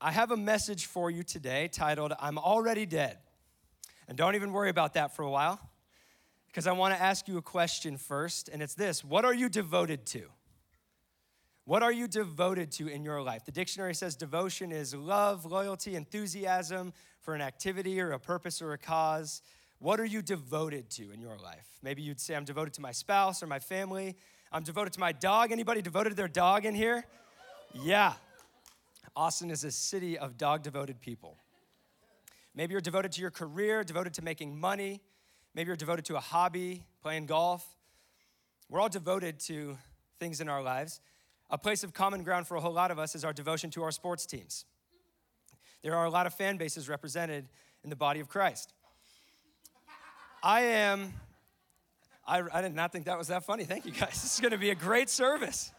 I 0.00 0.12
have 0.12 0.30
a 0.30 0.36
message 0.36 0.86
for 0.86 1.10
you 1.10 1.22
today 1.22 1.68
titled, 1.68 2.12
I'm 2.20 2.36
Already 2.36 2.84
Dead. 2.84 3.16
And 4.08 4.18
don't 4.18 4.34
even 4.34 4.52
worry 4.52 4.68
about 4.68 4.92
that 4.94 5.16
for 5.16 5.22
a 5.22 5.30
while, 5.30 5.58
because 6.48 6.66
I 6.66 6.72
want 6.72 6.94
to 6.94 7.02
ask 7.02 7.26
you 7.26 7.38
a 7.38 7.42
question 7.42 7.96
first, 7.96 8.50
and 8.50 8.62
it's 8.62 8.74
this 8.74 9.02
What 9.02 9.24
are 9.24 9.32
you 9.32 9.48
devoted 9.48 10.04
to? 10.06 10.24
What 11.64 11.82
are 11.82 11.90
you 11.90 12.06
devoted 12.08 12.70
to 12.72 12.88
in 12.88 13.04
your 13.04 13.22
life? 13.22 13.46
The 13.46 13.52
dictionary 13.52 13.94
says 13.94 14.16
devotion 14.16 14.70
is 14.70 14.94
love, 14.94 15.46
loyalty, 15.46 15.96
enthusiasm 15.96 16.92
for 17.22 17.34
an 17.34 17.40
activity 17.40 17.98
or 17.98 18.12
a 18.12 18.20
purpose 18.20 18.60
or 18.60 18.74
a 18.74 18.78
cause. 18.78 19.40
What 19.78 19.98
are 19.98 20.04
you 20.04 20.20
devoted 20.20 20.90
to 20.90 21.10
in 21.10 21.20
your 21.22 21.38
life? 21.38 21.66
Maybe 21.82 22.02
you'd 22.02 22.20
say, 22.20 22.36
I'm 22.36 22.44
devoted 22.44 22.74
to 22.74 22.82
my 22.82 22.92
spouse 22.92 23.42
or 23.42 23.46
my 23.46 23.58
family. 23.58 24.14
I'm 24.52 24.62
devoted 24.62 24.92
to 24.92 25.00
my 25.00 25.12
dog. 25.12 25.52
Anybody 25.52 25.82
devoted 25.82 26.10
to 26.10 26.16
their 26.16 26.28
dog 26.28 26.66
in 26.66 26.74
here? 26.74 27.04
Yeah. 27.74 28.12
Austin 29.14 29.50
is 29.50 29.64
a 29.64 29.70
city 29.70 30.18
of 30.18 30.36
dog 30.36 30.62
devoted 30.62 31.00
people. 31.00 31.36
Maybe 32.54 32.72
you're 32.72 32.80
devoted 32.80 33.12
to 33.12 33.20
your 33.20 33.30
career, 33.30 33.84
devoted 33.84 34.14
to 34.14 34.22
making 34.22 34.58
money. 34.58 35.02
Maybe 35.54 35.68
you're 35.68 35.76
devoted 35.76 36.04
to 36.06 36.16
a 36.16 36.20
hobby, 36.20 36.82
playing 37.02 37.26
golf. 37.26 37.66
We're 38.68 38.80
all 38.80 38.88
devoted 38.88 39.38
to 39.40 39.78
things 40.18 40.40
in 40.40 40.48
our 40.48 40.62
lives. 40.62 41.00
A 41.50 41.58
place 41.58 41.84
of 41.84 41.92
common 41.92 42.22
ground 42.24 42.46
for 42.46 42.56
a 42.56 42.60
whole 42.60 42.72
lot 42.72 42.90
of 42.90 42.98
us 42.98 43.14
is 43.14 43.24
our 43.24 43.32
devotion 43.32 43.70
to 43.70 43.82
our 43.82 43.92
sports 43.92 44.26
teams. 44.26 44.64
There 45.82 45.94
are 45.94 46.04
a 46.04 46.10
lot 46.10 46.26
of 46.26 46.34
fan 46.34 46.56
bases 46.56 46.88
represented 46.88 47.46
in 47.84 47.90
the 47.90 47.96
body 47.96 48.20
of 48.20 48.28
Christ. 48.28 48.72
I 50.42 50.62
am, 50.62 51.12
I, 52.26 52.42
I 52.52 52.62
did 52.62 52.74
not 52.74 52.90
think 52.90 53.04
that 53.04 53.18
was 53.18 53.28
that 53.28 53.44
funny. 53.44 53.64
Thank 53.64 53.86
you 53.86 53.92
guys. 53.92 54.22
This 54.22 54.34
is 54.34 54.40
going 54.40 54.52
to 54.52 54.58
be 54.58 54.70
a 54.70 54.74
great 54.74 55.08
service. 55.08 55.72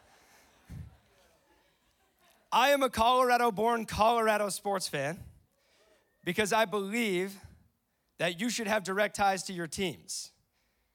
I 2.58 2.70
am 2.70 2.82
a 2.82 2.90
Colorado 2.90 3.52
born 3.52 3.86
Colorado 3.86 4.50
sports 4.50 4.88
fan 4.88 5.20
because 6.26 6.52
I 6.52 6.66
believe 6.66 7.38
that 8.18 8.42
you 8.42 8.50
should 8.50 8.66
have 8.66 8.84
direct 8.84 9.16
ties 9.16 9.44
to 9.44 9.54
your 9.54 9.68
teams. 9.68 10.32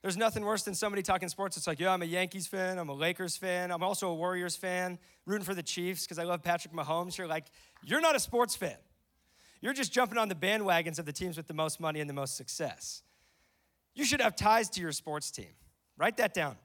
There's 0.02 0.16
nothing 0.16 0.44
worse 0.44 0.64
than 0.64 0.74
somebody 0.74 1.04
talking 1.04 1.28
sports. 1.28 1.56
It's 1.56 1.68
like, 1.68 1.78
yeah, 1.78 1.92
I'm 1.92 2.02
a 2.02 2.04
Yankees 2.04 2.48
fan, 2.48 2.80
I'm 2.80 2.88
a 2.88 2.92
Lakers 2.92 3.36
fan, 3.36 3.70
I'm 3.70 3.84
also 3.84 4.08
a 4.08 4.14
Warriors 4.16 4.56
fan, 4.56 4.98
rooting 5.24 5.44
for 5.44 5.54
the 5.54 5.62
Chiefs 5.62 6.02
because 6.04 6.18
I 6.18 6.24
love 6.24 6.42
Patrick 6.42 6.74
Mahomes. 6.74 7.16
You're 7.16 7.28
like, 7.28 7.44
you're 7.84 8.00
not 8.00 8.16
a 8.16 8.20
sports 8.20 8.56
fan. 8.56 8.78
You're 9.60 9.72
just 9.72 9.92
jumping 9.92 10.18
on 10.18 10.28
the 10.28 10.34
bandwagons 10.34 10.98
of 10.98 11.06
the 11.06 11.12
teams 11.12 11.36
with 11.36 11.46
the 11.46 11.54
most 11.54 11.78
money 11.78 12.00
and 12.00 12.10
the 12.10 12.14
most 12.14 12.36
success. 12.36 13.04
You 13.94 14.04
should 14.04 14.20
have 14.20 14.34
ties 14.34 14.68
to 14.70 14.80
your 14.80 14.90
sports 14.90 15.30
team. 15.30 15.54
Write 15.96 16.16
that 16.16 16.34
down. 16.34 16.56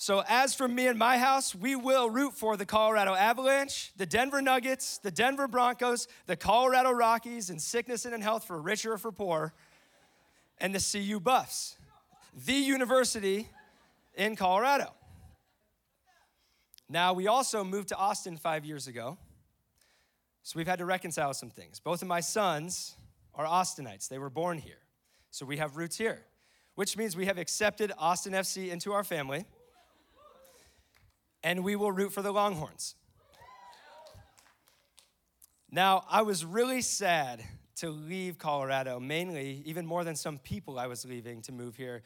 So, 0.00 0.22
as 0.28 0.54
for 0.54 0.68
me 0.68 0.86
and 0.86 0.96
my 0.96 1.18
house, 1.18 1.56
we 1.56 1.74
will 1.74 2.08
root 2.08 2.32
for 2.32 2.56
the 2.56 2.64
Colorado 2.64 3.16
Avalanche, 3.16 3.90
the 3.96 4.06
Denver 4.06 4.40
Nuggets, 4.40 4.98
the 4.98 5.10
Denver 5.10 5.48
Broncos, 5.48 6.06
the 6.26 6.36
Colorado 6.36 6.92
Rockies 6.92 7.50
in 7.50 7.58
sickness 7.58 8.04
and 8.04 8.14
in 8.14 8.20
health 8.20 8.44
for 8.44 8.62
richer 8.62 8.92
or 8.92 8.98
for 8.98 9.10
poor, 9.10 9.52
and 10.58 10.72
the 10.72 10.78
CU 10.78 11.18
Buffs, 11.18 11.76
the 12.46 12.52
university 12.52 13.48
in 14.14 14.36
Colorado. 14.36 14.92
Now, 16.88 17.12
we 17.12 17.26
also 17.26 17.64
moved 17.64 17.88
to 17.88 17.96
Austin 17.96 18.36
five 18.36 18.64
years 18.64 18.86
ago, 18.86 19.18
so 20.44 20.56
we've 20.56 20.68
had 20.68 20.78
to 20.78 20.84
reconcile 20.84 21.34
some 21.34 21.50
things. 21.50 21.80
Both 21.80 22.02
of 22.02 22.08
my 22.08 22.20
sons 22.20 22.94
are 23.34 23.46
Austinites, 23.46 24.08
they 24.08 24.20
were 24.20 24.30
born 24.30 24.58
here, 24.58 24.84
so 25.32 25.44
we 25.44 25.56
have 25.56 25.76
roots 25.76 25.98
here, 25.98 26.22
which 26.76 26.96
means 26.96 27.16
we 27.16 27.26
have 27.26 27.36
accepted 27.36 27.90
Austin 27.98 28.32
FC 28.32 28.70
into 28.70 28.92
our 28.92 29.02
family 29.02 29.44
and 31.42 31.64
we 31.64 31.76
will 31.76 31.92
root 31.92 32.12
for 32.12 32.22
the 32.22 32.32
Longhorns. 32.32 32.94
Now, 35.70 36.04
I 36.08 36.22
was 36.22 36.44
really 36.44 36.80
sad 36.80 37.44
to 37.76 37.90
leave 37.90 38.38
Colorado, 38.38 38.98
mainly, 38.98 39.62
even 39.66 39.86
more 39.86 40.02
than 40.02 40.16
some 40.16 40.38
people 40.38 40.78
I 40.78 40.86
was 40.86 41.04
leaving 41.04 41.42
to 41.42 41.52
move 41.52 41.76
here, 41.76 42.02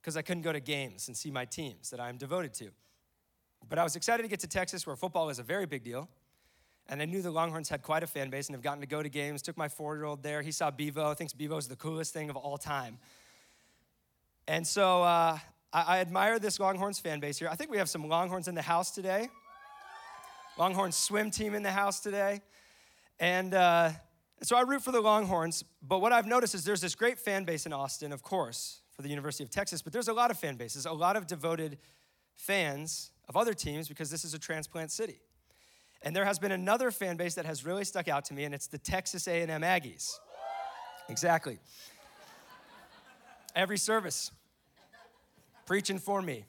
because 0.00 0.16
I 0.16 0.22
couldn't 0.22 0.42
go 0.42 0.52
to 0.52 0.60
games 0.60 1.08
and 1.08 1.16
see 1.16 1.30
my 1.30 1.44
teams 1.44 1.90
that 1.90 2.00
I'm 2.00 2.16
devoted 2.16 2.52
to. 2.54 2.70
But 3.68 3.78
I 3.78 3.84
was 3.84 3.96
excited 3.96 4.22
to 4.22 4.28
get 4.28 4.40
to 4.40 4.48
Texas, 4.48 4.86
where 4.86 4.96
football 4.96 5.28
is 5.28 5.38
a 5.38 5.42
very 5.42 5.66
big 5.66 5.84
deal. 5.84 6.08
And 6.88 7.00
I 7.00 7.04
knew 7.04 7.22
the 7.22 7.30
Longhorns 7.30 7.68
had 7.68 7.82
quite 7.82 8.02
a 8.02 8.06
fan 8.06 8.30
base 8.30 8.48
and 8.48 8.54
have 8.54 8.62
gotten 8.62 8.80
to 8.80 8.86
go 8.86 9.02
to 9.02 9.08
games. 9.08 9.42
Took 9.42 9.56
my 9.56 9.68
four 9.68 9.94
year 9.94 10.04
old 10.04 10.24
there. 10.24 10.42
He 10.42 10.50
saw 10.50 10.72
Bevo, 10.72 11.14
thinks 11.14 11.32
Bevo 11.32 11.56
is 11.56 11.68
the 11.68 11.76
coolest 11.76 12.12
thing 12.12 12.30
of 12.30 12.36
all 12.36 12.58
time. 12.58 12.98
And 14.48 14.66
so 14.66 15.04
uh, 15.04 15.38
I, 15.72 15.96
I 15.96 15.98
admire 16.00 16.38
this 16.38 16.58
Longhorns 16.60 16.98
fan 16.98 17.20
base 17.20 17.38
here. 17.38 17.48
I 17.48 17.56
think 17.56 17.70
we 17.70 17.78
have 17.78 17.88
some 17.88 18.06
Longhorns 18.08 18.48
in 18.48 18.54
the 18.54 18.62
house 18.62 18.90
today. 18.90 19.28
Longhorns 20.58 20.96
swim 20.96 21.30
team 21.30 21.54
in 21.54 21.62
the 21.62 21.70
house 21.70 22.00
today. 22.00 22.42
And 23.18 23.54
uh, 23.54 23.90
so 24.42 24.56
I 24.56 24.62
root 24.62 24.82
for 24.82 24.92
the 24.92 25.00
Longhorns. 25.00 25.64
But 25.82 26.00
what 26.00 26.12
I've 26.12 26.26
noticed 26.26 26.54
is 26.54 26.64
there's 26.64 26.80
this 26.80 26.94
great 26.94 27.18
fan 27.18 27.44
base 27.44 27.66
in 27.66 27.72
Austin, 27.72 28.12
of 28.12 28.22
course, 28.22 28.80
for 28.92 29.02
the 29.02 29.08
University 29.08 29.44
of 29.44 29.50
Texas, 29.50 29.82
but 29.82 29.92
there's 29.92 30.08
a 30.08 30.12
lot 30.12 30.30
of 30.30 30.38
fan 30.38 30.56
bases, 30.56 30.86
a 30.86 30.92
lot 30.92 31.16
of 31.16 31.26
devoted 31.26 31.78
fans 32.36 33.10
of 33.28 33.36
other 33.36 33.54
teams 33.54 33.88
because 33.88 34.10
this 34.10 34.24
is 34.24 34.34
a 34.34 34.38
transplant 34.38 34.90
city. 34.90 35.20
And 36.02 36.16
there 36.16 36.24
has 36.24 36.38
been 36.38 36.52
another 36.52 36.90
fan 36.90 37.16
base 37.16 37.34
that 37.34 37.44
has 37.44 37.64
really 37.64 37.84
stuck 37.84 38.08
out 38.08 38.24
to 38.26 38.34
me, 38.34 38.44
and 38.44 38.54
it's 38.54 38.66
the 38.66 38.78
Texas 38.78 39.28
A&M 39.28 39.60
Aggies. 39.60 40.14
Exactly. 41.10 41.58
Every 43.54 43.76
service, 43.76 44.30
preaching 45.70 46.00
for 46.00 46.20
me. 46.20 46.44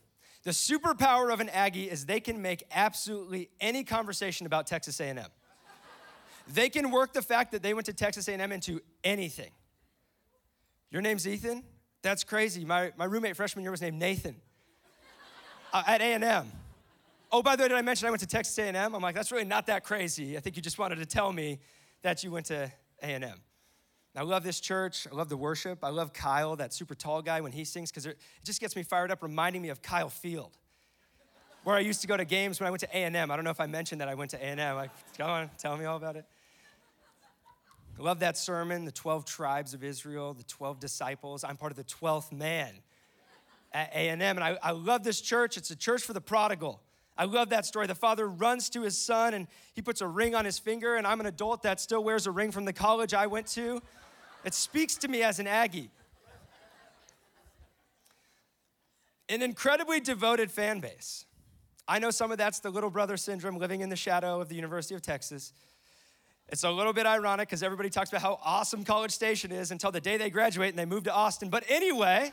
The 0.46 0.50
superpower 0.50 1.32
of 1.32 1.42
an 1.42 1.50
Aggie 1.50 1.88
is 1.88 2.08
they 2.08 2.20
can 2.20 2.42
make 2.42 2.64
absolutely 2.72 3.52
any 3.60 3.84
conversation 3.84 4.48
about 4.48 4.66
Texas 4.66 5.00
A&M. 5.00 5.20
they 6.52 6.70
can 6.70 6.90
work 6.90 7.14
the 7.14 7.22
fact 7.22 7.52
that 7.52 7.62
they 7.62 7.76
went 7.76 7.86
to 7.86 7.94
Texas 7.94 8.28
A&M 8.28 8.52
into 8.52 8.82
anything. 9.04 9.52
Your 10.90 11.04
name's 11.04 11.28
Ethan? 11.28 11.62
That's 12.02 12.24
crazy. 12.24 12.66
My, 12.66 12.94
my 12.98 13.06
roommate 13.06 13.36
freshman 13.36 13.62
year 13.62 13.70
was 13.70 13.84
named 13.84 14.00
Nathan 14.00 14.38
uh, 15.72 15.84
at 15.86 16.02
A&M. 16.02 16.52
Oh, 17.32 17.44
by 17.44 17.56
the 17.56 17.62
way, 17.62 17.70
did 17.70 17.78
I 17.78 17.84
mention 17.84 18.08
I 18.08 18.10
went 18.10 18.22
to 18.22 18.28
Texas 18.28 18.58
A&M? 18.58 18.76
I'm 18.76 19.02
like, 19.04 19.14
that's 19.14 19.32
really 19.32 19.46
not 19.46 19.68
that 19.68 19.84
crazy. 19.84 20.36
I 20.36 20.40
think 20.40 20.56
you 20.56 20.64
just 20.64 20.80
wanted 20.80 20.96
to 20.96 21.06
tell 21.06 21.32
me 21.32 21.60
that 22.02 22.24
you 22.24 22.32
went 22.32 22.48
to 22.48 22.72
A&M. 23.04 23.40
I 24.16 24.24
love 24.24 24.44
this 24.44 24.60
church. 24.60 25.08
I 25.10 25.16
love 25.16 25.30
the 25.30 25.38
worship. 25.38 25.84
I 25.84 25.90
love 25.90 26.12
Kyle, 26.12 26.56
that 26.58 26.74
super 26.74 26.96
tall 26.96 27.22
guy, 27.22 27.40
when 27.40 27.54
he 27.54 27.64
sings, 27.64 27.92
because 27.92 28.06
it 28.06 28.18
just 28.44 28.60
gets 28.60 28.76
me 28.76 28.84
fired 28.84 29.10
up, 29.10 29.24
reminding 29.24 29.62
me 29.62 29.70
of 29.70 29.82
Kyle 29.82 30.10
Field, 30.10 30.58
where 31.64 31.78
I 31.78 31.80
used 31.80 32.02
to 32.02 32.08
go 32.08 32.18
to 32.18 32.26
games 32.26 32.60
when 32.60 32.68
I 32.68 32.72
went 32.72 32.82
to 32.82 32.90
A&M. 32.92 33.32
I 33.32 33.36
don't 33.36 33.46
know 33.46 33.52
if 33.52 33.62
I 33.62 33.68
mentioned 33.68 34.02
that 34.02 34.10
I 34.10 34.16
went 34.16 34.32
to 34.32 34.38
A&M. 34.38 34.76
Like, 34.76 34.90
come 35.18 35.30
on, 35.30 35.50
tell 35.58 35.78
me 35.78 35.86
all 35.86 35.96
about 35.96 36.18
it. 36.18 36.26
I 37.98 38.04
love 38.04 38.20
that 38.20 38.38
sermon, 38.38 38.84
the 38.84 38.92
12 38.92 39.26
tribes 39.26 39.74
of 39.74 39.84
Israel, 39.84 40.34
the 40.34 40.44
12 40.44 40.80
disciples. 40.80 41.44
I'm 41.44 41.56
part 41.56 41.72
of 41.72 41.78
the 41.78 41.84
12th 41.84 42.32
man 42.32 42.74
at 43.72 43.92
A&M, 43.94 44.20
and 44.22 44.44
I, 44.44 44.58
I 44.62 44.72
love 44.72 45.04
this 45.04 45.22
church. 45.22 45.56
It's 45.56 45.72
a 45.72 45.76
church 45.76 46.02
for 46.02 46.14
the 46.14 46.22
prodigal. 46.22 46.82
I 47.22 47.26
love 47.26 47.50
that 47.50 47.68
story. 47.68 47.86
The 47.86 47.94
father 47.94 48.28
runs 48.28 48.68
to 48.72 48.82
his 48.82 48.98
son 48.98 49.36
and 49.36 49.46
he 49.76 49.84
puts 49.84 50.02
a 50.02 50.08
ring 50.08 50.34
on 50.34 50.44
his 50.44 50.58
finger, 50.58 50.96
and 50.96 51.06
I'm 51.06 51.20
an 51.20 51.28
adult 51.28 51.62
that 51.62 51.80
still 51.80 52.04
wears 52.04 52.26
a 52.26 52.32
ring 52.32 52.52
from 52.52 52.66
the 52.66 52.74
college 52.74 53.14
I 53.14 53.28
went 53.28 53.46
to. 53.50 53.80
It 54.44 54.56
speaks 54.56 54.96
to 54.96 55.08
me 55.08 55.22
as 55.22 55.38
an 55.38 55.46
Aggie. 55.46 55.92
An 59.30 59.44
incredibly 59.44 60.00
devoted 60.00 60.50
fan 60.50 60.80
base. 60.80 61.26
I 61.88 62.00
know 62.00 62.10
some 62.10 62.32
of 62.32 62.40
that's 62.40 62.60
the 62.60 62.72
little 62.72 62.90
brother 62.90 63.18
syndrome 63.18 63.60
living 63.60 63.82
in 63.82 63.90
the 63.90 63.96
shadow 63.96 64.42
of 64.42 64.50
the 64.50 64.56
University 64.56 64.96
of 64.96 65.04
Texas. 65.04 65.54
It's 66.50 66.64
a 66.64 66.72
little 66.72 66.92
bit 66.92 67.06
ironic 67.06 67.50
because 67.50 67.62
everybody 67.62 67.92
talks 67.92 68.10
about 68.10 68.24
how 68.24 68.40
awesome 68.44 68.84
College 68.84 69.12
Station 69.12 69.52
is 69.52 69.70
until 69.70 69.92
the 69.92 70.02
day 70.02 70.18
they 70.18 70.32
graduate 70.32 70.70
and 70.70 70.80
they 70.80 70.86
move 70.86 71.04
to 71.04 71.14
Austin. 71.14 71.50
But 71.50 71.66
anyway, 71.70 72.32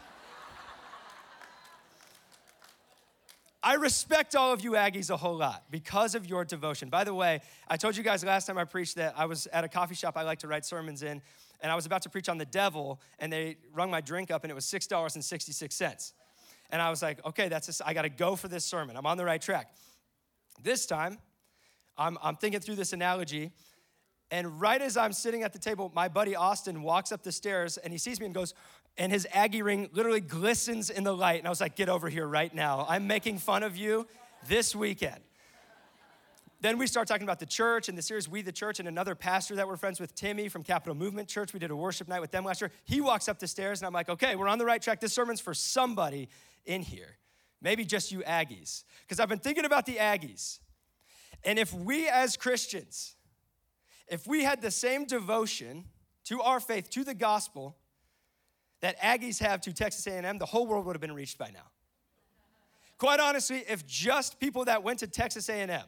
I 3.69 3.75
respect 3.75 4.35
all 4.35 4.51
of 4.51 4.65
you 4.65 4.71
Aggies 4.71 5.11
a 5.11 5.17
whole 5.19 5.37
lot 5.37 5.65
because 5.71 6.15
of 6.15 6.25
your 6.25 6.43
devotion. 6.43 6.89
By 6.89 7.05
the 7.05 7.13
way, 7.13 7.43
I 7.69 7.77
told 7.77 7.99
you 7.99 8.03
guys 8.03 8.25
last 8.25 8.47
time 8.47 8.57
I 8.57 8.65
preached 8.65 8.97
that 8.97 9.13
I 9.15 9.27
was 9.27 9.47
at 9.49 9.63
a 9.63 9.69
coffee 9.69 9.95
shop 9.95 10.17
I 10.17 10.23
like 10.23 10.39
to 10.39 10.49
write 10.49 10.65
sermons 10.65 11.03
in, 11.03 11.21
and 11.61 11.71
I 11.71 11.75
was 11.75 11.85
about 11.85 12.01
to 12.05 12.09
preach 12.09 12.31
on 12.31 12.39
the 12.39 12.47
devil, 12.47 12.99
and 13.19 13.31
they 13.31 13.59
rung 13.75 13.91
my 13.91 14.01
drink 14.01 14.31
up, 14.31 14.43
and 14.43 14.51
it 14.51 14.55
was 14.55 14.65
$6.66. 14.65 16.13
And 16.71 16.81
I 16.81 16.89
was 16.89 17.03
like, 17.03 17.23
okay, 17.27 17.51
that's 17.51 17.83
a, 17.83 17.87
I 17.87 17.93
got 17.93 18.03
to 18.03 18.09
go 18.09 18.37
for 18.37 18.49
this 18.49 18.65
sermon. 18.65 18.97
I'm 18.97 19.05
on 19.05 19.19
the 19.19 19.27
right 19.27 19.43
track. 19.43 19.75
This 20.63 20.87
time, 20.87 21.19
I'm, 21.99 22.17
I'm 22.23 22.37
thinking 22.37 22.61
through 22.61 22.77
this 22.77 22.95
analogy, 22.95 23.53
and 24.31 24.61
right 24.61 24.81
as 24.81 24.97
I'm 24.97 25.13
sitting 25.13 25.43
at 25.43 25.53
the 25.53 25.59
table, 25.59 25.91
my 25.95 26.09
buddy 26.09 26.37
Austin 26.37 26.83
walks 26.83 27.13
up 27.13 27.23
the 27.23 27.33
stairs 27.33 27.79
and 27.79 27.93
he 27.93 27.99
sees 27.99 28.21
me 28.21 28.27
and 28.27 28.35
goes, 28.35 28.53
and 28.99 29.13
his 29.13 29.27
Aggie 29.33 29.63
ring 29.63 29.89
literally 29.93 30.21
glistens 30.21 30.91
in 30.91 31.05
the 31.05 31.15
light. 31.15 31.39
And 31.39 31.47
I 31.47 31.51
was 31.51 31.61
like, 31.61 31.77
get 31.77 31.89
over 31.89 32.09
here 32.09 32.27
right 32.27 32.53
now. 32.53 32.85
I'm 32.89 33.07
making 33.07 33.39
fun 33.39 33.63
of 33.63 33.77
you 33.77 34.07
this 34.49 34.75
weekend. 34.75 35.21
Then 36.61 36.77
we 36.77 36.89
start 36.89 37.07
talking 37.07 37.23
about 37.23 37.39
the 37.39 37.47
church 37.47 37.89
and 37.89 37.97
the 37.97 38.03
series 38.03 38.29
We 38.29 38.43
the 38.43 38.51
Church 38.51 38.81
and 38.81 38.89
another 38.89 39.15
pastor 39.15 39.55
that 39.55 39.69
we're 39.69 39.77
friends 39.77 40.01
with, 40.01 40.13
Timmy 40.17 40.49
from 40.49 40.65
Capital 40.65 40.97
Movement 40.97 41.29
Church. 41.29 41.53
We 41.53 41.61
did 41.61 41.71
a 41.71 41.77
worship 41.77 42.09
night 42.09 42.21
with 42.21 42.33
them 42.33 42.45
last 42.45 42.61
year. 42.61 42.73
He 42.85 43.01
walks 43.01 43.29
up 43.29 43.39
the 43.39 43.47
stairs 43.47 43.81
and 43.81 43.87
I'm 43.87 43.93
like, 43.93 44.09
okay, 44.09 44.35
we're 44.35 44.49
on 44.49 44.59
the 44.59 44.65
right 44.65 44.83
track. 44.83 44.99
This 44.99 45.13
sermon's 45.13 45.41
for 45.41 45.55
somebody 45.55 46.29
in 46.67 46.83
here. 46.83 47.17
Maybe 47.63 47.85
just 47.85 48.11
you 48.11 48.21
Aggies. 48.21 48.83
Because 49.03 49.21
I've 49.21 49.29
been 49.29 49.39
thinking 49.39 49.65
about 49.65 49.87
the 49.87 49.97
Aggies. 49.97 50.59
And 51.45 51.61
if 51.61 51.73
we 51.73 52.09
as 52.09 52.37
Christians, 52.37 53.15
if 54.09 54.27
we 54.27 54.43
had 54.43 54.61
the 54.61 54.73
same 54.73 55.05
devotion 55.05 55.85
to 56.25 56.43
our 56.43 56.59
faith, 56.59 56.91
to 56.91 57.05
the 57.05 57.15
gospel, 57.15 57.77
that 58.81 58.99
Aggies 59.01 59.41
have 59.41 59.61
to 59.63 59.73
Texas 59.73 60.07
A&M, 60.07 60.39
the 60.39 60.47
whole 60.47 60.67
world 60.67 60.87
would 60.87 60.95
have 60.95 61.01
been 61.01 61.15
reached 61.15 61.39
by 61.39 61.51
now. 61.51 61.67
Quite 62.99 63.21
honestly, 63.21 63.65
if 63.69 63.87
just 63.87 64.41
people 64.41 64.65
that 64.65 64.83
went 64.83 64.99
to 65.01 65.07
Texas 65.07 65.49
A&M 65.49 65.83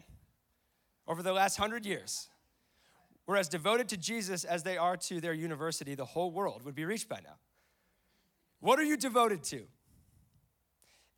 over 1.08 1.22
the 1.22 1.32
last 1.32 1.58
100 1.58 1.84
years 1.84 2.28
were 3.26 3.36
as 3.36 3.48
devoted 3.48 3.88
to 3.88 3.96
Jesus 3.96 4.44
as 4.44 4.62
they 4.62 4.76
are 4.76 4.96
to 4.96 5.20
their 5.20 5.34
university, 5.34 5.94
the 5.94 6.04
whole 6.04 6.30
world 6.30 6.64
would 6.64 6.74
be 6.74 6.84
reached 6.84 7.08
by 7.08 7.20
now. 7.22 7.34
What 8.60 8.78
are 8.78 8.84
you 8.84 8.96
devoted 8.96 9.42
to? 9.44 9.62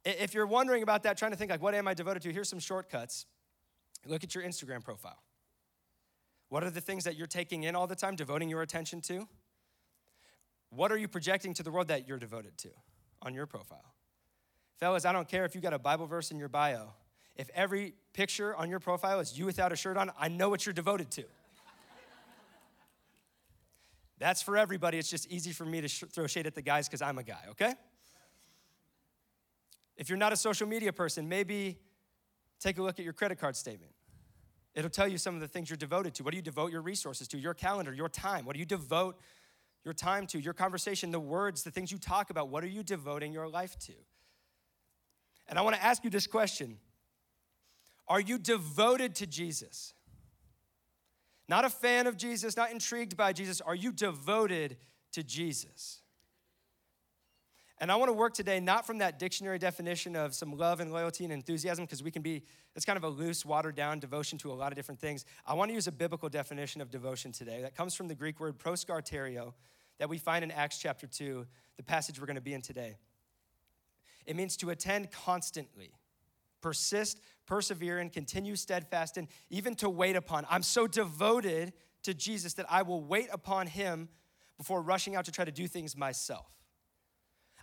If 0.05 0.35
you're 0.35 0.47
wondering 0.47 0.83
about 0.83 1.03
that, 1.05 1.17
trying 1.17 1.31
to 1.31 1.37
think 1.37 1.51
like, 1.51 1.63
what 1.63 1.75
am 1.75 1.87
I 1.87 1.95
devoted 1.95 2.23
to? 2.23 2.33
Here's 2.33 2.49
some 2.49 2.59
shortcuts. 2.59 3.27
Look 4.07 4.25
at 4.25 4.35
your 4.35 4.45
Instagram 4.45 4.83
profile. 4.83 5.23
What 6.49 6.65
are 6.65 6.71
the 6.71 6.81
things 6.81 7.05
that 7.05 7.17
you're 7.17 7.27
taking 7.27 7.63
in 7.63 7.75
all 7.77 7.87
the 7.87 7.97
time, 7.97 8.17
devoting 8.17 8.49
your 8.49 8.63
attention 8.63 9.01
to? 9.03 9.29
What 10.75 10.91
are 10.91 10.97
you 10.97 11.07
projecting 11.07 11.53
to 11.55 11.63
the 11.63 11.71
world 11.71 11.89
that 11.89 12.09
you're 12.09 12.19
devoted 12.19 12.57
to 12.59 12.71
on 13.21 13.35
your 13.35 13.47
profile? 13.47 13.95
Fellas, 14.79 15.05
I 15.05 15.13
don't 15.13 15.29
care 15.29 15.45
if 15.45 15.55
you 15.55 15.61
got 15.61 15.75
a 15.75 15.79
Bible 15.79 16.07
verse 16.07 16.31
in 16.31 16.39
your 16.39 16.49
bio. 16.49 16.95
If 17.37 17.51
every 17.55 17.95
picture 18.15 18.57
on 18.57 18.71
your 18.71 18.81
profile 18.81 19.21
is 19.21 19.39
you 19.39 19.45
without 19.45 19.71
a 19.71 19.77
shirt 19.77 19.97
on, 19.97 20.11
I 20.19 20.29
know 20.29 20.49
what 20.49 20.65
you're 20.65 20.73
devoted 20.73 21.11
to. 21.13 21.25
That's 24.19 24.41
for 24.41 24.57
everybody. 24.57 24.99
It's 24.99 25.11
just 25.11 25.27
easy 25.31 25.53
for 25.53 25.65
me 25.65 25.81
to 25.81 25.89
sh- 25.89 26.05
throw 26.11 26.27
shade 26.27 26.47
at 26.47 26.55
the 26.55 26.63
guys 26.63 26.89
because 26.89 27.03
I'm 27.03 27.19
a 27.19 27.23
guy, 27.23 27.41
okay? 27.51 27.75
If 29.97 30.09
you're 30.09 30.19
not 30.19 30.33
a 30.33 30.37
social 30.37 30.67
media 30.67 30.93
person, 30.93 31.29
maybe 31.29 31.79
take 32.61 32.79
a 32.79 32.83
look 32.83 32.99
at 32.99 33.05
your 33.05 33.15
credit 33.15 33.39
card 33.39 33.57
statement. 33.57 33.93
It'll 34.75 34.91
tell 34.91 35.09
you 35.09 35.19
some 35.19 35.35
of 35.35 35.41
the 35.41 35.49
things 35.49 35.69
you're 35.69 35.77
devoted 35.77 36.15
to. 36.15 36.23
What 36.23 36.31
do 36.31 36.37
you 36.37 36.43
devote 36.43 36.73
your 36.73 36.83
resources 36.83 37.29
to? 37.29 37.39
Your 37.39 37.53
calendar, 37.53 37.93
your 37.93 38.09
time. 38.09 38.47
What 38.47 38.55
do 38.55 38.61
you 38.61 38.65
devote 38.65 39.19
your 39.85 39.95
time 39.95 40.27
to? 40.29 40.39
Your 40.39 40.55
conversation, 40.55 41.11
the 41.11 41.21
words, 41.21 41.63
the 41.63 41.71
things 41.71 41.91
you 41.91 41.99
talk 41.99 42.31
about. 42.31 42.49
What 42.49 42.63
are 42.65 42.69
you 42.69 42.83
devoting 42.83 43.33
your 43.33 43.49
life 43.49 43.79
to? 43.81 43.93
And 45.49 45.59
I 45.59 45.63
want 45.63 45.77
to 45.77 45.83
ask 45.83 46.05
you 46.05 46.11
this 46.11 46.27
question 46.27 46.79
Are 48.09 48.21
you 48.21 48.39
devoted 48.39 49.15
to 49.17 49.27
Jesus? 49.27 49.95
Not 51.49 51.65
a 51.65 51.71
fan 51.71 52.07
of 52.07 52.17
Jesus, 52.17 52.57
not 52.57 52.71
intrigued 52.71 53.17
by 53.17 53.33
Jesus. 53.33 53.61
Are 53.61 53.75
you 53.75 53.93
devoted 53.93 54.77
to 55.13 55.23
Jesus? 55.23 56.02
And 57.83 57.91
I 57.91 57.97
want 57.97 58.11
to 58.11 58.13
work 58.13 58.33
today 58.33 58.61
not 58.61 58.87
from 58.87 58.99
that 58.99 59.19
dictionary 59.19 59.59
definition 59.59 60.15
of 60.15 60.37
some 60.37 60.57
love 60.57 60.79
and 60.79 60.93
loyalty 60.93 61.25
and 61.25 61.33
enthusiasm, 61.33 61.85
because 61.85 62.01
we 62.01 62.13
can 62.13 62.23
be, 62.23 62.45
it's 62.77 62.85
kind 62.85 62.97
of 62.97 63.03
a 63.03 63.09
loose, 63.09 63.45
watered 63.45 63.75
down 63.75 63.99
devotion 63.99 64.39
to 64.39 64.53
a 64.53 64.55
lot 64.55 64.71
of 64.71 64.77
different 64.77 65.01
things. 65.01 65.25
I 65.45 65.55
want 65.55 65.69
to 65.71 65.75
use 65.75 65.89
a 65.89 65.93
biblical 65.93 66.29
definition 66.29 66.81
of 66.81 66.93
devotion 66.93 67.33
today 67.33 67.61
that 67.63 67.75
comes 67.75 67.97
from 67.97 68.07
the 68.07 68.15
Greek 68.15 68.39
word 68.39 68.57
proskarterio 68.57 69.55
that 69.99 70.09
we 70.09 70.17
find 70.17 70.45
in 70.45 70.53
Acts 70.53 70.79
chapter 70.79 71.09
2, 71.09 71.45
the 71.77 71.83
passage 71.83 72.21
we're 72.21 72.27
going 72.27 72.37
to 72.37 72.41
be 72.41 72.55
in 72.55 72.63
today. 72.63 72.99
It 74.27 74.37
means 74.37 74.57
to 74.59 74.71
attend 74.71 75.11
constantly, 75.11 75.91
persist, 76.61 77.21
persevere, 77.47 77.99
and 77.99 78.13
continue 78.13 78.55
steadfast, 78.55 79.17
and 79.17 79.27
even 79.51 79.75
to 79.75 79.91
wait 79.91 80.15
upon. 80.15 80.47
I'm 80.49 80.63
so 80.63 80.87
devoted 80.87 81.73
to 82.05 82.15
Jesus 82.15 82.55
that 82.55 82.67
I 82.71 82.83
will 82.83 83.03
wait 83.03 83.27
upon 83.33 83.67
him 83.67 84.09
before 84.57 84.83
rushing 84.83 85.17
out 85.17 85.25
to 85.25 85.33
try 85.33 85.45
to 85.45 85.51
do 85.51 85.67
things 85.67 85.97
myself. 85.97 86.47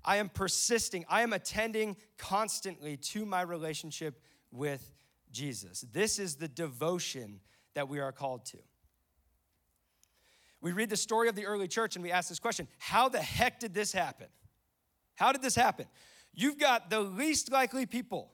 I 0.03 0.17
am 0.17 0.29
persisting, 0.29 1.05
I 1.09 1.21
am 1.21 1.33
attending 1.33 1.97
constantly 2.17 2.97
to 2.97 3.25
my 3.25 3.41
relationship 3.41 4.21
with 4.51 4.93
Jesus. 5.31 5.85
This 5.91 6.19
is 6.19 6.35
the 6.35 6.47
devotion 6.47 7.39
that 7.75 7.87
we 7.87 7.99
are 7.99 8.11
called 8.11 8.45
to. 8.47 8.57
We 10.61 10.71
read 10.71 10.89
the 10.89 10.97
story 10.97 11.29
of 11.29 11.35
the 11.35 11.45
early 11.45 11.67
church 11.67 11.95
and 11.95 12.03
we 12.03 12.11
ask 12.11 12.29
this 12.29 12.39
question 12.39 12.67
How 12.77 13.09
the 13.09 13.21
heck 13.21 13.59
did 13.59 13.73
this 13.73 13.91
happen? 13.91 14.27
How 15.15 15.31
did 15.31 15.41
this 15.41 15.55
happen? 15.55 15.85
You've 16.33 16.57
got 16.57 16.89
the 16.89 17.01
least 17.01 17.51
likely 17.51 17.85
people 17.85 18.31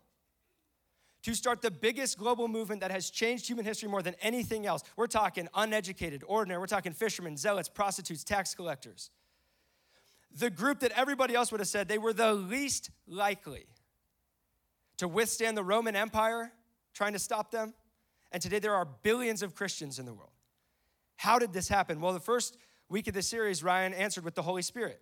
to 1.23 1.33
start 1.33 1.61
the 1.61 1.71
biggest 1.71 2.19
global 2.19 2.47
movement 2.47 2.81
that 2.81 2.91
has 2.91 3.09
changed 3.09 3.47
human 3.47 3.65
history 3.65 3.89
more 3.89 4.03
than 4.03 4.15
anything 4.21 4.67
else. 4.67 4.83
We're 4.95 5.07
talking 5.07 5.47
uneducated, 5.55 6.23
ordinary, 6.27 6.59
we're 6.59 6.67
talking 6.67 6.93
fishermen, 6.93 7.35
zealots, 7.35 7.67
prostitutes, 7.67 8.23
tax 8.23 8.53
collectors. 8.53 9.09
The 10.35 10.49
group 10.49 10.81
that 10.81 10.91
everybody 10.91 11.33
else 11.33 11.51
would 11.51 11.61
have 11.61 11.67
said 11.67 11.87
they 11.87 11.97
were 11.97 12.13
the 12.13 12.33
least 12.33 12.89
likely 13.07 13.65
to 14.97 15.07
withstand 15.07 15.57
the 15.57 15.63
Roman 15.63 15.95
Empire 15.95 16.51
trying 16.93 17.13
to 17.13 17.19
stop 17.19 17.51
them. 17.51 17.73
And 18.31 18.41
today 18.41 18.59
there 18.59 18.75
are 18.75 18.85
billions 18.85 19.41
of 19.41 19.55
Christians 19.55 19.99
in 19.99 20.05
the 20.05 20.13
world. 20.13 20.31
How 21.15 21.39
did 21.39 21.53
this 21.53 21.69
happen? 21.69 22.01
Well, 22.01 22.13
the 22.13 22.19
first 22.19 22.57
week 22.89 23.07
of 23.07 23.13
the 23.13 23.21
series, 23.21 23.63
Ryan 23.63 23.93
answered 23.93 24.25
with 24.25 24.35
the 24.35 24.41
Holy 24.41 24.61
Spirit. 24.61 25.01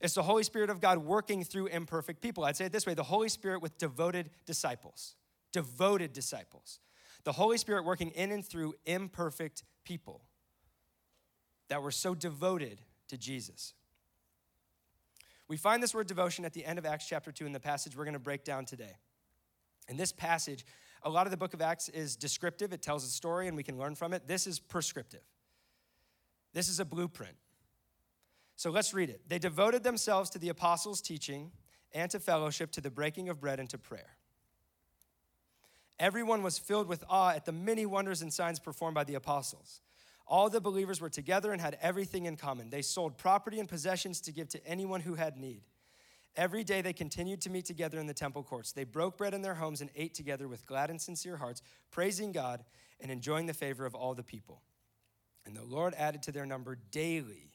It's 0.00 0.14
the 0.14 0.22
Holy 0.22 0.42
Spirit 0.42 0.70
of 0.70 0.80
God 0.80 0.98
working 0.98 1.44
through 1.44 1.66
imperfect 1.66 2.20
people. 2.20 2.44
I'd 2.44 2.56
say 2.56 2.66
it 2.66 2.72
this 2.72 2.86
way 2.86 2.94
the 2.94 3.02
Holy 3.02 3.28
Spirit 3.28 3.62
with 3.62 3.78
devoted 3.78 4.30
disciples. 4.44 5.16
Devoted 5.52 6.12
disciples. 6.12 6.80
The 7.24 7.32
Holy 7.32 7.58
Spirit 7.58 7.84
working 7.84 8.10
in 8.10 8.30
and 8.30 8.44
through 8.44 8.74
imperfect 8.84 9.64
people 9.84 10.22
that 11.68 11.82
were 11.82 11.90
so 11.90 12.14
devoted 12.14 12.80
to 13.08 13.16
Jesus. 13.16 13.74
We 15.48 15.56
find 15.56 15.82
this 15.82 15.94
word 15.94 16.06
devotion 16.06 16.44
at 16.44 16.52
the 16.52 16.64
end 16.64 16.78
of 16.78 16.86
Acts 16.86 17.06
chapter 17.06 17.30
2 17.30 17.46
in 17.46 17.52
the 17.52 17.60
passage 17.60 17.96
we're 17.96 18.04
going 18.04 18.14
to 18.14 18.18
break 18.18 18.44
down 18.44 18.64
today. 18.64 18.96
In 19.88 19.96
this 19.96 20.12
passage, 20.12 20.66
a 21.02 21.10
lot 21.10 21.26
of 21.26 21.30
the 21.30 21.36
book 21.36 21.54
of 21.54 21.62
Acts 21.62 21.88
is 21.88 22.16
descriptive, 22.16 22.72
it 22.72 22.82
tells 22.82 23.04
a 23.04 23.08
story 23.08 23.46
and 23.46 23.56
we 23.56 23.62
can 23.62 23.78
learn 23.78 23.94
from 23.94 24.12
it. 24.12 24.26
This 24.26 24.46
is 24.46 24.58
prescriptive. 24.58 25.22
This 26.52 26.68
is 26.68 26.80
a 26.80 26.84
blueprint. 26.84 27.36
So 28.56 28.70
let's 28.70 28.94
read 28.94 29.10
it. 29.10 29.20
They 29.28 29.38
devoted 29.38 29.84
themselves 29.84 30.30
to 30.30 30.38
the 30.38 30.48
apostles' 30.48 31.00
teaching 31.00 31.52
and 31.92 32.10
to 32.10 32.18
fellowship, 32.18 32.72
to 32.72 32.80
the 32.80 32.90
breaking 32.90 33.28
of 33.28 33.40
bread 33.40 33.60
and 33.60 33.68
to 33.70 33.78
prayer. 33.78 34.16
Everyone 35.98 36.42
was 36.42 36.58
filled 36.58 36.88
with 36.88 37.04
awe 37.08 37.30
at 37.30 37.44
the 37.44 37.52
many 37.52 37.86
wonders 37.86 38.22
and 38.22 38.32
signs 38.32 38.58
performed 38.58 38.94
by 38.94 39.04
the 39.04 39.14
apostles. 39.14 39.80
All 40.26 40.50
the 40.50 40.60
believers 40.60 41.00
were 41.00 41.08
together 41.08 41.52
and 41.52 41.60
had 41.60 41.78
everything 41.80 42.26
in 42.26 42.36
common. 42.36 42.70
They 42.70 42.82
sold 42.82 43.16
property 43.16 43.60
and 43.60 43.68
possessions 43.68 44.20
to 44.22 44.32
give 44.32 44.48
to 44.50 44.66
anyone 44.66 45.00
who 45.00 45.14
had 45.14 45.36
need. 45.36 45.62
Every 46.34 46.64
day 46.64 46.82
they 46.82 46.92
continued 46.92 47.40
to 47.42 47.50
meet 47.50 47.64
together 47.64 47.98
in 47.98 48.06
the 48.06 48.14
temple 48.14 48.42
courts. 48.42 48.72
They 48.72 48.84
broke 48.84 49.16
bread 49.16 49.34
in 49.34 49.42
their 49.42 49.54
homes 49.54 49.80
and 49.80 49.90
ate 49.96 50.14
together 50.14 50.48
with 50.48 50.66
glad 50.66 50.90
and 50.90 51.00
sincere 51.00 51.36
hearts, 51.36 51.62
praising 51.90 52.32
God 52.32 52.64
and 53.00 53.10
enjoying 53.10 53.46
the 53.46 53.54
favor 53.54 53.86
of 53.86 53.94
all 53.94 54.14
the 54.14 54.22
people. 54.22 54.62
And 55.46 55.56
the 55.56 55.64
Lord 55.64 55.94
added 55.94 56.22
to 56.24 56.32
their 56.32 56.44
number 56.44 56.76
daily 56.90 57.52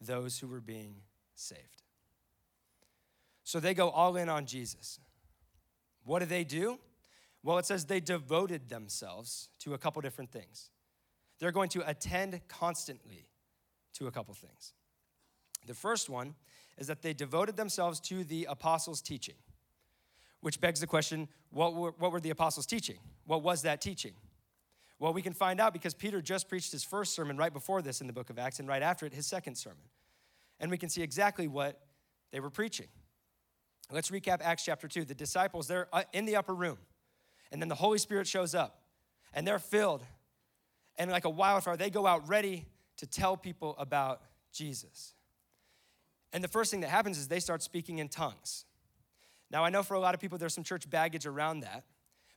those 0.00 0.38
who 0.38 0.46
were 0.46 0.60
being 0.60 0.96
saved. 1.34 1.82
So 3.44 3.60
they 3.60 3.74
go 3.74 3.90
all 3.90 4.16
in 4.16 4.28
on 4.28 4.46
Jesus. 4.46 4.98
What 6.04 6.20
do 6.20 6.26
they 6.26 6.44
do? 6.44 6.78
Well, 7.42 7.58
it 7.58 7.66
says 7.66 7.84
they 7.84 8.00
devoted 8.00 8.68
themselves 8.68 9.48
to 9.60 9.74
a 9.74 9.78
couple 9.78 10.00
different 10.02 10.30
things. 10.30 10.70
They're 11.38 11.52
going 11.52 11.68
to 11.70 11.88
attend 11.88 12.40
constantly 12.48 13.28
to 13.94 14.06
a 14.06 14.10
couple 14.10 14.34
things. 14.34 14.72
The 15.66 15.74
first 15.74 16.08
one 16.08 16.34
is 16.78 16.86
that 16.86 17.02
they 17.02 17.12
devoted 17.12 17.56
themselves 17.56 18.00
to 18.00 18.24
the 18.24 18.46
apostles' 18.48 19.00
teaching, 19.00 19.34
which 20.40 20.60
begs 20.60 20.80
the 20.80 20.86
question 20.86 21.28
what 21.50 21.74
were, 21.74 21.94
what 21.98 22.12
were 22.12 22.20
the 22.20 22.30
apostles 22.30 22.66
teaching? 22.66 22.98
What 23.24 23.42
was 23.42 23.62
that 23.62 23.80
teaching? 23.80 24.12
Well, 24.98 25.12
we 25.12 25.22
can 25.22 25.32
find 25.32 25.60
out 25.60 25.72
because 25.72 25.94
Peter 25.94 26.22
just 26.22 26.48
preached 26.48 26.72
his 26.72 26.82
first 26.82 27.14
sermon 27.14 27.36
right 27.36 27.52
before 27.52 27.82
this 27.82 28.00
in 28.00 28.06
the 28.06 28.12
book 28.12 28.30
of 28.30 28.38
Acts, 28.38 28.58
and 28.60 28.68
right 28.68 28.82
after 28.82 29.04
it, 29.06 29.12
his 29.12 29.26
second 29.26 29.56
sermon. 29.56 29.84
And 30.58 30.70
we 30.70 30.78
can 30.78 30.88
see 30.88 31.02
exactly 31.02 31.48
what 31.48 31.80
they 32.32 32.40
were 32.40 32.50
preaching. 32.50 32.86
Let's 33.90 34.10
recap 34.10 34.40
Acts 34.42 34.64
chapter 34.64 34.88
2. 34.88 35.04
The 35.04 35.14
disciples, 35.14 35.68
they're 35.68 35.88
uh, 35.92 36.04
in 36.12 36.24
the 36.24 36.36
upper 36.36 36.54
room, 36.54 36.78
and 37.52 37.60
then 37.60 37.68
the 37.68 37.74
Holy 37.74 37.98
Spirit 37.98 38.26
shows 38.26 38.54
up, 38.54 38.80
and 39.34 39.46
they're 39.46 39.58
filled. 39.58 40.02
And 40.98 41.10
like 41.10 41.24
a 41.24 41.30
wildfire, 41.30 41.76
they 41.76 41.90
go 41.90 42.06
out 42.06 42.28
ready 42.28 42.66
to 42.98 43.06
tell 43.06 43.36
people 43.36 43.74
about 43.78 44.22
Jesus. 44.52 45.14
And 46.32 46.42
the 46.42 46.48
first 46.48 46.70
thing 46.70 46.80
that 46.80 46.88
happens 46.88 47.18
is 47.18 47.28
they 47.28 47.40
start 47.40 47.62
speaking 47.62 47.98
in 47.98 48.08
tongues. 48.08 48.64
Now, 49.50 49.64
I 49.64 49.70
know 49.70 49.82
for 49.82 49.94
a 49.94 50.00
lot 50.00 50.14
of 50.14 50.20
people, 50.20 50.38
there's 50.38 50.54
some 50.54 50.64
church 50.64 50.88
baggage 50.88 51.26
around 51.26 51.60
that 51.60 51.84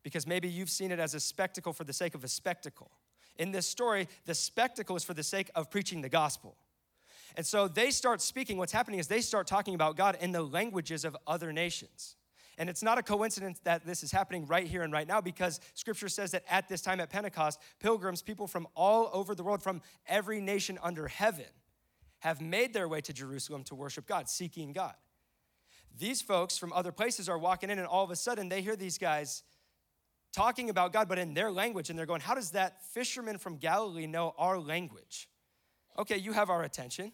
because 0.03 0.27
maybe 0.27 0.47
you've 0.47 0.69
seen 0.69 0.91
it 0.91 0.99
as 0.99 1.13
a 1.13 1.19
spectacle 1.19 1.73
for 1.73 1.83
the 1.83 1.93
sake 1.93 2.15
of 2.15 2.23
a 2.23 2.27
spectacle. 2.27 2.91
In 3.37 3.51
this 3.51 3.65
story, 3.65 4.07
the 4.25 4.35
spectacle 4.35 4.95
is 4.95 5.03
for 5.03 5.13
the 5.13 5.23
sake 5.23 5.49
of 5.55 5.71
preaching 5.71 6.01
the 6.01 6.09
gospel. 6.09 6.55
And 7.35 7.45
so 7.45 7.67
they 7.67 7.91
start 7.91 8.21
speaking. 8.21 8.57
What's 8.57 8.71
happening 8.71 8.99
is 8.99 9.07
they 9.07 9.21
start 9.21 9.47
talking 9.47 9.75
about 9.75 9.95
God 9.95 10.17
in 10.19 10.31
the 10.31 10.41
languages 10.41 11.05
of 11.05 11.15
other 11.25 11.53
nations. 11.53 12.15
And 12.59 12.69
it's 12.69 12.83
not 12.83 12.97
a 12.97 13.03
coincidence 13.03 13.59
that 13.63 13.85
this 13.85 14.03
is 14.03 14.11
happening 14.11 14.45
right 14.45 14.67
here 14.67 14.83
and 14.83 14.91
right 14.91 15.07
now 15.07 15.21
because 15.21 15.61
scripture 15.73 16.09
says 16.09 16.31
that 16.31 16.43
at 16.49 16.67
this 16.67 16.81
time 16.81 16.99
at 16.99 17.09
Pentecost, 17.09 17.57
pilgrims, 17.79 18.21
people 18.21 18.47
from 18.47 18.67
all 18.75 19.09
over 19.13 19.33
the 19.33 19.43
world, 19.43 19.63
from 19.63 19.81
every 20.05 20.41
nation 20.41 20.77
under 20.83 21.07
heaven, 21.07 21.45
have 22.19 22.41
made 22.41 22.73
their 22.73 22.87
way 22.87 22.99
to 22.99 23.13
Jerusalem 23.13 23.63
to 23.63 23.75
worship 23.75 24.05
God, 24.05 24.29
seeking 24.29 24.73
God. 24.73 24.93
These 25.97 26.21
folks 26.21 26.57
from 26.57 26.73
other 26.73 26.91
places 26.91 27.29
are 27.29 27.37
walking 27.37 27.69
in, 27.69 27.79
and 27.79 27.87
all 27.87 28.03
of 28.03 28.11
a 28.11 28.15
sudden 28.17 28.49
they 28.49 28.61
hear 28.61 28.75
these 28.75 28.97
guys 28.97 29.43
talking 30.33 30.69
about 30.69 30.93
God, 30.93 31.07
but 31.07 31.17
in 31.17 31.33
their 31.33 31.51
language. 31.51 31.89
And 31.89 31.97
they're 31.97 32.05
going, 32.05 32.21
How 32.21 32.35
does 32.35 32.51
that 32.51 32.83
fisherman 32.93 33.37
from 33.37 33.57
Galilee 33.57 34.05
know 34.05 34.35
our 34.37 34.59
language? 34.59 35.29
Okay, 35.97 36.17
you 36.17 36.33
have 36.33 36.49
our 36.49 36.63
attention. 36.63 37.13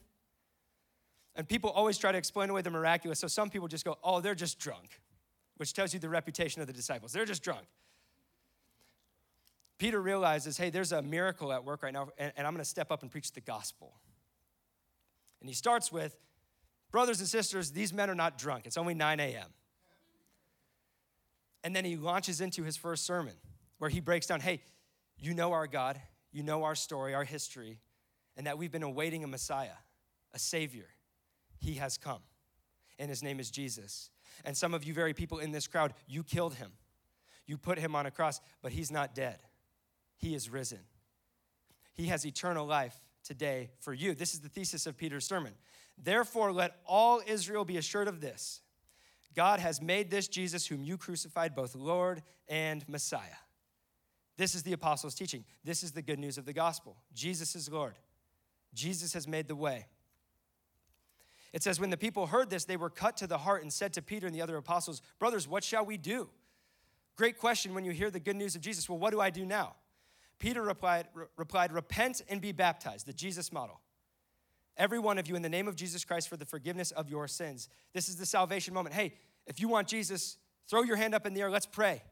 And 1.36 1.48
people 1.48 1.70
always 1.70 1.98
try 1.98 2.12
to 2.12 2.18
explain 2.18 2.50
away 2.50 2.62
the 2.62 2.72
miraculous. 2.72 3.20
So 3.20 3.28
some 3.28 3.50
people 3.50 3.68
just 3.68 3.86
go, 3.86 3.98
Oh, 4.04 4.22
they're 4.22 4.36
just 4.36 4.60
drunk, 4.60 5.00
which 5.58 5.74
tells 5.74 5.94
you 5.94 6.00
the 6.00 6.10
reputation 6.10 6.62
of 6.62 6.68
the 6.68 6.74
disciples. 6.74 7.12
They're 7.14 7.26
just 7.26 7.44
drunk. 7.44 7.66
Peter 9.78 10.02
realizes, 10.02 10.58
Hey, 10.58 10.70
there's 10.70 10.92
a 10.92 11.02
miracle 11.02 11.52
at 11.52 11.64
work 11.64 11.84
right 11.84 11.94
now, 11.94 12.10
and, 12.18 12.32
and 12.38 12.48
I'm 12.48 12.54
going 12.54 12.64
to 12.64 12.70
step 12.70 12.92
up 12.92 13.02
and 13.02 13.12
preach 13.12 13.34
the 13.34 13.42
gospel. 13.42 13.94
And 15.42 15.50
he 15.50 15.56
starts 15.56 15.92
with, 15.92 16.16
Brothers 16.92 17.20
and 17.20 17.28
sisters, 17.28 17.72
these 17.72 17.92
men 17.92 18.10
are 18.10 18.16
not 18.16 18.38
drunk. 18.38 18.66
It's 18.66 18.78
only 18.78 18.94
9 18.94 19.20
a.m. 19.20 19.50
And 21.64 21.76
then 21.76 21.84
he 21.84 21.98
launches 21.98 22.42
into 22.42 22.64
his 22.64 22.78
first 22.78 23.06
sermon 23.06 23.34
where 23.80 23.90
he 23.90 24.00
breaks 24.00 24.28
down 24.28 24.40
hey, 24.40 24.62
you 25.18 25.34
know 25.34 25.52
our 25.52 25.68
God, 25.68 26.00
you 26.32 26.44
know 26.44 26.64
our 26.64 26.76
story, 26.76 27.14
our 27.14 27.24
history, 27.24 27.80
and 28.38 28.48
that 28.48 28.58
we've 28.58 28.72
been 28.72 28.84
awaiting 28.84 29.24
a 29.24 29.28
Messiah, 29.28 29.78
a 30.34 30.40
Savior. 30.40 30.88
He 31.58 31.76
has 31.76 31.98
come, 31.98 32.22
and 33.00 33.10
his 33.10 33.24
name 33.24 33.40
is 33.40 33.50
Jesus. 33.50 34.10
And 34.44 34.56
some 34.56 34.74
of 34.74 34.84
you 34.84 34.94
very 34.94 35.14
people 35.14 35.40
in 35.40 35.52
this 35.52 35.68
crowd, 35.68 35.94
you 36.08 36.24
killed 36.24 36.56
him. 36.56 36.72
You 37.46 37.58
put 37.58 37.78
him 37.78 37.96
on 37.96 38.06
a 38.06 38.12
cross, 38.12 38.42
but 38.62 38.72
he's 38.72 38.92
not 38.92 39.16
dead. 39.16 39.38
He 40.18 40.34
is 40.34 40.50
risen. 40.50 40.80
He 41.94 42.08
has 42.08 42.26
eternal 42.26 42.66
life 42.66 43.00
today 43.24 43.72
for 43.80 43.94
you. 43.94 44.14
This 44.14 44.34
is 44.34 44.42
the 44.42 44.50
thesis 44.50 44.86
of 44.86 44.98
Peter's 44.98 45.26
sermon. 45.26 45.54
Therefore, 45.98 46.52
let 46.52 46.78
all 46.86 47.22
Israel 47.26 47.66
be 47.66 47.78
assured 47.78 48.08
of 48.08 48.22
this 48.22 48.62
God 49.36 49.60
has 49.60 49.82
made 49.82 50.10
this 50.10 50.28
Jesus, 50.28 50.66
whom 50.66 50.84
you 50.84 50.98
crucified, 50.98 51.56
both 51.56 51.76
Lord 51.76 52.24
and 52.48 52.88
Messiah. 52.88 53.22
This 54.38 54.56
is 54.56 54.64
the 54.64 54.74
apostles' 54.74 55.16
teaching. 55.16 55.46
This 55.64 55.84
is 55.84 55.92
the 55.92 56.02
good 56.02 56.20
news 56.20 56.38
of 56.38 56.46
the 56.46 56.54
gospel. 56.54 56.98
Jesus 57.14 57.56
is 57.56 57.70
Lord. 57.70 57.96
Jesus 58.74 59.14
has 59.14 59.28
made 59.28 59.48
the 59.48 59.56
way. 59.56 59.88
It 61.56 61.64
says, 61.64 61.80
When 61.80 61.90
the 61.90 61.98
people 61.98 62.28
heard 62.28 62.50
this, 62.50 62.66
they 62.66 62.76
were 62.76 62.90
cut 62.90 63.16
to 63.18 63.28
the 63.28 63.38
heart 63.38 63.64
and 63.64 63.72
said 63.72 63.94
to 63.94 64.02
Peter 64.02 64.28
and 64.28 64.36
the 64.36 64.42
other 64.42 64.58
apostles, 64.58 65.02
Brothers, 65.20 65.48
what 65.48 65.64
shall 65.64 65.86
we 65.86 65.96
do? 65.96 66.30
Great 67.16 67.40
question 67.40 67.74
when 67.74 67.86
you 67.86 67.92
hear 67.92 68.12
the 68.12 68.20
good 68.20 68.36
news 68.36 68.56
of 68.56 68.62
Jesus. 68.62 68.90
Well, 68.90 69.00
what 69.00 69.12
do 69.12 69.22
I 69.22 69.30
do 69.30 69.46
now? 69.46 69.76
Peter 70.38 70.62
replied, 70.62 71.08
re- 71.14 71.28
replied 71.38 71.72
Repent 71.72 72.22
and 72.28 72.42
be 72.42 72.52
baptized, 72.52 73.08
the 73.08 73.14
Jesus 73.14 73.54
model. 73.54 73.80
Every 74.76 75.00
one 75.00 75.18
of 75.18 75.30
you, 75.30 75.38
in 75.38 75.42
the 75.42 75.50
name 75.50 75.70
of 75.70 75.78
Jesus 75.78 76.04
Christ, 76.04 76.28
for 76.28 76.36
the 76.36 76.44
forgiveness 76.44 76.92
of 76.92 77.10
your 77.10 77.26
sins. 77.26 77.70
This 77.94 78.10
is 78.10 78.18
the 78.18 78.26
salvation 78.26 78.74
moment. 78.74 78.94
Hey, 78.94 79.14
if 79.48 79.62
you 79.62 79.70
want 79.70 79.88
Jesus, 79.88 80.36
throw 80.70 80.84
your 80.84 80.98
hand 80.98 81.16
up 81.16 81.26
in 81.26 81.34
the 81.34 81.40
air. 81.40 81.50
Let's 81.50 81.66
pray. 81.66 82.04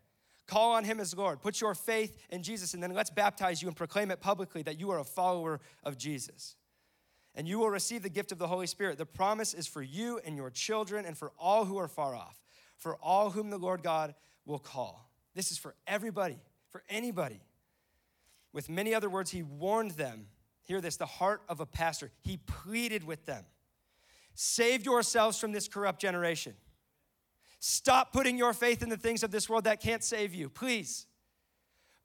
Call 0.47 0.71
on 0.71 0.85
him 0.85 1.01
as 1.01 1.17
Lord. 1.17 1.41
Put 1.41 1.59
your 1.59 1.75
faith 1.75 2.17
in 2.29 2.43
Jesus, 2.43 2.73
and 2.73 2.81
then 2.81 2.93
let's 2.93 3.09
baptize 3.09 3.61
you 3.61 3.67
and 3.67 3.75
proclaim 3.75 4.09
it 4.09 4.21
publicly 4.21 4.61
that 4.63 4.79
you 4.79 4.89
are 4.91 4.99
a 4.99 5.03
follower 5.03 5.59
of 5.83 5.97
Jesus. 5.97 6.55
And 7.35 7.47
you 7.47 7.59
will 7.59 7.69
receive 7.69 8.03
the 8.03 8.09
gift 8.09 8.31
of 8.31 8.37
the 8.37 8.47
Holy 8.47 8.67
Spirit. 8.67 8.97
The 8.97 9.05
promise 9.05 9.53
is 9.53 9.65
for 9.67 9.81
you 9.81 10.19
and 10.25 10.35
your 10.35 10.49
children 10.49 11.05
and 11.05 11.17
for 11.17 11.31
all 11.39 11.65
who 11.65 11.77
are 11.77 11.87
far 11.87 12.15
off, 12.15 12.41
for 12.77 12.95
all 12.97 13.31
whom 13.31 13.49
the 13.49 13.57
Lord 13.57 13.81
God 13.81 14.13
will 14.45 14.59
call. 14.59 15.09
This 15.33 15.51
is 15.51 15.57
for 15.57 15.73
everybody, 15.87 16.39
for 16.69 16.83
anybody. 16.89 17.41
With 18.51 18.69
many 18.69 18.93
other 18.93 19.09
words, 19.09 19.31
he 19.31 19.41
warned 19.41 19.91
them 19.91 20.27
hear 20.63 20.79
this, 20.79 20.95
the 20.95 21.05
heart 21.05 21.41
of 21.49 21.59
a 21.59 21.65
pastor. 21.65 22.11
He 22.21 22.37
pleaded 22.37 23.03
with 23.03 23.25
them 23.25 23.45
save 24.35 24.83
yourselves 24.85 25.39
from 25.39 25.51
this 25.51 25.67
corrupt 25.67 26.01
generation. 26.01 26.53
Stop 27.59 28.11
putting 28.11 28.37
your 28.37 28.51
faith 28.51 28.81
in 28.81 28.89
the 28.89 28.97
things 28.97 29.23
of 29.23 29.31
this 29.31 29.47
world 29.47 29.63
that 29.65 29.79
can't 29.79 30.03
save 30.03 30.33
you. 30.33 30.49
Please. 30.49 31.05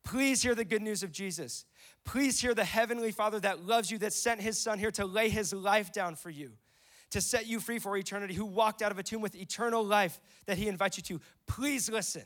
Please 0.05 0.43
hear 0.43 0.55
the 0.55 0.65
good 0.65 0.83
news 0.83 1.03
of 1.03 1.11
Jesus. 1.11 1.65
Please 2.05 2.41
hear 2.41 2.55
the 2.55 2.65
Heavenly 2.65 3.13
Father 3.13 3.39
that 3.41 3.67
loves 3.67 3.91
you, 3.91 3.99
that 3.99 4.13
sent 4.13 4.41
His 4.41 4.59
Son 4.59 4.79
here 4.79 4.91
to 4.93 5.05
lay 5.05 5.29
His 5.29 5.53
life 5.53 5.93
down 5.93 6.15
for 6.15 6.31
you, 6.31 6.53
to 7.11 7.21
set 7.21 7.47
you 7.47 7.61
free 7.61 7.79
for 7.79 7.97
eternity, 7.97 8.35
who 8.35 8.47
walked 8.47 8.83
out 8.83 8.91
of 8.91 8.99
a 8.99 9.03
tomb 9.03 9.21
with 9.21 9.35
eternal 9.35 9.85
life 9.85 10.21
that 10.47 10.57
He 10.57 10.69
invites 10.69 10.97
you 10.97 11.03
to. 11.05 11.21
Please 11.47 11.91
listen. 11.91 12.25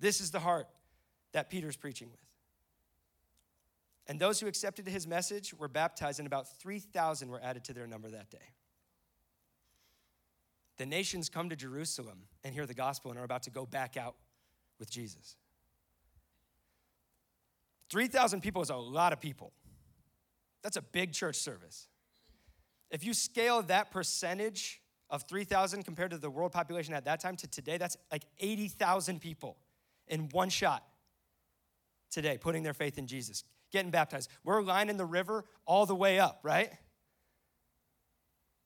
This 0.00 0.20
is 0.20 0.30
the 0.30 0.40
heart 0.40 0.68
that 1.32 1.50
Peter's 1.50 1.76
preaching 1.76 2.08
with. 2.10 2.20
And 4.06 4.18
those 4.18 4.40
who 4.40 4.46
accepted 4.46 4.88
his 4.88 5.06
message 5.06 5.52
were 5.52 5.68
baptized, 5.68 6.18
and 6.18 6.26
about 6.26 6.48
3,000 6.58 7.28
were 7.28 7.40
added 7.42 7.64
to 7.64 7.74
their 7.74 7.86
number 7.86 8.08
that 8.08 8.30
day. 8.30 8.38
The 10.78 10.86
nations 10.86 11.28
come 11.28 11.50
to 11.50 11.56
Jerusalem 11.56 12.22
and 12.42 12.54
hear 12.54 12.64
the 12.64 12.74
gospel 12.74 13.10
and 13.10 13.20
are 13.20 13.24
about 13.24 13.42
to 13.42 13.50
go 13.50 13.66
back 13.66 13.96
out 13.96 14.14
with 14.78 14.90
Jesus. 14.90 15.36
3,000 17.90 18.40
people 18.40 18.62
is 18.62 18.70
a 18.70 18.76
lot 18.76 19.12
of 19.12 19.20
people. 19.20 19.52
That's 20.62 20.76
a 20.76 20.82
big 20.82 21.12
church 21.12 21.36
service. 21.36 21.88
If 22.90 23.04
you 23.04 23.14
scale 23.14 23.62
that 23.62 23.90
percentage 23.90 24.80
of 25.10 25.22
3,000 25.28 25.84
compared 25.84 26.10
to 26.10 26.18
the 26.18 26.30
world 26.30 26.52
population 26.52 26.94
at 26.94 27.04
that 27.04 27.20
time 27.20 27.36
to 27.36 27.46
today, 27.46 27.78
that's 27.78 27.96
like 28.10 28.24
80,000 28.40 29.20
people 29.20 29.56
in 30.06 30.28
one 30.30 30.48
shot 30.48 30.84
today 32.10 32.38
putting 32.38 32.62
their 32.62 32.74
faith 32.74 32.98
in 32.98 33.06
Jesus 33.06 33.44
getting 33.70 33.90
baptized. 33.90 34.30
We're 34.44 34.62
lining 34.62 34.96
the 34.96 35.04
river 35.04 35.44
all 35.66 35.86
the 35.86 35.94
way 35.94 36.18
up, 36.18 36.40
right? 36.42 36.70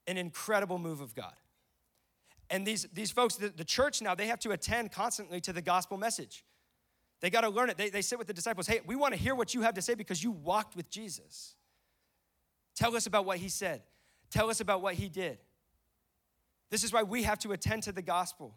An 0.06 0.16
incredible 0.16 0.78
move 0.78 1.00
of 1.00 1.14
God. 1.14 1.34
And 2.50 2.66
these, 2.66 2.86
these 2.92 3.10
folks, 3.10 3.36
the, 3.36 3.48
the 3.48 3.64
church 3.64 4.02
now, 4.02 4.14
they 4.14 4.26
have 4.26 4.40
to 4.40 4.50
attend 4.50 4.92
constantly 4.92 5.40
to 5.42 5.52
the 5.52 5.62
gospel 5.62 5.96
message. 5.96 6.44
They 7.22 7.30
got 7.30 7.42
to 7.42 7.48
learn 7.48 7.70
it. 7.70 7.78
They, 7.78 7.88
they 7.88 8.02
sit 8.02 8.18
with 8.18 8.26
the 8.26 8.34
disciples. 8.34 8.66
Hey, 8.66 8.80
we 8.84 8.94
want 8.94 9.14
to 9.14 9.20
hear 9.20 9.34
what 9.34 9.54
you 9.54 9.62
have 9.62 9.74
to 9.74 9.82
say 9.82 9.94
because 9.94 10.22
you 10.22 10.32
walked 10.32 10.76
with 10.76 10.90
Jesus. 10.90 11.54
Tell 12.74 12.94
us 12.94 13.06
about 13.06 13.24
what 13.24 13.38
he 13.38 13.48
said. 13.48 13.80
Tell 14.30 14.50
us 14.50 14.60
about 14.60 14.82
what 14.82 14.94
he 14.94 15.08
did. 15.08 15.38
This 16.70 16.84
is 16.84 16.92
why 16.92 17.02
we 17.02 17.22
have 17.22 17.38
to 17.40 17.52
attend 17.52 17.84
to 17.84 17.92
the 17.92 18.02
gospel, 18.02 18.54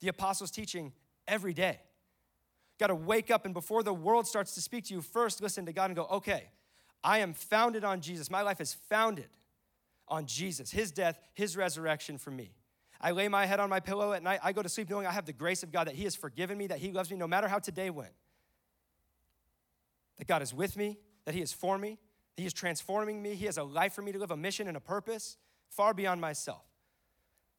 the 0.00 0.08
apostles' 0.08 0.50
teaching 0.50 0.92
every 1.28 1.54
day 1.54 1.78
got 2.80 2.88
to 2.88 2.94
wake 2.94 3.30
up 3.30 3.44
and 3.44 3.54
before 3.54 3.82
the 3.84 3.94
world 3.94 4.26
starts 4.26 4.54
to 4.54 4.60
speak 4.60 4.86
to 4.86 4.94
you, 4.94 5.02
first 5.02 5.40
listen 5.40 5.66
to 5.66 5.72
God 5.72 5.90
and 5.90 5.96
go, 5.96 6.06
okay, 6.10 6.50
I 7.04 7.18
am 7.18 7.34
founded 7.34 7.84
on 7.84 8.00
Jesus. 8.00 8.30
My 8.30 8.42
life 8.42 8.60
is 8.60 8.74
founded 8.88 9.28
on 10.08 10.26
Jesus, 10.26 10.70
His 10.70 10.90
death, 10.90 11.20
His 11.34 11.56
resurrection 11.56 12.18
for 12.18 12.30
me. 12.30 12.54
I 13.00 13.12
lay 13.12 13.28
my 13.28 13.46
head 13.46 13.60
on 13.60 13.70
my 13.70 13.80
pillow 13.80 14.12
at 14.12 14.22
night. 14.22 14.40
I 14.42 14.52
go 14.52 14.62
to 14.62 14.68
sleep 14.68 14.90
knowing 14.90 15.06
I 15.06 15.12
have 15.12 15.24
the 15.24 15.32
grace 15.32 15.62
of 15.62 15.72
God, 15.72 15.86
that 15.86 15.94
He 15.94 16.04
has 16.04 16.14
forgiven 16.14 16.58
me, 16.58 16.66
that 16.66 16.78
He 16.78 16.92
loves 16.92 17.10
me 17.10 17.16
no 17.16 17.26
matter 17.26 17.48
how 17.48 17.58
today 17.58 17.88
went. 17.90 18.12
That 20.18 20.26
God 20.26 20.42
is 20.42 20.52
with 20.52 20.76
me, 20.76 20.98
that 21.24 21.34
He 21.34 21.40
is 21.40 21.52
for 21.52 21.78
me, 21.78 21.98
He 22.36 22.44
is 22.44 22.52
transforming 22.52 23.22
me. 23.22 23.34
He 23.34 23.46
has 23.46 23.56
a 23.56 23.64
life 23.64 23.94
for 23.94 24.02
me 24.02 24.12
to 24.12 24.18
live, 24.18 24.30
a 24.30 24.36
mission 24.36 24.68
and 24.68 24.76
a 24.76 24.80
purpose 24.80 25.38
far 25.70 25.94
beyond 25.94 26.20
myself. 26.20 26.64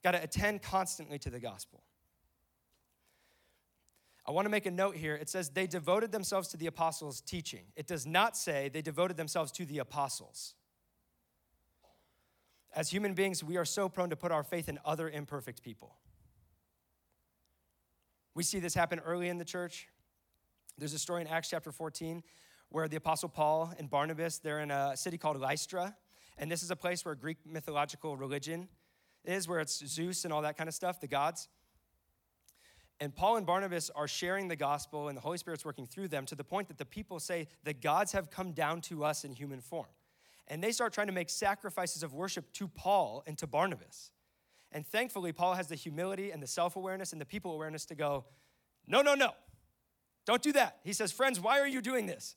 Got 0.04 0.12
to 0.12 0.24
attend 0.24 0.62
constantly 0.62 1.18
to 1.20 1.30
the 1.30 1.40
gospel. 1.40 1.84
I 4.26 4.32
want 4.32 4.46
to 4.46 4.50
make 4.50 4.66
a 4.68 4.72
note 4.72 4.96
here. 4.96 5.16
It 5.16 5.30
says 5.30 5.50
they 5.50 5.66
devoted 5.66 6.12
themselves 6.12 6.48
to 6.50 6.58
the 6.58 6.68
apostles' 6.68 7.22
teaching. 7.22 7.66
It 7.76 7.88
does 7.88 8.06
not 8.06 8.38
say 8.38 8.70
they 8.70 8.82
devoted 8.82 9.18
themselves 9.18 9.52
to 9.54 9.66
the 9.66 9.80
apostles. 9.80 10.56
As 12.74 12.90
human 12.90 13.13
beings, 13.13 13.44
we 13.44 13.58
are 13.58 13.66
so 13.66 13.90
prone 13.90 14.10
to 14.10 14.16
put 14.16 14.32
our 14.32 14.44
faith 14.44 14.70
in 14.70 14.80
other 14.86 15.10
imperfect 15.10 15.62
people. 15.62 15.96
We 18.34 18.44
see 18.44 18.60
this 18.60 18.74
happen 18.74 19.00
early 19.00 19.28
in 19.28 19.38
the 19.38 19.46
church. 19.46 19.90
There's 20.78 20.94
a 20.94 21.00
story 21.00 21.22
in 21.22 21.28
Acts 21.28 21.50
chapter 21.50 21.72
14 21.72 22.24
where 22.70 22.88
the 22.88 22.96
apostle 22.96 23.28
Paul 23.28 23.74
and 23.78 23.90
Barnabas, 23.90 24.38
they're 24.38 24.62
in 24.62 24.72
a 24.72 24.96
city 24.96 25.18
called 25.18 25.38
Lystra, 25.38 25.94
and 26.38 26.50
this 26.50 26.63
is 26.63 26.72
a 26.72 26.75
place 26.75 27.04
where 27.04 27.13
Greek 27.16 27.38
mythological 27.46 28.16
religion 28.16 28.70
is, 29.25 29.48
where 29.48 29.60
it's 29.60 29.86
Zeus 29.86 30.24
and 30.24 30.34
all 30.34 30.42
that 30.44 30.58
kind 30.58 30.70
of 30.70 30.74
stuff, 30.74 31.01
the 31.01 31.08
gods. 31.08 31.50
And 33.01 33.13
Paul 33.13 33.36
and 33.36 33.46
Barnabas 33.46 33.90
are 33.94 34.08
sharing 34.08 34.48
the 34.48 34.56
gospel, 34.56 35.10
and 35.10 35.18
the 35.18 35.22
Holy 35.22 35.38
Spirit's 35.38 35.66
working 35.66 35.86
through 35.86 36.08
them 36.08 36.25
to 36.28 36.36
the 36.36 36.44
point 36.46 36.70
that 36.70 36.78
the 36.78 36.86
people 36.86 37.20
say, 37.20 37.48
The 37.63 37.74
gods 37.74 38.13
have 38.13 38.32
come 38.32 38.54
down 38.54 38.80
to 38.82 39.04
us 39.04 39.25
in 39.25 39.34
human 39.34 39.60
form. 39.60 39.88
And 40.51 40.62
they 40.62 40.74
start 40.74 40.91
trying 40.91 41.08
to 41.08 41.13
make 41.13 41.29
sacrifices 41.29 42.03
of 42.03 42.13
worship 42.13 42.51
to 42.53 42.67
Paul 42.67 43.24
and 43.25 43.38
to 43.38 43.48
Barnabas. 43.48 44.12
And 44.74 44.86
thankfully, 44.86 45.31
Paul 45.31 45.53
has 45.53 45.67
the 45.67 45.75
humility 45.75 46.31
and 46.31 46.43
the 46.43 46.48
self 46.48 46.75
awareness 46.75 47.13
and 47.13 47.22
the 47.22 47.25
people 47.25 47.53
awareness 47.53 47.86
to 47.86 47.96
go, 47.96 48.25
No, 48.86 49.01
no, 49.01 49.15
no, 49.15 49.31
don't 50.25 50.41
do 50.41 50.51
that. 50.51 50.79
He 50.84 50.91
says, 50.91 51.13
Friends, 51.13 51.39
why 51.39 51.62
are 51.62 51.67
you 51.67 51.81
doing 51.81 52.05
this? 52.05 52.36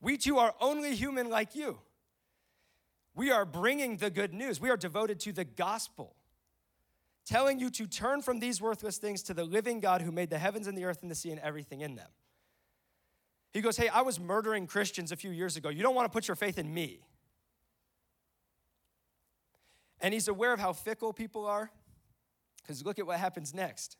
We 0.00 0.16
too 0.16 0.38
are 0.38 0.54
only 0.60 0.94
human 0.94 1.30
like 1.30 1.56
you. 1.56 1.80
We 3.16 3.32
are 3.32 3.44
bringing 3.44 3.96
the 3.96 4.10
good 4.10 4.32
news, 4.32 4.60
we 4.60 4.70
are 4.70 4.76
devoted 4.76 5.18
to 5.20 5.32
the 5.32 5.44
gospel 5.44 6.14
telling 7.26 7.58
you 7.58 7.68
to 7.68 7.86
turn 7.86 8.22
from 8.22 8.38
these 8.38 8.58
worthless 8.62 8.96
things 8.96 9.22
to 9.24 9.34
the 9.34 9.44
living 9.44 9.80
God 9.80 10.00
who 10.00 10.10
made 10.10 10.30
the 10.30 10.38
heavens 10.38 10.66
and 10.66 10.78
the 10.78 10.84
earth 10.84 11.02
and 11.02 11.10
the 11.10 11.14
sea 11.14 11.30
and 11.30 11.40
everything 11.40 11.82
in 11.82 11.94
them. 11.94 12.08
He 13.52 13.60
goes, 13.60 13.76
Hey, 13.76 13.88
I 13.88 14.02
was 14.02 14.20
murdering 14.20 14.68
Christians 14.68 15.10
a 15.10 15.16
few 15.16 15.30
years 15.30 15.56
ago. 15.56 15.68
You 15.68 15.82
don't 15.82 15.96
want 15.96 16.06
to 16.06 16.12
put 16.12 16.28
your 16.28 16.36
faith 16.36 16.56
in 16.56 16.72
me. 16.72 17.00
And 20.00 20.14
he's 20.14 20.28
aware 20.28 20.52
of 20.52 20.60
how 20.60 20.72
fickle 20.72 21.12
people 21.12 21.46
are, 21.46 21.70
because 22.62 22.84
look 22.84 22.98
at 22.98 23.06
what 23.06 23.18
happens 23.18 23.52
next. 23.52 23.96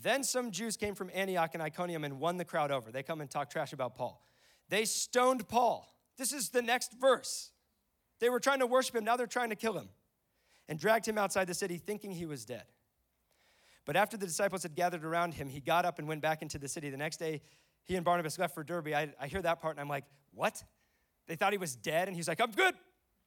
Then 0.00 0.22
some 0.22 0.50
Jews 0.50 0.76
came 0.76 0.94
from 0.94 1.10
Antioch 1.12 1.50
and 1.54 1.62
Iconium 1.62 2.04
and 2.04 2.20
won 2.20 2.36
the 2.36 2.44
crowd 2.44 2.70
over. 2.70 2.92
They 2.92 3.02
come 3.02 3.20
and 3.20 3.30
talk 3.30 3.50
trash 3.50 3.72
about 3.72 3.96
Paul. 3.96 4.24
They 4.68 4.84
stoned 4.84 5.48
Paul. 5.48 5.88
This 6.16 6.32
is 6.32 6.50
the 6.50 6.62
next 6.62 6.92
verse. 7.00 7.50
They 8.20 8.28
were 8.28 8.40
trying 8.40 8.58
to 8.60 8.66
worship 8.66 8.96
him, 8.96 9.04
now 9.04 9.16
they're 9.16 9.26
trying 9.26 9.50
to 9.50 9.56
kill 9.56 9.74
him, 9.74 9.88
and 10.68 10.78
dragged 10.78 11.06
him 11.06 11.18
outside 11.18 11.46
the 11.46 11.54
city 11.54 11.78
thinking 11.78 12.10
he 12.10 12.26
was 12.26 12.44
dead. 12.44 12.64
But 13.86 13.96
after 13.96 14.16
the 14.16 14.26
disciples 14.26 14.62
had 14.64 14.74
gathered 14.74 15.04
around 15.04 15.34
him, 15.34 15.48
he 15.48 15.60
got 15.60 15.84
up 15.84 15.98
and 15.98 16.06
went 16.06 16.20
back 16.20 16.42
into 16.42 16.58
the 16.58 16.68
city. 16.68 16.90
The 16.90 16.96
next 16.96 17.16
day, 17.16 17.40
he 17.84 17.96
and 17.96 18.04
Barnabas 18.04 18.38
left 18.38 18.54
for 18.54 18.62
Derbe. 18.62 18.88
I, 18.88 19.14
I 19.18 19.28
hear 19.28 19.40
that 19.40 19.60
part 19.60 19.76
and 19.76 19.80
I'm 19.80 19.88
like, 19.88 20.04
what? 20.34 20.62
They 21.26 21.36
thought 21.36 21.52
he 21.52 21.58
was 21.58 21.74
dead, 21.74 22.08
and 22.08 22.16
he's 22.16 22.28
like, 22.28 22.40
I'm 22.40 22.50
good. 22.52 22.74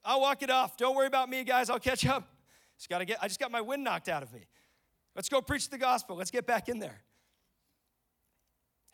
I'll 0.04 0.22
walk 0.22 0.42
it 0.42 0.50
off. 0.50 0.78
Don't 0.78 0.96
worry 0.96 1.08
about 1.08 1.30
me, 1.30 1.44
guys. 1.44 1.70
I'll 1.70 1.80
catch 1.80 2.06
up. 2.06 2.28
Just 2.78 2.90
gotta 2.90 3.06
get, 3.06 3.20
I 3.22 3.28
just 3.28 3.40
got 3.40 3.52
my 3.52 3.62
wind 3.62 3.84
knocked 3.84 4.10
out 4.10 4.24
of 4.24 4.34
me. 4.34 4.42
Let's 5.16 5.30
go 5.30 5.42
preach 5.42 5.70
the 5.70 5.78
gospel. 5.78 6.16
Let's 6.16 6.32
get 6.32 6.48
back 6.48 6.70
in 6.70 6.80
there. 6.80 7.04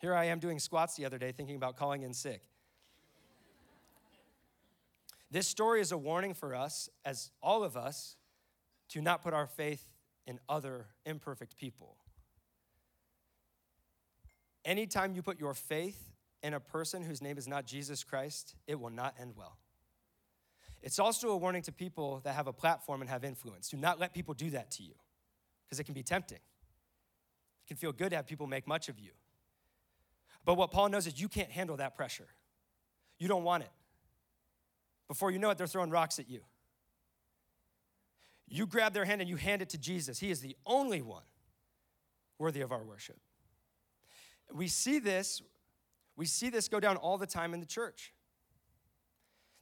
Here 0.00 0.14
I 0.14 0.26
am 0.26 0.38
doing 0.38 0.58
squats 0.58 0.96
the 0.96 1.04
other 1.04 1.18
day, 1.18 1.32
thinking 1.32 1.56
about 1.56 1.76
calling 1.76 2.02
in 2.02 2.12
sick. 2.12 2.42
This 5.30 5.46
story 5.46 5.80
is 5.80 5.92
a 5.92 5.98
warning 5.98 6.34
for 6.34 6.54
us, 6.54 6.88
as 7.04 7.30
all 7.42 7.62
of 7.62 7.76
us, 7.76 8.16
to 8.90 9.02
not 9.02 9.22
put 9.22 9.34
our 9.34 9.46
faith 9.46 9.84
in 10.26 10.38
other 10.48 10.86
imperfect 11.04 11.56
people. 11.56 11.96
Anytime 14.64 15.14
you 15.14 15.22
put 15.22 15.40
your 15.40 15.54
faith 15.54 16.12
in 16.42 16.54
a 16.54 16.60
person 16.60 17.02
whose 17.02 17.20
name 17.20 17.38
is 17.38 17.48
not 17.48 17.66
Jesus 17.66 18.04
Christ, 18.04 18.54
it 18.66 18.78
will 18.78 18.90
not 18.90 19.14
end 19.20 19.32
well. 19.36 19.58
It's 20.82 20.98
also 20.98 21.30
a 21.30 21.36
warning 21.36 21.62
to 21.62 21.72
people 21.72 22.20
that 22.24 22.34
have 22.34 22.46
a 22.46 22.52
platform 22.52 23.00
and 23.00 23.10
have 23.10 23.24
influence. 23.24 23.68
Do 23.68 23.76
not 23.76 23.98
let 23.98 24.14
people 24.14 24.34
do 24.34 24.50
that 24.50 24.70
to 24.72 24.82
you 24.82 24.94
because 25.64 25.80
it 25.80 25.84
can 25.84 25.94
be 25.94 26.02
tempting. 26.02 26.38
It 26.38 27.68
can 27.68 27.76
feel 27.76 27.92
good 27.92 28.10
to 28.10 28.16
have 28.16 28.26
people 28.26 28.46
make 28.46 28.66
much 28.66 28.88
of 28.88 28.98
you. 28.98 29.10
But 30.44 30.54
what 30.54 30.70
Paul 30.70 30.88
knows 30.88 31.06
is 31.06 31.20
you 31.20 31.28
can't 31.28 31.50
handle 31.50 31.76
that 31.76 31.94
pressure. 31.94 32.28
You 33.18 33.28
don't 33.28 33.44
want 33.44 33.64
it. 33.64 33.70
Before 35.08 35.30
you 35.30 35.38
know 35.38 35.50
it, 35.50 35.58
they're 35.58 35.66
throwing 35.66 35.90
rocks 35.90 36.18
at 36.18 36.30
you. 36.30 36.40
You 38.46 38.66
grab 38.66 38.94
their 38.94 39.04
hand 39.04 39.20
and 39.20 39.28
you 39.28 39.36
hand 39.36 39.62
it 39.62 39.70
to 39.70 39.78
Jesus. 39.78 40.18
He 40.18 40.30
is 40.30 40.40
the 40.40 40.56
only 40.64 41.02
one 41.02 41.24
worthy 42.38 42.60
of 42.60 42.72
our 42.72 42.82
worship. 42.82 43.18
We 44.52 44.68
see 44.68 44.98
this, 44.98 45.42
we 46.16 46.24
see 46.24 46.48
this 46.48 46.68
go 46.68 46.80
down 46.80 46.96
all 46.96 47.18
the 47.18 47.26
time 47.26 47.52
in 47.52 47.60
the 47.60 47.66
church. 47.66 48.14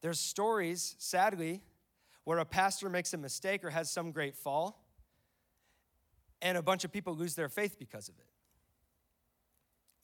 There's 0.03 0.21
stories, 0.21 0.95
sadly, 0.99 1.63
where 2.25 2.39
a 2.39 2.45
pastor 2.45 2.89
makes 2.89 3.15
a 3.15 3.17
mistake 3.17 3.65
or 3.65 3.71
has 3.71 3.91
some 3.91 4.13
great 4.13 4.37
fall, 4.37 4.85
and 6.43 6.59
a 6.59 6.63
bunch 6.63 6.85
of 6.85 6.93
people 6.93 7.15
lose 7.15 7.35
their 7.35 7.49
faith 7.49 7.79
because 7.79 8.09
of 8.09 8.15
it. 8.19 8.27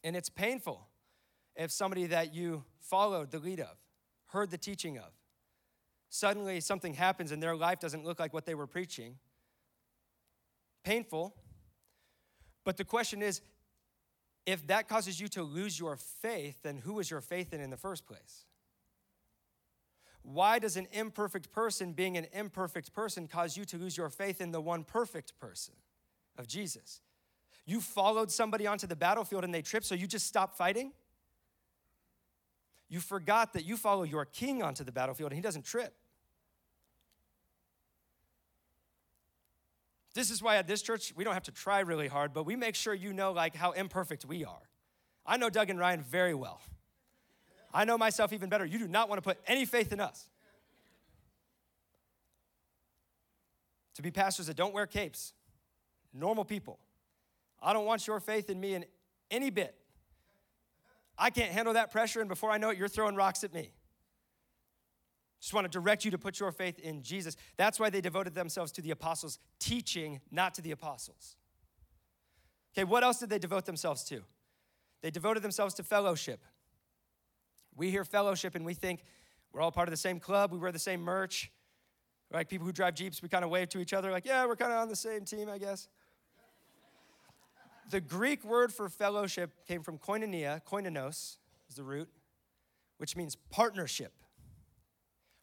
And 0.04 0.16
it's 0.16 0.28
painful 0.28 0.88
if 1.54 1.70
somebody 1.70 2.06
that 2.06 2.34
you 2.34 2.64
followed 2.80 3.30
the 3.30 3.38
lead 3.38 3.60
of, 3.60 3.76
heard 4.26 4.50
the 4.50 4.58
teaching 4.58 4.98
of, 4.98 5.10
suddenly 6.08 6.60
something 6.60 6.94
happens 6.94 7.32
and 7.32 7.42
their 7.42 7.56
life 7.56 7.80
doesn't 7.80 8.04
look 8.04 8.18
like 8.18 8.32
what 8.32 8.46
they 8.46 8.54
were 8.54 8.66
preaching. 8.66 9.16
Painful. 10.84 11.34
But 12.64 12.76
the 12.76 12.84
question 12.84 13.22
is 13.22 13.40
if 14.44 14.66
that 14.66 14.88
causes 14.88 15.20
you 15.20 15.28
to 15.28 15.42
lose 15.42 15.78
your 15.78 15.96
faith, 15.96 16.62
then 16.62 16.78
who 16.78 16.94
was 16.94 17.10
your 17.10 17.20
faith 17.20 17.52
in 17.52 17.60
in 17.60 17.70
the 17.70 17.76
first 17.76 18.06
place? 18.06 18.46
Why 20.22 20.58
does 20.58 20.76
an 20.76 20.86
imperfect 20.92 21.52
person 21.52 21.92
being 21.92 22.16
an 22.16 22.26
imperfect 22.32 22.92
person 22.92 23.26
cause 23.26 23.56
you 23.56 23.64
to 23.66 23.76
lose 23.76 23.96
your 23.96 24.08
faith 24.08 24.40
in 24.40 24.52
the 24.52 24.60
one 24.60 24.84
perfect 24.84 25.38
person 25.38 25.74
of 26.38 26.46
Jesus? 26.46 27.00
You 27.66 27.80
followed 27.80 28.30
somebody 28.30 28.66
onto 28.66 28.86
the 28.86 28.96
battlefield 28.96 29.44
and 29.44 29.52
they 29.52 29.62
tripped, 29.62 29.86
so 29.86 29.94
you 29.94 30.06
just 30.06 30.26
stopped 30.26 30.56
fighting? 30.56 30.92
You 32.88 33.00
forgot 33.00 33.54
that 33.54 33.64
you 33.64 33.76
follow 33.76 34.02
your 34.02 34.24
king 34.24 34.62
onto 34.62 34.84
the 34.84 34.92
battlefield 34.92 35.32
and 35.32 35.36
he 35.36 35.42
doesn't 35.42 35.64
trip. 35.64 35.94
This 40.14 40.30
is 40.30 40.42
why 40.42 40.56
at 40.56 40.66
this 40.66 40.82
church, 40.82 41.12
we 41.16 41.24
don't 41.24 41.34
have 41.34 41.44
to 41.44 41.52
try 41.52 41.80
really 41.80 42.08
hard, 42.08 42.34
but 42.34 42.44
we 42.44 42.54
make 42.54 42.74
sure 42.74 42.92
you 42.92 43.12
know 43.12 43.32
like 43.32 43.56
how 43.56 43.72
imperfect 43.72 44.24
we 44.26 44.44
are. 44.44 44.68
I 45.24 45.36
know 45.36 45.48
Doug 45.48 45.70
and 45.70 45.78
Ryan 45.78 46.02
very 46.02 46.34
well. 46.34 46.60
I 47.72 47.84
know 47.84 47.96
myself 47.96 48.32
even 48.32 48.48
better. 48.48 48.64
You 48.64 48.78
do 48.78 48.88
not 48.88 49.08
want 49.08 49.22
to 49.22 49.22
put 49.22 49.38
any 49.46 49.64
faith 49.64 49.92
in 49.92 50.00
us. 50.00 50.28
To 53.94 54.02
be 54.02 54.10
pastors 54.10 54.46
that 54.46 54.56
don't 54.56 54.74
wear 54.74 54.86
capes, 54.86 55.32
normal 56.12 56.44
people. 56.44 56.78
I 57.62 57.72
don't 57.72 57.84
want 57.84 58.06
your 58.06 58.20
faith 58.20 58.50
in 58.50 58.60
me 58.60 58.74
in 58.74 58.84
any 59.30 59.50
bit. 59.50 59.74
I 61.18 61.30
can't 61.30 61.52
handle 61.52 61.74
that 61.74 61.90
pressure, 61.90 62.20
and 62.20 62.28
before 62.28 62.50
I 62.50 62.58
know 62.58 62.70
it, 62.70 62.78
you're 62.78 62.88
throwing 62.88 63.14
rocks 63.14 63.44
at 63.44 63.52
me. 63.52 63.72
Just 65.40 65.54
want 65.54 65.64
to 65.64 65.68
direct 65.68 66.04
you 66.04 66.10
to 66.12 66.18
put 66.18 66.38
your 66.40 66.52
faith 66.52 66.78
in 66.78 67.02
Jesus. 67.02 67.36
That's 67.56 67.78
why 67.80 67.90
they 67.90 68.00
devoted 68.00 68.34
themselves 68.34 68.72
to 68.72 68.82
the 68.82 68.92
apostles' 68.92 69.38
teaching, 69.58 70.20
not 70.30 70.54
to 70.54 70.62
the 70.62 70.70
apostles. 70.70 71.36
Okay, 72.72 72.84
what 72.84 73.02
else 73.02 73.18
did 73.18 73.28
they 73.28 73.38
devote 73.38 73.66
themselves 73.66 74.04
to? 74.04 74.22
They 75.02 75.10
devoted 75.10 75.42
themselves 75.42 75.74
to 75.74 75.82
fellowship. 75.82 76.44
We 77.76 77.90
hear 77.90 78.04
fellowship 78.04 78.54
and 78.54 78.64
we 78.64 78.74
think 78.74 79.04
we're 79.52 79.60
all 79.60 79.72
part 79.72 79.88
of 79.88 79.90
the 79.90 79.98
same 79.98 80.20
club, 80.20 80.52
we 80.52 80.58
wear 80.58 80.72
the 80.72 80.78
same 80.78 81.00
merch. 81.00 81.50
Like 82.32 82.48
people 82.48 82.66
who 82.66 82.72
drive 82.72 82.94
Jeeps, 82.94 83.22
we 83.22 83.28
kind 83.28 83.44
of 83.44 83.50
wave 83.50 83.68
to 83.70 83.78
each 83.78 83.92
other, 83.92 84.10
like, 84.10 84.24
yeah, 84.24 84.46
we're 84.46 84.56
kind 84.56 84.72
of 84.72 84.78
on 84.78 84.88
the 84.88 84.96
same 84.96 85.24
team, 85.24 85.50
I 85.50 85.58
guess. 85.58 85.88
the 87.90 88.00
Greek 88.00 88.42
word 88.42 88.72
for 88.72 88.88
fellowship 88.88 89.66
came 89.66 89.82
from 89.82 89.98
koinonia, 89.98 90.62
koinonos 90.64 91.36
is 91.68 91.76
the 91.76 91.82
root, 91.82 92.08
which 92.96 93.16
means 93.16 93.36
partnership. 93.50 94.14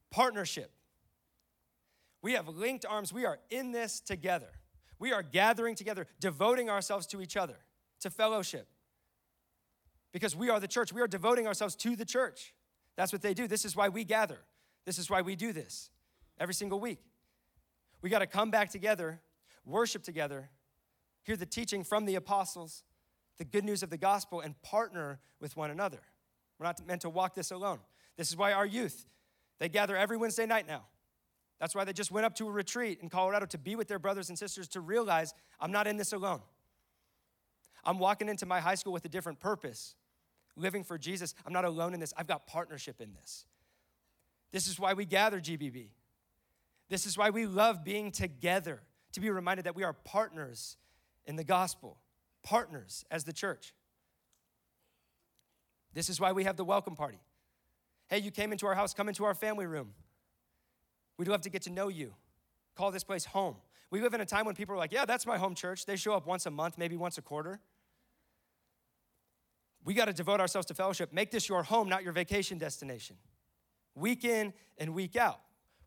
Partnership. 0.09 0.71
We 2.23 2.33
have 2.33 2.47
linked 2.47 2.85
arms. 2.89 3.13
We 3.13 3.25
are 3.25 3.39
in 3.51 3.71
this 3.71 3.99
together. 3.99 4.49
We 4.97 5.13
are 5.13 5.21
gathering 5.21 5.75
together, 5.75 6.07
devoting 6.19 6.69
ourselves 6.69 7.05
to 7.07 7.21
each 7.21 7.37
other, 7.37 7.57
to 8.01 8.09
fellowship 8.09 8.67
because 10.11 10.35
we 10.35 10.49
are 10.49 10.59
the 10.59 10.67
church. 10.67 10.91
We 10.91 11.01
are 11.01 11.07
devoting 11.07 11.47
ourselves 11.47 11.75
to 11.77 11.95
the 11.95 12.05
church. 12.05 12.53
That's 12.95 13.11
what 13.11 13.21
they 13.21 13.33
do. 13.33 13.47
This 13.47 13.65
is 13.65 13.75
why 13.75 13.89
we 13.89 14.03
gather. 14.03 14.39
This 14.85 14.97
is 14.97 15.09
why 15.09 15.21
we 15.21 15.35
do 15.35 15.53
this 15.53 15.89
every 16.39 16.53
single 16.53 16.79
week. 16.79 16.99
We 18.01 18.09
got 18.09 18.19
to 18.19 18.27
come 18.27 18.49
back 18.49 18.69
together, 18.69 19.21
worship 19.65 20.03
together, 20.03 20.49
hear 21.23 21.35
the 21.35 21.45
teaching 21.45 21.83
from 21.83 22.05
the 22.05 22.15
apostles, 22.15 22.83
the 23.37 23.45
good 23.45 23.63
news 23.63 23.83
of 23.83 23.89
the 23.89 23.97
gospel, 23.97 24.41
and 24.41 24.59
partner 24.61 25.19
with 25.39 25.55
one 25.55 25.69
another. 25.69 25.99
We're 26.57 26.65
not 26.65 26.85
meant 26.85 27.01
to 27.01 27.09
walk 27.09 27.35
this 27.35 27.51
alone. 27.51 27.79
This 28.17 28.29
is 28.29 28.37
why 28.37 28.51
our 28.51 28.65
youth, 28.65 29.05
they 29.59 29.69
gather 29.69 29.95
every 29.95 30.17
Wednesday 30.17 30.45
night 30.45 30.67
now. 30.67 30.83
That's 31.59 31.75
why 31.75 31.83
they 31.83 31.93
just 31.93 32.11
went 32.11 32.25
up 32.25 32.35
to 32.35 32.47
a 32.47 32.51
retreat 32.51 32.99
in 33.01 33.09
Colorado 33.09 33.45
to 33.47 33.57
be 33.57 33.75
with 33.75 33.87
their 33.87 33.99
brothers 33.99 34.29
and 34.29 34.39
sisters 34.39 34.67
to 34.69 34.81
realize 34.81 35.33
I'm 35.59 35.71
not 35.71 35.87
in 35.87 35.97
this 35.97 36.13
alone. 36.13 36.41
I'm 37.83 37.99
walking 37.99 38.29
into 38.29 38.45
my 38.45 38.59
high 38.59 38.75
school 38.75 38.93
with 38.93 39.05
a 39.05 39.09
different 39.09 39.39
purpose 39.39 39.95
living 40.59 40.83
for 40.83 40.97
Jesus, 40.97 41.33
I'm 41.45 41.53
not 41.53 41.65
alone 41.65 41.93
in 41.93 41.99
this. 41.99 42.13
I've 42.17 42.27
got 42.27 42.47
partnership 42.47 43.01
in 43.01 43.13
this. 43.13 43.45
This 44.51 44.67
is 44.67 44.79
why 44.79 44.93
we 44.93 45.05
gather 45.05 45.39
GBB. 45.39 45.89
This 46.89 47.05
is 47.05 47.17
why 47.17 47.29
we 47.29 47.45
love 47.45 47.83
being 47.83 48.11
together, 48.11 48.81
to 49.13 49.19
be 49.19 49.29
reminded 49.29 49.65
that 49.65 49.75
we 49.75 49.83
are 49.83 49.93
partners 49.93 50.77
in 51.25 51.35
the 51.35 51.43
gospel, 51.43 51.97
partners 52.43 53.05
as 53.11 53.23
the 53.23 53.33
church. 53.33 53.73
This 55.93 56.09
is 56.09 56.19
why 56.19 56.31
we 56.31 56.43
have 56.43 56.57
the 56.57 56.65
welcome 56.65 56.95
party. 56.95 57.19
Hey, 58.07 58.19
you 58.19 58.31
came 58.31 58.51
into 58.51 58.65
our 58.65 58.75
house, 58.75 58.93
come 58.93 59.07
into 59.07 59.23
our 59.25 59.35
family 59.35 59.67
room. 59.67 59.93
We'd 61.17 61.27
love 61.27 61.41
to 61.41 61.49
get 61.49 61.63
to 61.63 61.69
know 61.69 61.89
you. 61.89 62.13
Call 62.75 62.91
this 62.91 63.03
place 63.03 63.25
home. 63.25 63.55
We 63.91 64.01
live 64.01 64.13
in 64.13 64.21
a 64.21 64.25
time 64.25 64.45
when 64.45 64.55
people 64.55 64.73
are 64.75 64.77
like, 64.77 64.91
yeah, 64.91 65.05
that's 65.05 65.25
my 65.25 65.37
home 65.37 65.53
church. 65.55 65.85
They 65.85 65.95
show 65.95 66.13
up 66.13 66.25
once 66.25 66.45
a 66.45 66.51
month, 66.51 66.77
maybe 66.77 66.95
once 66.95 67.17
a 67.17 67.21
quarter. 67.21 67.59
We 69.83 69.93
got 69.93 70.05
to 70.05 70.13
devote 70.13 70.39
ourselves 70.39 70.67
to 70.67 70.73
fellowship. 70.73 71.13
Make 71.13 71.31
this 71.31 71.47
your 71.47 71.63
home, 71.63 71.89
not 71.89 72.03
your 72.03 72.13
vacation 72.13 72.57
destination. 72.57 73.15
Week 73.95 74.23
in 74.23 74.53
and 74.77 74.93
week 74.93 75.15
out. 75.15 75.39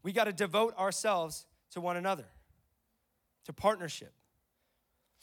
We 0.03 0.13
got 0.13 0.25
to 0.25 0.33
devote 0.33 0.77
ourselves 0.77 1.47
to 1.73 1.81
one 1.81 1.97
another, 1.97 2.27
to 3.45 3.53
partnership. 3.53 4.13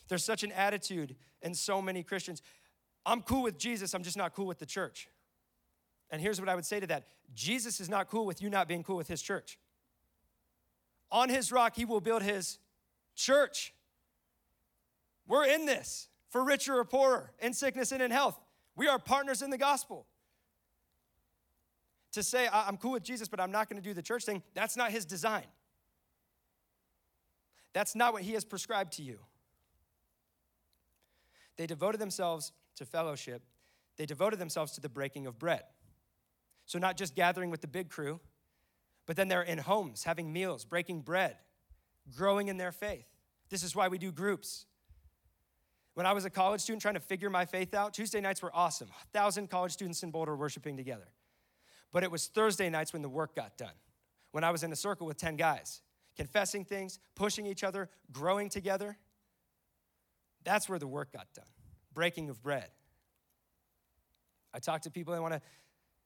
There's 0.07 0.23
such 0.23 0.43
an 0.43 0.51
attitude 0.51 1.15
in 1.41 1.53
so 1.53 1.81
many 1.81 2.03
Christians. 2.03 2.41
I'm 3.05 3.21
cool 3.21 3.43
with 3.43 3.57
Jesus, 3.57 3.93
I'm 3.93 4.03
just 4.03 4.17
not 4.17 4.33
cool 4.33 4.45
with 4.45 4.59
the 4.59 4.65
church. 4.65 5.09
And 6.11 6.21
here's 6.21 6.39
what 6.39 6.49
I 6.49 6.55
would 6.55 6.65
say 6.65 6.79
to 6.79 6.87
that 6.87 7.07
Jesus 7.33 7.79
is 7.79 7.89
not 7.89 8.09
cool 8.09 8.25
with 8.25 8.41
you 8.41 8.49
not 8.49 8.67
being 8.67 8.83
cool 8.83 8.95
with 8.95 9.07
his 9.07 9.21
church. 9.21 9.59
On 11.11 11.29
his 11.29 11.51
rock, 11.51 11.75
he 11.75 11.85
will 11.85 12.01
build 12.01 12.23
his 12.23 12.59
church. 13.15 13.73
We're 15.27 15.45
in 15.45 15.65
this 15.65 16.07
for 16.29 16.43
richer 16.43 16.77
or 16.77 16.85
poorer, 16.85 17.31
in 17.39 17.53
sickness 17.53 17.91
and 17.91 18.01
in 18.01 18.11
health. 18.11 18.39
We 18.79 18.87
are 18.87 18.97
partners 18.97 19.41
in 19.41 19.49
the 19.49 19.57
gospel. 19.57 20.05
To 22.13 22.23
say, 22.23 22.47
I'm 22.51 22.77
cool 22.77 22.93
with 22.93 23.03
Jesus, 23.03 23.27
but 23.27 23.41
I'm 23.41 23.51
not 23.51 23.67
going 23.67 23.75
to 23.75 23.85
do 23.85 23.93
the 23.93 24.01
church 24.01 24.23
thing, 24.23 24.41
that's 24.53 24.77
not 24.77 24.89
his 24.91 25.03
design. 25.03 25.43
That's 27.73 27.93
not 27.93 28.13
what 28.13 28.21
he 28.21 28.33
has 28.33 28.45
prescribed 28.45 28.93
to 28.93 29.03
you. 29.03 29.19
They 31.57 31.67
devoted 31.67 31.99
themselves 31.99 32.53
to 32.77 32.85
fellowship, 32.85 33.41
they 33.97 34.05
devoted 34.05 34.39
themselves 34.39 34.71
to 34.71 34.81
the 34.81 34.87
breaking 34.87 35.27
of 35.27 35.37
bread. 35.37 35.63
So, 36.65 36.79
not 36.79 36.95
just 36.95 37.15
gathering 37.15 37.49
with 37.49 37.59
the 37.59 37.67
big 37.67 37.89
crew, 37.89 38.21
but 39.05 39.17
then 39.17 39.27
they're 39.27 39.41
in 39.41 39.57
homes, 39.57 40.05
having 40.05 40.31
meals, 40.31 40.63
breaking 40.63 41.01
bread, 41.01 41.35
growing 42.15 42.47
in 42.47 42.55
their 42.55 42.71
faith. 42.71 43.07
This 43.49 43.61
is 43.61 43.75
why 43.75 43.89
we 43.89 43.97
do 43.97 44.13
groups. 44.13 44.67
When 45.93 46.05
I 46.05 46.13
was 46.13 46.25
a 46.25 46.29
college 46.29 46.61
student 46.61 46.81
trying 46.81 46.93
to 46.93 46.99
figure 46.99 47.29
my 47.29 47.45
faith 47.45 47.73
out, 47.73 47.93
Tuesday 47.93 48.21
nights 48.21 48.41
were 48.41 48.51
awesome. 48.55 48.89
A 48.89 49.07
thousand 49.17 49.49
college 49.49 49.71
students 49.73 50.03
in 50.03 50.11
Boulder 50.11 50.35
worshiping 50.35 50.77
together. 50.77 51.09
But 51.91 52.03
it 52.03 52.11
was 52.11 52.27
Thursday 52.27 52.69
nights 52.69 52.93
when 52.93 53.01
the 53.01 53.09
work 53.09 53.35
got 53.35 53.57
done, 53.57 53.73
when 54.31 54.43
I 54.43 54.51
was 54.51 54.63
in 54.63 54.71
a 54.71 54.75
circle 54.75 55.07
with 55.07 55.17
10 55.17 55.35
guys, 55.35 55.81
confessing 56.15 56.63
things, 56.63 56.99
pushing 57.15 57.45
each 57.45 57.63
other, 57.63 57.89
growing 58.11 58.49
together. 58.49 58.97
That's 60.43 60.69
where 60.69 60.79
the 60.79 60.87
work 60.87 61.11
got 61.11 61.27
done 61.33 61.45
breaking 61.93 62.29
of 62.29 62.41
bread. 62.41 62.69
I 64.53 64.59
talk 64.59 64.83
to 64.83 64.89
people 64.89 65.13
that 65.13 65.21
want 65.21 65.33
to 65.33 65.41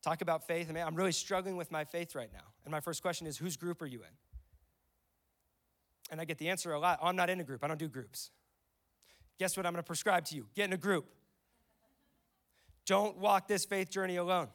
talk 0.01 0.21
about 0.21 0.47
faith, 0.47 0.69
and 0.69 0.77
I'm 0.77 0.95
really 0.95 1.11
struggling 1.11 1.55
with 1.55 1.71
my 1.71 1.83
faith 1.83 2.15
right 2.15 2.31
now. 2.33 2.45
And 2.65 2.71
my 2.71 2.79
first 2.79 3.01
question 3.01 3.27
is, 3.27 3.37
whose 3.37 3.57
group 3.57 3.81
are 3.81 3.85
you 3.85 3.99
in? 3.99 4.09
And 6.09 6.19
I 6.19 6.25
get 6.25 6.37
the 6.37 6.49
answer 6.49 6.73
a 6.73 6.79
lot 6.79 6.99
oh, 7.01 7.07
I'm 7.07 7.15
not 7.15 7.29
in 7.29 7.39
a 7.39 7.43
group, 7.43 7.63
I 7.63 7.67
don't 7.67 7.79
do 7.79 7.87
groups. 7.87 8.31
Guess 9.43 9.57
what 9.57 9.65
I'm 9.65 9.73
gonna 9.73 9.83
prescribe 9.83 10.23
to 10.27 10.37
you? 10.37 10.47
Get 10.55 10.69
in 10.69 10.71
a 10.71 10.77
group. 10.77 11.05
Don't 12.85 13.17
walk 13.17 13.45
this 13.45 13.65
faith 13.65 13.89
journey 13.89 14.15
alone. 14.15 14.47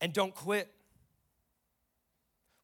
And 0.00 0.12
don't 0.12 0.34
quit. 0.34 0.68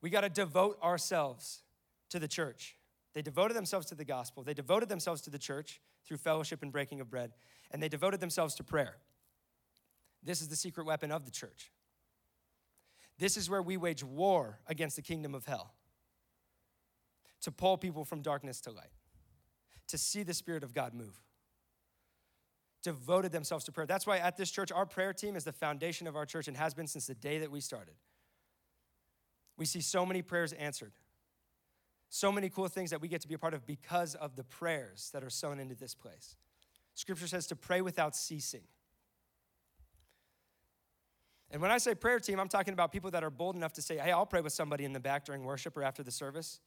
We 0.01 0.11
gotta 0.11 0.29
devote 0.29 0.77
ourselves 0.83 1.63
to 2.09 2.19
the 2.19 2.27
church. 2.27 2.77
They 3.13 3.23
devoted 3.23 3.55
themselves 3.55 3.87
to 3.91 3.95
the 3.95 4.05
gospel, 4.05 4.43
they 4.43 4.55
devoted 4.55 4.89
themselves 4.89 5.21
to 5.21 5.31
the 5.31 5.39
church 5.39 5.81
through 6.05 6.17
fellowship 6.17 6.65
and 6.65 6.73
breaking 6.73 7.01
of 7.01 7.09
bread, 7.09 7.31
and 7.71 7.81
they 7.81 7.89
devoted 7.89 8.19
themselves 8.19 8.57
to 8.57 8.65
prayer. 8.65 8.97
This 10.21 10.43
is 10.43 10.49
the 10.49 10.57
secret 10.57 10.85
weapon 10.85 11.13
of 11.13 11.27
the 11.27 11.31
church. 11.31 11.71
This 13.19 13.37
is 13.37 13.49
where 13.49 13.63
we 13.63 13.77
wage 13.77 14.03
war 14.03 14.59
against 14.67 14.97
the 14.97 15.03
kingdom 15.03 15.33
of 15.33 15.47
hell 15.47 15.75
to 17.43 17.53
pull 17.53 17.79
people 17.79 18.05
from 18.05 18.21
darkness 18.21 18.61
to 18.63 18.73
light, 18.73 18.91
to 19.93 19.99
see 19.99 20.23
the 20.23 20.33
Spirit 20.33 20.65
of 20.65 20.73
God 20.73 20.95
move. 20.95 21.21
Devoted 22.83 23.31
themselves 23.31 23.65
to 23.67 23.73
prayer. 23.73 23.87
That's 23.87 24.07
why 24.07 24.17
at 24.17 24.39
this 24.39 24.51
church, 24.51 24.73
our 24.73 24.87
prayer 24.87 25.13
team 25.13 25.37
is 25.37 25.45
the 25.45 25.53
foundation 25.53 26.07
of 26.07 26.17
our 26.17 26.25
church 26.25 26.49
and 26.49 26.57
has 26.57 26.73
been 26.73 26.87
since 26.87 27.07
the 27.07 27.15
day 27.15 27.39
that 27.41 27.51
we 27.51 27.61
started. 27.61 27.95
We 29.59 29.67
see 29.67 29.83
so 29.83 30.07
many 30.07 30.23
prayers 30.23 30.55
answered, 30.55 30.93
so 32.09 32.33
many 32.33 32.49
cool 32.49 32.69
things 32.69 32.89
that 32.89 33.03
we 33.03 33.07
get 33.07 33.21
to 33.21 33.29
be 33.29 33.35
a 33.35 33.39
part 33.39 33.53
of 33.53 33.67
because 33.67 34.15
of 34.15 34.35
the 34.35 34.45
prayers 34.45 35.11
that 35.13 35.23
are 35.23 35.31
sown 35.31 35.61
into 35.61 35.75
this 35.75 35.95
place. 35.95 36.37
Scripture 36.95 37.27
says 37.27 37.47
to 37.49 37.57
pray 37.57 37.83
without 37.83 38.17
ceasing. 38.17 38.63
And 41.51 41.61
when 41.61 41.71
I 41.71 41.77
say 41.77 41.95
prayer 41.95 42.19
team, 42.19 42.41
I'm 42.41 42.49
talking 42.49 42.73
about 42.73 42.93
people 42.93 43.11
that 43.11 43.23
are 43.23 43.31
bold 43.31 43.57
enough 43.57 43.75
to 43.75 43.83
say, 43.83 43.99
hey, 43.99 44.11
I'll 44.11 44.25
pray 44.25 44.41
with 44.41 44.55
somebody 44.55 44.87
in 44.87 44.95
the 44.95 45.01
back 45.01 45.27
during 45.27 45.45
worship 45.45 45.77
or 45.77 45.83
after 45.83 46.03
the 46.03 46.11
service. 46.11 46.61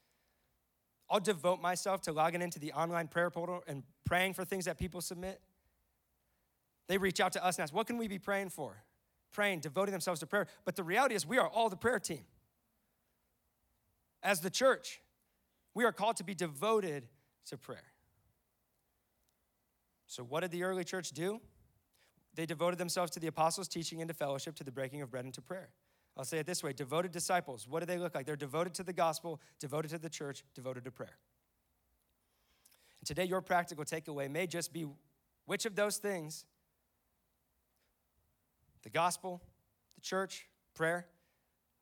I'll 1.09 1.19
devote 1.19 1.61
myself 1.61 2.01
to 2.03 2.11
logging 2.11 2.41
into 2.41 2.59
the 2.59 2.73
online 2.73 3.07
prayer 3.07 3.29
portal 3.29 3.63
and 3.67 3.83
praying 4.05 4.33
for 4.33 4.43
things 4.43 4.65
that 4.65 4.77
people 4.77 5.01
submit. 5.01 5.39
They 6.87 6.97
reach 6.97 7.19
out 7.19 7.33
to 7.33 7.45
us 7.45 7.57
and 7.57 7.63
ask, 7.63 7.73
what 7.73 7.87
can 7.87 7.97
we 7.97 8.07
be 8.07 8.19
praying 8.19 8.49
for? 8.49 8.83
Praying, 9.31 9.59
devoting 9.59 9.91
themselves 9.91 10.19
to 10.21 10.27
prayer. 10.27 10.47
But 10.65 10.75
the 10.75 10.83
reality 10.83 11.15
is, 11.15 11.25
we 11.25 11.37
are 11.37 11.47
all 11.47 11.69
the 11.69 11.75
prayer 11.75 11.99
team. 11.99 12.25
As 14.23 14.39
the 14.39 14.49
church, 14.49 15.01
we 15.73 15.83
are 15.83 15.91
called 15.91 16.17
to 16.17 16.23
be 16.23 16.33
devoted 16.33 17.07
to 17.47 17.57
prayer. 17.57 17.91
So, 20.07 20.23
what 20.23 20.41
did 20.41 20.51
the 20.51 20.63
early 20.63 20.83
church 20.83 21.11
do? 21.11 21.41
They 22.33 22.45
devoted 22.45 22.77
themselves 22.77 23.11
to 23.11 23.19
the 23.19 23.27
apostles' 23.27 23.67
teaching 23.67 24.01
and 24.01 24.07
to 24.07 24.13
fellowship, 24.13 24.55
to 24.55 24.63
the 24.63 24.71
breaking 24.71 25.01
of 25.01 25.11
bread 25.11 25.25
and 25.25 25.33
to 25.33 25.41
prayer. 25.41 25.69
I'll 26.17 26.25
say 26.25 26.39
it 26.39 26.45
this 26.45 26.63
way 26.63 26.73
devoted 26.73 27.11
disciples, 27.11 27.67
what 27.67 27.81
do 27.81 27.85
they 27.85 27.97
look 27.97 28.15
like? 28.15 28.25
They're 28.25 28.35
devoted 28.35 28.73
to 28.75 28.83
the 28.83 28.93
gospel, 28.93 29.41
devoted 29.59 29.89
to 29.91 29.97
the 29.97 30.09
church, 30.09 30.43
devoted 30.53 30.85
to 30.85 30.91
prayer. 30.91 31.17
And 32.99 33.07
today, 33.07 33.25
your 33.25 33.41
practical 33.41 33.83
takeaway 33.83 34.29
may 34.29 34.47
just 34.47 34.71
be 34.71 34.87
which 35.45 35.65
of 35.65 35.75
those 35.75 35.97
things 35.97 36.45
the 38.83 38.89
gospel, 38.89 39.41
the 39.95 40.01
church, 40.01 40.47
prayer 40.75 41.07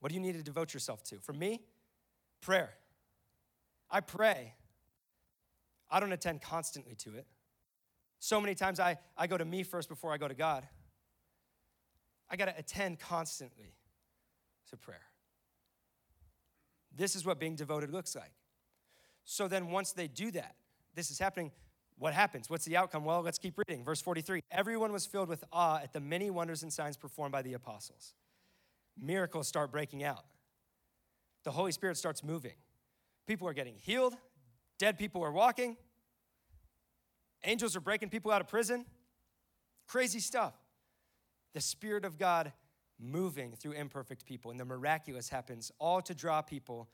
what 0.04 0.10
do 0.10 0.15
you 0.15 0.22
need 0.22 0.34
to 0.34 0.43
devote 0.43 0.74
yourself 0.74 1.02
to? 1.06 1.15
For 1.19 1.32
me, 1.32 1.62
prayer. 2.41 2.74
I 3.89 4.02
pray. 4.02 4.54
I 5.89 6.02
don't 6.02 6.12
attend 6.12 6.41
constantly 6.41 6.93
to 6.96 7.15
it. 7.15 7.26
So 8.19 8.41
many 8.41 8.54
times 8.54 8.82
I, 8.82 8.98
I 9.17 9.28
go 9.28 9.38
to 9.38 9.46
me 9.46 9.63
first 9.63 9.88
before 9.88 10.12
I 10.12 10.17
go 10.17 10.28
to 10.28 10.34
God. 10.34 10.67
I 12.30 12.36
got 12.36 12.48
to 12.48 12.60
attend 12.60 13.00
constantly 13.00 13.76
to 14.74 14.78
prayer. 14.78 15.08
This 16.96 17.16
is 17.16 17.26
what 17.26 17.40
being 17.40 17.56
devoted 17.56 17.92
looks 17.92 18.16
like. 18.16 18.34
So 19.24 19.48
then, 19.48 19.72
once 19.72 19.94
they 19.94 20.08
do 20.08 20.32
that, 20.32 20.56
this 20.96 21.10
is 21.10 21.18
happening. 21.18 21.52
What 21.98 22.14
happens? 22.14 22.50
What's 22.50 22.66
the 22.66 22.76
outcome? 22.76 23.06
Well, 23.06 23.22
let's 23.22 23.38
keep 23.38 23.58
reading. 23.58 23.84
Verse 23.84 24.02
43 24.02 24.42
Everyone 24.52 24.92
was 24.92 25.06
filled 25.06 25.30
with 25.30 25.44
awe 25.52 25.80
at 25.82 25.94
the 25.94 26.00
many 26.00 26.30
wonders 26.30 26.64
and 26.64 26.72
signs 26.72 26.98
performed 26.98 27.32
by 27.32 27.42
the 27.42 27.54
apostles. 27.54 28.14
Miracles 29.02 29.48
start 29.48 29.72
breaking 29.72 30.04
out. 30.04 30.26
The 31.44 31.52
Holy 31.52 31.72
Spirit 31.72 31.98
starts 31.98 32.24
moving. 32.24 32.54
People 33.26 33.48
are 33.48 33.54
getting 33.54 33.76
healed, 33.76 34.16
dead 34.78 34.98
people 34.98 35.24
are 35.24 35.32
walking, 35.32 35.78
Angels 37.46 37.76
are 37.76 37.82
breaking 37.82 38.10
people 38.10 38.32
out 38.32 38.42
of 38.42 38.48
prison. 38.48 38.86
Crazy 39.88 40.20
stuff. 40.20 40.54
The 41.54 41.62
Spirit 41.62 42.06
of 42.06 42.18
God 42.18 42.54
moving 43.04 43.54
through 43.54 43.74
imperfect 43.74 44.26
people, 44.26 44.52
and 44.52 44.60
the 44.60 44.66
miraculous 44.66 45.30
happens 45.30 45.72
all 45.80 46.02
to 46.02 46.16
draw 46.16 46.42
people 46.42 46.89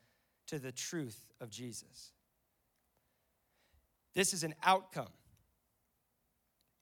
to 0.47 0.59
the 0.59 0.71
truth 0.71 1.25
of 1.39 1.49
Jesus. 1.49 2.11
This 4.15 4.33
is 4.33 4.43
an 4.43 4.55
outcome. 4.63 5.13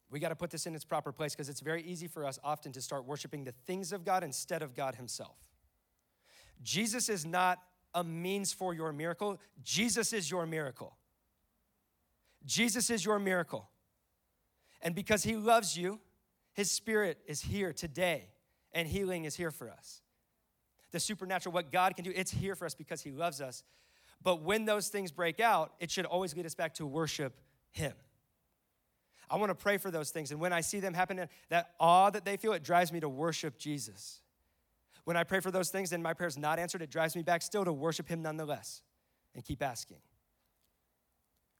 We 0.10 0.20
got 0.20 0.30
to 0.30 0.36
put 0.36 0.52
this 0.52 0.66
in 0.66 0.74
its 0.74 0.86
proper 0.86 1.12
place 1.12 1.34
because 1.34 1.50
it's 1.50 1.60
very 1.60 1.84
easy 1.84 2.08
for 2.08 2.26
us 2.26 2.40
often 2.44 2.72
to 2.72 2.82
start 2.82 3.06
worshiping 3.06 3.44
the 3.44 3.54
things 3.66 3.92
of 3.92 4.06
God 4.06 4.24
instead 4.24 4.62
of 4.62 4.74
God 4.74 4.96
Himself. 4.96 5.36
Jesus 6.64 7.10
is 7.10 7.26
not 7.26 7.60
a 7.94 8.04
means 8.04 8.54
for 8.54 8.74
your 8.74 8.94
miracle, 8.94 9.40
Jesus 9.64 10.14
is 10.14 10.32
your 10.32 10.46
miracle. 10.46 10.96
Jesus 12.46 12.90
is 12.90 13.04
your 13.04 13.20
miracle. 13.20 13.70
And 14.82 14.96
because 14.96 15.24
he 15.24 15.36
loves 15.36 15.78
you, 15.78 16.00
his 16.54 16.72
spirit 16.72 17.20
is 17.28 17.42
here 17.42 17.74
today, 17.74 18.30
and 18.78 18.88
healing 18.88 19.26
is 19.26 19.36
here 19.36 19.50
for 19.50 19.72
us. 19.72 20.02
The 20.92 21.00
supernatural, 21.00 21.52
what 21.52 21.72
God 21.72 21.96
can 21.96 22.06
do, 22.06 22.12
it's 22.16 22.30
here 22.30 22.56
for 22.56 22.68
us 22.68 22.76
because 22.76 23.02
he 23.02 23.10
loves 23.10 23.42
us. 23.42 23.64
But 24.22 24.44
when 24.44 24.66
those 24.66 24.90
things 24.90 25.12
break 25.12 25.40
out, 25.40 25.74
it 25.80 25.90
should 25.90 26.06
always 26.06 26.36
lead 26.36 26.46
us 26.46 26.54
back 26.54 26.76
to 26.76 26.86
worship 26.86 27.34
him. 27.72 27.94
I 29.32 29.38
want 29.38 29.50
to 29.50 29.56
pray 29.56 29.78
for 29.78 29.90
those 29.90 30.12
things. 30.12 30.30
And 30.30 30.40
when 30.40 30.54
I 30.54 30.62
see 30.62 30.80
them 30.80 30.94
happen, 30.94 31.28
that 31.50 31.72
awe 31.80 32.12
that 32.12 32.24
they 32.24 32.38
feel, 32.38 32.54
it 32.54 32.64
drives 32.64 32.94
me 32.94 33.00
to 33.00 33.10
worship 33.10 33.58
Jesus. 33.58 34.22
When 35.06 35.18
I 35.18 35.24
pray 35.24 35.40
for 35.40 35.50
those 35.50 35.72
things 35.72 35.92
and 35.92 36.04
my 36.04 36.14
prayer's 36.14 36.38
not 36.38 36.60
answered, 36.60 36.84
it 36.84 36.92
drives 36.92 37.16
me 37.16 37.24
back 37.24 37.42
still 37.42 37.66
to 37.66 37.74
worship 37.74 38.08
him 38.08 38.22
nonetheless 38.22 38.84
and 39.34 39.44
keep 39.44 39.64
asking. 39.64 39.98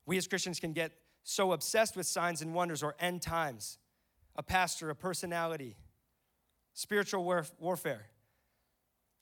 We 0.06 0.18
as 0.18 0.28
Christians 0.28 0.60
can 0.60 0.72
get 0.72 0.92
so 1.24 1.52
obsessed 1.52 1.98
with 1.98 2.06
signs 2.06 2.44
and 2.44 2.54
wonders 2.54 2.84
or 2.84 2.96
end 3.00 3.24
times, 3.24 3.80
a 4.36 4.44
pastor, 4.44 4.92
a 4.92 4.96
personality, 4.96 5.78
spiritual 6.78 7.24
warfare, 7.60 8.06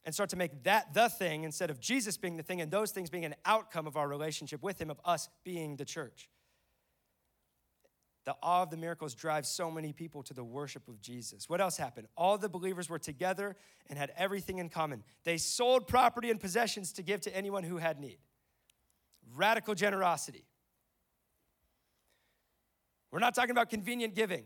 and 0.03 0.13
start 0.13 0.29
to 0.29 0.35
make 0.35 0.63
that 0.63 0.93
the 0.93 1.07
thing 1.07 1.45
instead 1.45 1.69
of 1.69 1.79
Jesus 1.79 2.17
being 2.17 2.35
the 2.35 2.43
thing 2.43 2.59
and 2.59 2.69
those 2.69 2.91
things 2.91 3.09
being 3.09 3.23
an 3.23 3.33
outcome 3.45 3.87
of 3.87 3.95
our 3.95 4.09
relationship 4.09 4.61
with 4.61 4.79
Him, 4.79 4.91
of 4.91 4.99
us 5.05 5.29
being 5.45 5.77
the 5.77 5.85
church. 5.85 6.29
The 8.25 8.35
awe 8.43 8.63
of 8.63 8.71
the 8.71 8.77
miracles 8.77 9.15
drives 9.15 9.47
so 9.47 9.71
many 9.71 9.93
people 9.93 10.21
to 10.23 10.33
the 10.33 10.43
worship 10.43 10.89
of 10.89 10.99
Jesus. 10.99 11.47
What 11.47 11.61
else 11.61 11.77
happened? 11.77 12.07
All 12.17 12.37
the 12.37 12.49
believers 12.49 12.89
were 12.89 12.99
together 12.99 13.55
and 13.89 13.97
had 13.97 14.11
everything 14.17 14.57
in 14.57 14.67
common. 14.67 15.01
They 15.23 15.37
sold 15.37 15.87
property 15.87 16.31
and 16.31 16.39
possessions 16.39 16.91
to 16.93 17.03
give 17.03 17.21
to 17.21 17.33
anyone 17.33 17.63
who 17.63 17.77
had 17.77 18.01
need. 18.01 18.17
Radical 19.33 19.75
generosity. 19.75 20.43
We're 23.11 23.19
not 23.19 23.33
talking 23.33 23.51
about 23.51 23.69
convenient 23.69 24.13
giving. 24.13 24.43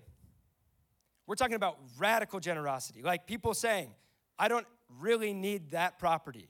We're 1.30 1.36
talking 1.36 1.56
about 1.56 1.78
radical 2.00 2.40
generosity. 2.40 3.04
Like 3.04 3.28
people 3.28 3.54
saying, 3.54 3.92
I 4.40 4.48
don't 4.48 4.66
really 5.00 5.32
need 5.32 5.70
that 5.72 6.00
property. 6.00 6.50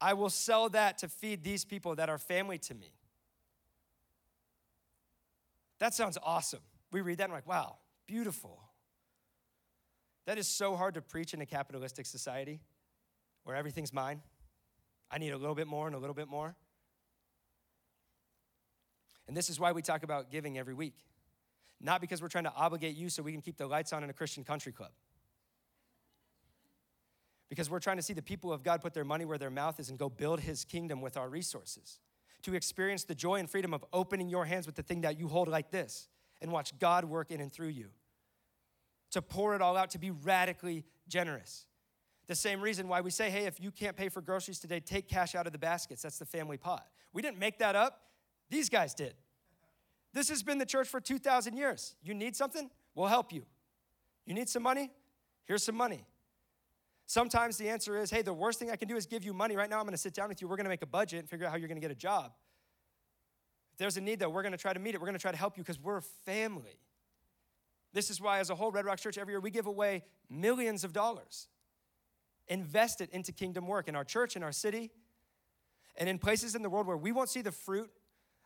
I 0.00 0.14
will 0.14 0.30
sell 0.30 0.68
that 0.70 0.98
to 0.98 1.08
feed 1.08 1.44
these 1.44 1.64
people 1.64 1.94
that 1.94 2.08
are 2.08 2.18
family 2.18 2.58
to 2.58 2.74
me. 2.74 2.92
That 5.78 5.94
sounds 5.94 6.18
awesome. 6.24 6.58
We 6.90 7.02
read 7.02 7.18
that 7.18 7.24
and 7.24 7.32
we're 7.32 7.36
like, 7.36 7.46
wow, 7.46 7.76
beautiful. 8.08 8.60
That 10.26 10.36
is 10.36 10.48
so 10.48 10.74
hard 10.74 10.94
to 10.94 11.00
preach 11.00 11.34
in 11.34 11.40
a 11.40 11.46
capitalistic 11.46 12.06
society 12.06 12.58
where 13.44 13.54
everything's 13.54 13.92
mine. 13.92 14.22
I 15.08 15.18
need 15.18 15.30
a 15.30 15.38
little 15.38 15.54
bit 15.54 15.68
more 15.68 15.86
and 15.86 15.94
a 15.94 16.00
little 16.00 16.14
bit 16.14 16.26
more. 16.26 16.56
And 19.28 19.36
this 19.36 19.48
is 19.48 19.60
why 19.60 19.70
we 19.70 19.82
talk 19.82 20.02
about 20.02 20.32
giving 20.32 20.58
every 20.58 20.74
week. 20.74 20.96
Not 21.84 22.00
because 22.00 22.22
we're 22.22 22.28
trying 22.28 22.44
to 22.44 22.52
obligate 22.56 22.96
you 22.96 23.10
so 23.10 23.22
we 23.22 23.32
can 23.32 23.42
keep 23.42 23.58
the 23.58 23.66
lights 23.66 23.92
on 23.92 24.02
in 24.02 24.08
a 24.08 24.14
Christian 24.14 24.42
country 24.42 24.72
club. 24.72 24.90
Because 27.50 27.68
we're 27.68 27.78
trying 27.78 27.98
to 27.98 28.02
see 28.02 28.14
the 28.14 28.22
people 28.22 28.50
of 28.50 28.62
God 28.62 28.80
put 28.80 28.94
their 28.94 29.04
money 29.04 29.26
where 29.26 29.36
their 29.36 29.50
mouth 29.50 29.78
is 29.78 29.90
and 29.90 29.98
go 29.98 30.08
build 30.08 30.40
his 30.40 30.64
kingdom 30.64 31.02
with 31.02 31.18
our 31.18 31.28
resources. 31.28 32.00
To 32.44 32.54
experience 32.54 33.04
the 33.04 33.14
joy 33.14 33.38
and 33.38 33.50
freedom 33.50 33.74
of 33.74 33.84
opening 33.92 34.30
your 34.30 34.46
hands 34.46 34.64
with 34.64 34.76
the 34.76 34.82
thing 34.82 35.02
that 35.02 35.18
you 35.18 35.28
hold 35.28 35.46
like 35.46 35.70
this 35.70 36.08
and 36.40 36.50
watch 36.50 36.76
God 36.78 37.04
work 37.04 37.30
in 37.30 37.42
and 37.42 37.52
through 37.52 37.68
you. 37.68 37.90
To 39.10 39.20
pour 39.20 39.54
it 39.54 39.60
all 39.60 39.76
out, 39.76 39.90
to 39.90 39.98
be 39.98 40.10
radically 40.10 40.84
generous. 41.06 41.66
The 42.28 42.34
same 42.34 42.62
reason 42.62 42.88
why 42.88 43.02
we 43.02 43.10
say, 43.10 43.28
hey, 43.28 43.44
if 43.44 43.60
you 43.60 43.70
can't 43.70 43.94
pay 43.94 44.08
for 44.08 44.22
groceries 44.22 44.58
today, 44.58 44.80
take 44.80 45.06
cash 45.06 45.34
out 45.34 45.46
of 45.46 45.52
the 45.52 45.58
baskets. 45.58 46.00
That's 46.00 46.18
the 46.18 46.24
family 46.24 46.56
pot. 46.56 46.86
We 47.12 47.20
didn't 47.20 47.38
make 47.38 47.58
that 47.58 47.76
up, 47.76 48.00
these 48.48 48.70
guys 48.70 48.94
did. 48.94 49.14
This 50.14 50.30
has 50.30 50.42
been 50.42 50.58
the 50.58 50.66
church 50.66 50.88
for 50.88 51.00
2,000 51.00 51.56
years. 51.56 51.96
You 52.02 52.14
need 52.14 52.34
something? 52.34 52.70
We'll 52.94 53.08
help 53.08 53.32
you. 53.32 53.44
You 54.24 54.32
need 54.32 54.48
some 54.48 54.62
money? 54.62 54.90
Here's 55.44 55.62
some 55.62 55.74
money. 55.74 56.06
Sometimes 57.06 57.58
the 57.58 57.68
answer 57.68 57.98
is, 57.98 58.10
hey, 58.10 58.22
the 58.22 58.32
worst 58.32 58.58
thing 58.58 58.70
I 58.70 58.76
can 58.76 58.88
do 58.88 58.96
is 58.96 59.04
give 59.04 59.24
you 59.24 59.34
money. 59.34 59.56
Right 59.56 59.68
now, 59.68 59.78
I'm 59.78 59.84
going 59.84 59.92
to 59.92 59.98
sit 59.98 60.14
down 60.14 60.30
with 60.30 60.40
you. 60.40 60.48
We're 60.48 60.56
going 60.56 60.64
to 60.64 60.70
make 60.70 60.82
a 60.82 60.86
budget 60.86 61.18
and 61.18 61.28
figure 61.28 61.44
out 61.44 61.50
how 61.50 61.58
you're 61.58 61.68
going 61.68 61.80
to 61.80 61.86
get 61.86 61.90
a 61.90 61.96
job. 61.96 62.32
If 63.72 63.78
there's 63.78 63.98
a 63.98 64.00
need, 64.00 64.20
though, 64.20 64.30
we're 64.30 64.42
going 64.42 64.52
to 64.52 64.58
try 64.58 64.72
to 64.72 64.80
meet 64.80 64.94
it. 64.94 65.00
We're 65.00 65.08
going 65.08 65.18
to 65.18 65.22
try 65.22 65.32
to 65.32 65.36
help 65.36 65.58
you 65.58 65.62
because 65.62 65.78
we're 65.78 65.98
a 65.98 66.02
family. 66.02 66.78
This 67.92 68.08
is 68.08 68.20
why, 68.20 68.38
as 68.38 68.48
a 68.48 68.54
whole, 68.54 68.70
Red 68.70 68.86
Rock 68.86 69.00
Church, 69.00 69.18
every 69.18 69.34
year 69.34 69.40
we 69.40 69.50
give 69.50 69.66
away 69.66 70.04
millions 70.30 70.84
of 70.84 70.92
dollars 70.92 71.48
invest 72.48 73.00
it 73.00 73.10
into 73.10 73.32
kingdom 73.32 73.66
work 73.66 73.88
in 73.88 73.96
our 73.96 74.04
church, 74.04 74.36
in 74.36 74.42
our 74.42 74.52
city, 74.52 74.90
and 75.96 76.08
in 76.08 76.18
places 76.18 76.54
in 76.54 76.62
the 76.62 76.70
world 76.70 76.86
where 76.86 76.96
we 76.96 77.12
won't 77.12 77.28
see 77.28 77.42
the 77.42 77.52
fruit 77.52 77.90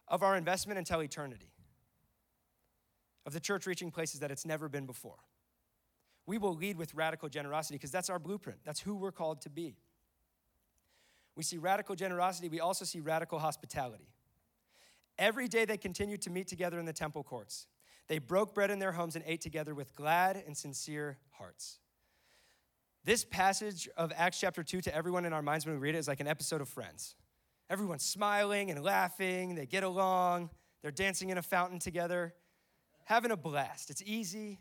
of 0.06 0.22
our 0.22 0.36
investment 0.36 0.78
until 0.78 1.02
eternity. 1.02 1.50
Of 3.28 3.34
the 3.34 3.40
church 3.40 3.66
reaching 3.66 3.90
places 3.90 4.20
that 4.20 4.30
it's 4.30 4.46
never 4.46 4.70
been 4.70 4.86
before. 4.86 5.18
We 6.24 6.38
will 6.38 6.54
lead 6.54 6.78
with 6.78 6.94
radical 6.94 7.28
generosity 7.28 7.74
because 7.74 7.90
that's 7.90 8.08
our 8.08 8.18
blueprint. 8.18 8.60
That's 8.64 8.80
who 8.80 8.96
we're 8.96 9.12
called 9.12 9.42
to 9.42 9.50
be. 9.50 9.76
We 11.36 11.42
see 11.42 11.58
radical 11.58 11.94
generosity, 11.94 12.48
we 12.48 12.60
also 12.60 12.86
see 12.86 13.00
radical 13.00 13.38
hospitality. 13.38 14.08
Every 15.18 15.46
day 15.46 15.66
they 15.66 15.76
continued 15.76 16.22
to 16.22 16.30
meet 16.30 16.48
together 16.48 16.78
in 16.78 16.86
the 16.86 16.92
temple 16.94 17.22
courts. 17.22 17.66
They 18.06 18.18
broke 18.18 18.54
bread 18.54 18.70
in 18.70 18.78
their 18.78 18.92
homes 18.92 19.14
and 19.14 19.22
ate 19.26 19.42
together 19.42 19.74
with 19.74 19.94
glad 19.94 20.42
and 20.46 20.56
sincere 20.56 21.18
hearts. 21.32 21.80
This 23.04 23.26
passage 23.26 23.90
of 23.98 24.10
Acts 24.16 24.40
chapter 24.40 24.62
2 24.62 24.80
to 24.80 24.94
everyone 24.94 25.26
in 25.26 25.34
our 25.34 25.42
minds 25.42 25.66
when 25.66 25.74
we 25.74 25.82
read 25.82 25.94
it 25.94 25.98
is 25.98 26.08
like 26.08 26.20
an 26.20 26.28
episode 26.28 26.62
of 26.62 26.68
Friends. 26.70 27.14
Everyone's 27.68 28.06
smiling 28.06 28.70
and 28.70 28.82
laughing, 28.82 29.54
they 29.54 29.66
get 29.66 29.82
along, 29.82 30.48
they're 30.80 30.90
dancing 30.90 31.28
in 31.28 31.36
a 31.36 31.42
fountain 31.42 31.78
together, 31.78 32.32
having 33.08 33.30
a 33.30 33.36
blast. 33.38 33.88
It's 33.88 34.02
easy. 34.04 34.58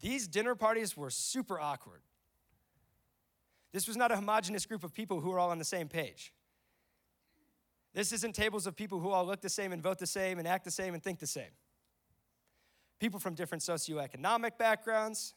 These 0.00 0.26
dinner 0.26 0.56
parties 0.56 0.96
were 0.96 1.08
super 1.08 1.60
awkward. 1.60 2.00
This 3.72 3.86
was 3.86 3.96
not 3.96 4.10
a 4.10 4.16
homogenous 4.16 4.66
group 4.66 4.82
of 4.82 4.92
people 4.92 5.20
who 5.20 5.30
were 5.30 5.38
all 5.38 5.50
on 5.50 5.58
the 5.60 5.64
same 5.64 5.86
page. 5.86 6.32
This 7.94 8.10
isn't 8.10 8.34
tables 8.34 8.66
of 8.66 8.74
people 8.74 8.98
who 8.98 9.10
all 9.10 9.24
look 9.24 9.40
the 9.40 9.48
same 9.48 9.70
and 9.70 9.80
vote 9.80 10.00
the 10.00 10.06
same 10.06 10.40
and 10.40 10.48
act 10.48 10.64
the 10.64 10.70
same 10.72 10.94
and 10.94 11.02
think 11.02 11.20
the 11.20 11.28
same. 11.28 11.52
People 12.98 13.20
from 13.20 13.34
different 13.34 13.62
socioeconomic 13.62 14.58
backgrounds, 14.58 15.34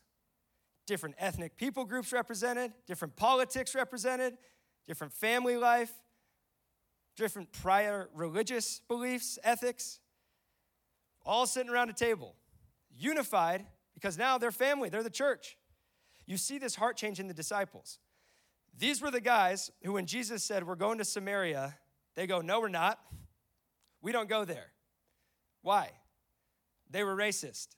different 0.87 1.13
ethnic 1.19 1.55
people 1.55 1.85
groups 1.85 2.11
represented, 2.11 2.73
different 2.87 3.15
politics 3.15 3.75
represented, 3.75 4.39
different 4.87 5.13
family 5.13 5.55
life, 5.55 5.93
different 7.15 7.51
prior 7.51 8.09
religious 8.15 8.81
beliefs, 8.87 9.37
ethics, 9.43 9.99
all 11.27 11.45
sitting 11.45 11.69
around 11.69 11.89
a 11.89 11.93
table, 11.93 12.35
unified 12.97 13.65
because 13.93 14.17
now 14.17 14.37
they're 14.37 14.51
family, 14.51 14.89
they're 14.89 15.03
the 15.03 15.09
church. 15.09 15.57
You 16.25 16.37
see 16.37 16.57
this 16.57 16.75
heart 16.75 16.97
change 16.97 17.19
in 17.19 17.27
the 17.27 17.33
disciples. 17.33 17.99
These 18.77 19.01
were 19.01 19.11
the 19.11 19.21
guys 19.21 19.71
who, 19.83 19.93
when 19.93 20.05
Jesus 20.05 20.43
said, 20.43 20.65
We're 20.65 20.75
going 20.75 20.99
to 20.99 21.05
Samaria, 21.05 21.75
they 22.15 22.27
go, 22.27 22.41
No, 22.41 22.59
we're 22.59 22.69
not. 22.69 22.99
We 24.01 24.11
don't 24.11 24.29
go 24.29 24.45
there. 24.45 24.71
Why? 25.61 25.89
They 26.89 27.03
were 27.03 27.15
racist. 27.15 27.69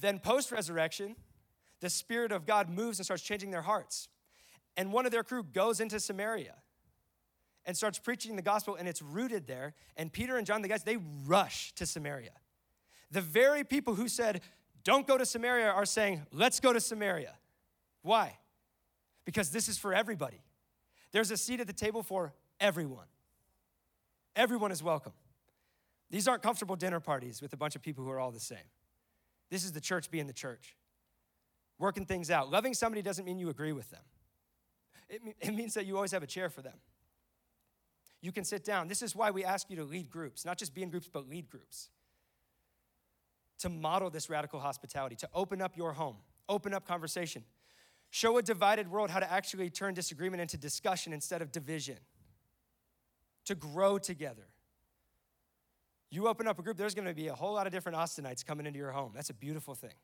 Then, 0.00 0.18
post 0.18 0.52
resurrection, 0.52 1.16
the 1.80 1.90
Spirit 1.90 2.32
of 2.32 2.46
God 2.46 2.68
moves 2.68 2.98
and 2.98 3.04
starts 3.04 3.22
changing 3.22 3.50
their 3.50 3.62
hearts. 3.62 4.08
And 4.76 4.92
one 4.92 5.04
of 5.04 5.12
their 5.12 5.24
crew 5.24 5.42
goes 5.42 5.80
into 5.80 5.98
Samaria 6.00 6.54
and 7.66 7.76
starts 7.76 7.98
preaching 7.98 8.36
the 8.36 8.42
gospel, 8.42 8.76
and 8.76 8.88
it's 8.88 9.02
rooted 9.02 9.46
there. 9.46 9.74
And 9.96 10.12
Peter 10.12 10.36
and 10.36 10.46
John, 10.46 10.62
the 10.62 10.68
guys, 10.68 10.82
they 10.82 10.98
rush 11.26 11.72
to 11.74 11.86
Samaria. 11.86 12.32
The 13.10 13.20
very 13.20 13.64
people 13.64 13.94
who 13.94 14.08
said, 14.08 14.40
Don't 14.84 15.06
go 15.06 15.18
to 15.18 15.26
Samaria, 15.26 15.68
are 15.68 15.84
saying, 15.84 16.22
Let's 16.32 16.60
go 16.60 16.72
to 16.72 16.80
Samaria. 16.80 17.34
Why? 18.02 18.38
Because 19.24 19.50
this 19.50 19.68
is 19.68 19.78
for 19.78 19.92
everybody. 19.92 20.42
There's 21.12 21.30
a 21.30 21.36
seat 21.36 21.60
at 21.60 21.66
the 21.66 21.72
table 21.72 22.02
for 22.02 22.32
everyone. 22.58 23.06
Everyone 24.36 24.72
is 24.72 24.82
welcome. 24.82 25.12
These 26.10 26.26
aren't 26.26 26.42
comfortable 26.42 26.76
dinner 26.76 27.00
parties 27.00 27.42
with 27.42 27.52
a 27.52 27.56
bunch 27.56 27.76
of 27.76 27.82
people 27.82 28.04
who 28.04 28.10
are 28.10 28.18
all 28.18 28.30
the 28.30 28.40
same. 28.40 28.58
This 29.50 29.64
is 29.64 29.72
the 29.72 29.80
church 29.80 30.10
being 30.10 30.26
the 30.26 30.32
church, 30.32 30.76
working 31.78 32.06
things 32.06 32.30
out. 32.30 32.50
Loving 32.50 32.74
somebody 32.74 33.02
doesn't 33.02 33.24
mean 33.24 33.38
you 33.38 33.48
agree 33.48 33.72
with 33.72 33.90
them, 33.90 34.02
it, 35.08 35.20
it 35.40 35.54
means 35.54 35.74
that 35.74 35.86
you 35.86 35.96
always 35.96 36.12
have 36.12 36.22
a 36.22 36.28
chair 36.28 36.48
for 36.48 36.62
them. 36.62 36.78
You 38.22 38.32
can 38.32 38.44
sit 38.44 38.64
down. 38.64 38.88
This 38.88 39.02
is 39.02 39.16
why 39.16 39.30
we 39.30 39.44
ask 39.44 39.70
you 39.70 39.76
to 39.76 39.84
lead 39.84 40.10
groups, 40.10 40.44
not 40.44 40.58
just 40.58 40.74
be 40.74 40.82
in 40.82 40.90
groups, 40.90 41.08
but 41.10 41.28
lead 41.28 41.48
groups. 41.48 41.88
To 43.60 43.68
model 43.68 44.10
this 44.10 44.28
radical 44.28 44.60
hospitality, 44.60 45.16
to 45.16 45.28
open 45.34 45.62
up 45.62 45.76
your 45.76 45.92
home, 45.92 46.16
open 46.48 46.74
up 46.74 46.86
conversation, 46.86 47.44
show 48.10 48.36
a 48.38 48.42
divided 48.42 48.90
world 48.90 49.10
how 49.10 49.20
to 49.20 49.30
actually 49.30 49.70
turn 49.70 49.94
disagreement 49.94 50.40
into 50.40 50.56
discussion 50.56 51.12
instead 51.12 51.42
of 51.42 51.52
division, 51.52 51.96
to 53.46 53.54
grow 53.54 53.98
together. 53.98 54.46
You 56.10 56.26
open 56.26 56.46
up 56.48 56.58
a 56.58 56.62
group, 56.62 56.76
there's 56.76 56.94
gonna 56.94 57.14
be 57.14 57.28
a 57.28 57.34
whole 57.34 57.54
lot 57.54 57.66
of 57.66 57.72
different 57.72 57.96
Austinites 57.96 58.44
coming 58.44 58.66
into 58.66 58.78
your 58.78 58.90
home. 58.90 59.12
That's 59.14 59.30
a 59.30 59.34
beautiful 59.34 59.74
thing 59.74 59.94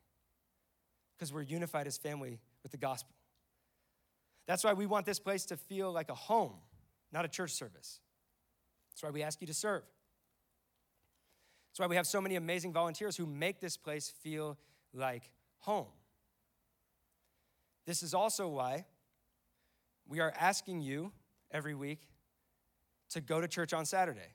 because 1.17 1.33
we're 1.33 1.43
unified 1.43 1.87
as 1.87 1.97
family 1.97 2.39
with 2.63 2.73
the 2.73 2.79
gospel. 2.79 3.15
That's 4.47 4.63
why 4.63 4.75
we 4.75 4.87
want 4.87 5.07
this 5.07 5.19
place 5.19 5.45
to 5.47 5.57
feel 5.57 5.91
like 5.91 6.11
a 6.11 6.15
home, 6.15 6.55
not 7.13 7.25
a 7.25 7.29
church 7.29 7.53
service. 7.53 8.01
That's 8.97 9.03
why 9.03 9.11
we 9.11 9.23
ask 9.23 9.43
you 9.43 9.47
to 9.47 9.53
serve. 9.53 9.83
That's 11.69 11.81
why 11.81 11.87
we 11.87 11.97
have 11.97 12.07
so 12.07 12.19
many 12.19 12.37
amazing 12.37 12.73
volunteers 12.73 13.15
who 13.15 13.27
make 13.27 13.61
this 13.61 13.77
place 13.77 14.11
feel 14.23 14.57
like 14.95 15.31
home. 15.59 15.89
This 17.85 18.03
is 18.03 18.15
also 18.15 18.49
why 18.49 18.87
we 20.09 20.21
are 20.21 20.33
asking 20.41 20.81
you 20.81 21.13
every 21.51 21.75
week 21.75 21.99
to 23.11 23.21
go 23.21 23.39
to 23.39 23.47
church 23.47 23.75
on 23.75 23.85
Saturday 23.85 24.33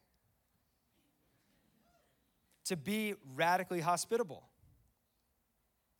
to 2.65 2.77
be 2.77 3.15
radically 3.33 3.79
hospitable. 3.79 4.43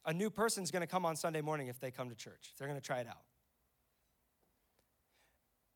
A 0.06 0.13
new 0.13 0.30
person's 0.30 0.69
gonna 0.69 0.86
come 0.86 1.04
on 1.04 1.15
Sunday 1.15 1.41
morning 1.41 1.67
if 1.67 1.80
they 1.80 1.89
come 1.89 2.10
to 2.10 2.15
church. 2.15 2.54
They're 2.60 2.67
gonna 2.67 2.80
try 2.80 3.00
it 3.00 3.08
out. 3.08 3.24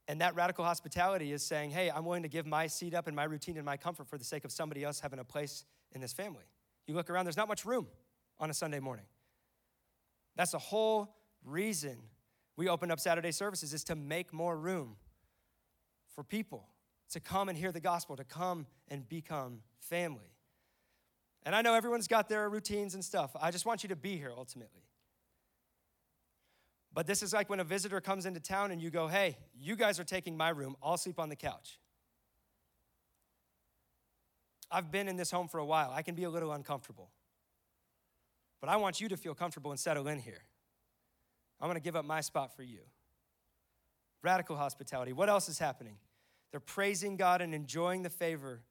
And 0.08 0.22
that 0.22 0.36
radical 0.36 0.64
hospitality 0.64 1.32
is 1.32 1.44
saying, 1.44 1.72
hey, 1.72 1.90
I'm 1.90 2.06
willing 2.06 2.24
to 2.24 2.30
give 2.30 2.46
my 2.46 2.68
seat 2.68 2.94
up 2.94 3.08
and 3.08 3.16
my 3.16 3.24
routine 3.24 3.58
and 3.58 3.66
my 3.66 3.78
comfort 3.78 4.08
for 4.08 4.18
the 4.18 4.24
sake 4.24 4.46
of 4.46 4.52
somebody 4.52 4.84
else 4.84 5.00
having 5.00 5.20
a 5.20 5.24
place 5.24 5.66
in 5.94 6.02
this 6.02 6.14
family. 6.14 6.44
You 6.86 6.94
look 6.94 7.10
around, 7.10 7.26
there's 7.26 7.38
not 7.38 7.48
much 7.48 7.66
room 7.66 7.88
on 8.40 8.50
a 8.50 8.54
Sunday 8.54 8.80
morning. 8.80 9.06
That's 10.36 10.52
the 10.52 10.60
whole 10.60 11.16
reason 11.44 11.98
we 12.56 12.70
opened 12.70 12.92
up 12.92 13.00
Saturday 13.00 13.32
services 13.32 13.74
is 13.74 13.84
to 13.86 13.96
make 13.96 14.32
more 14.34 14.56
room 14.56 14.96
for 16.14 16.24
people 16.24 16.68
to 17.10 17.20
come 17.20 17.50
and 17.50 17.58
hear 17.58 17.72
the 17.72 17.80
gospel, 17.80 18.16
to 18.16 18.24
come 18.24 18.66
and 18.88 19.08
become 19.08 19.60
family. 19.80 20.32
And 21.44 21.56
I 21.56 21.62
know 21.62 21.74
everyone's 21.74 22.08
got 22.08 22.30
their 22.30 22.50
routines 22.50 22.96
and 22.96 23.04
stuff. 23.04 23.36
I 23.40 23.52
just 23.52 23.66
want 23.66 23.84
you 23.84 23.90
to 23.90 23.96
be 23.96 24.18
here 24.18 24.32
ultimately. 24.36 24.82
But 26.96 27.06
this 27.06 27.22
is 27.22 27.34
like 27.34 27.50
when 27.50 27.60
a 27.60 27.64
visitor 27.64 28.02
comes 28.02 28.26
into 28.26 28.40
town 28.40 28.72
and 28.72 28.82
you 28.82 28.90
go, 28.90 29.08
hey, 29.08 29.38
you 29.54 29.76
guys 29.76 30.00
are 30.00 30.04
taking 30.04 30.36
my 30.36 30.50
room, 30.50 30.76
I'll 30.82 30.98
sleep 30.98 31.20
on 31.20 31.30
the 31.30 31.36
couch. 31.36 31.78
I've 34.72 34.92
been 34.92 35.08
in 35.08 35.16
this 35.16 35.30
home 35.30 35.48
for 35.48 35.60
a 35.60 35.66
while. 35.66 35.92
I 35.94 36.02
can 36.02 36.16
be 36.16 36.24
a 36.24 36.30
little 36.30 36.52
uncomfortable. 36.52 37.12
But 38.62 38.70
I 38.70 38.78
want 38.78 39.00
you 39.00 39.10
to 39.10 39.18
feel 39.18 39.36
comfortable 39.36 39.70
and 39.70 39.80
settle 39.80 40.08
in 40.08 40.18
here. 40.18 40.42
I'm 41.62 41.70
gonna 41.70 41.80
give 41.80 41.96
up 41.96 42.06
my 42.06 42.22
spot 42.22 42.56
for 42.56 42.64
you. 42.64 42.80
Radical 44.24 44.56
hospitality. 44.56 45.14
What 45.14 45.30
else 45.30 45.50
is 45.50 45.60
happening? 45.60 45.98
They're 46.50 46.60
praising 46.60 47.16
God 47.16 47.42
and 47.42 47.54
enjoying 47.54 48.02
the 48.02 48.10
favor 48.10 48.64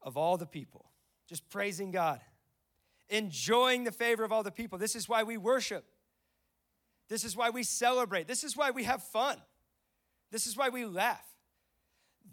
of 0.00 0.16
all 0.16 0.36
the 0.36 0.46
people 0.46 0.90
just 1.30 1.48
praising 1.48 1.92
God, 1.92 2.20
enjoying 3.08 3.84
the 3.84 3.92
favor 3.92 4.24
of 4.24 4.32
all 4.32 4.42
the 4.42 4.50
people. 4.50 4.78
This 4.78 4.96
is 4.96 5.08
why 5.08 5.22
we 5.22 5.36
worship. 5.36 5.84
This 7.10 7.24
is 7.24 7.36
why 7.36 7.50
we 7.50 7.64
celebrate. 7.64 8.28
This 8.28 8.44
is 8.44 8.56
why 8.56 8.70
we 8.70 8.84
have 8.84 9.02
fun. 9.02 9.36
This 10.30 10.46
is 10.46 10.56
why 10.56 10.68
we 10.68 10.86
laugh. 10.86 11.26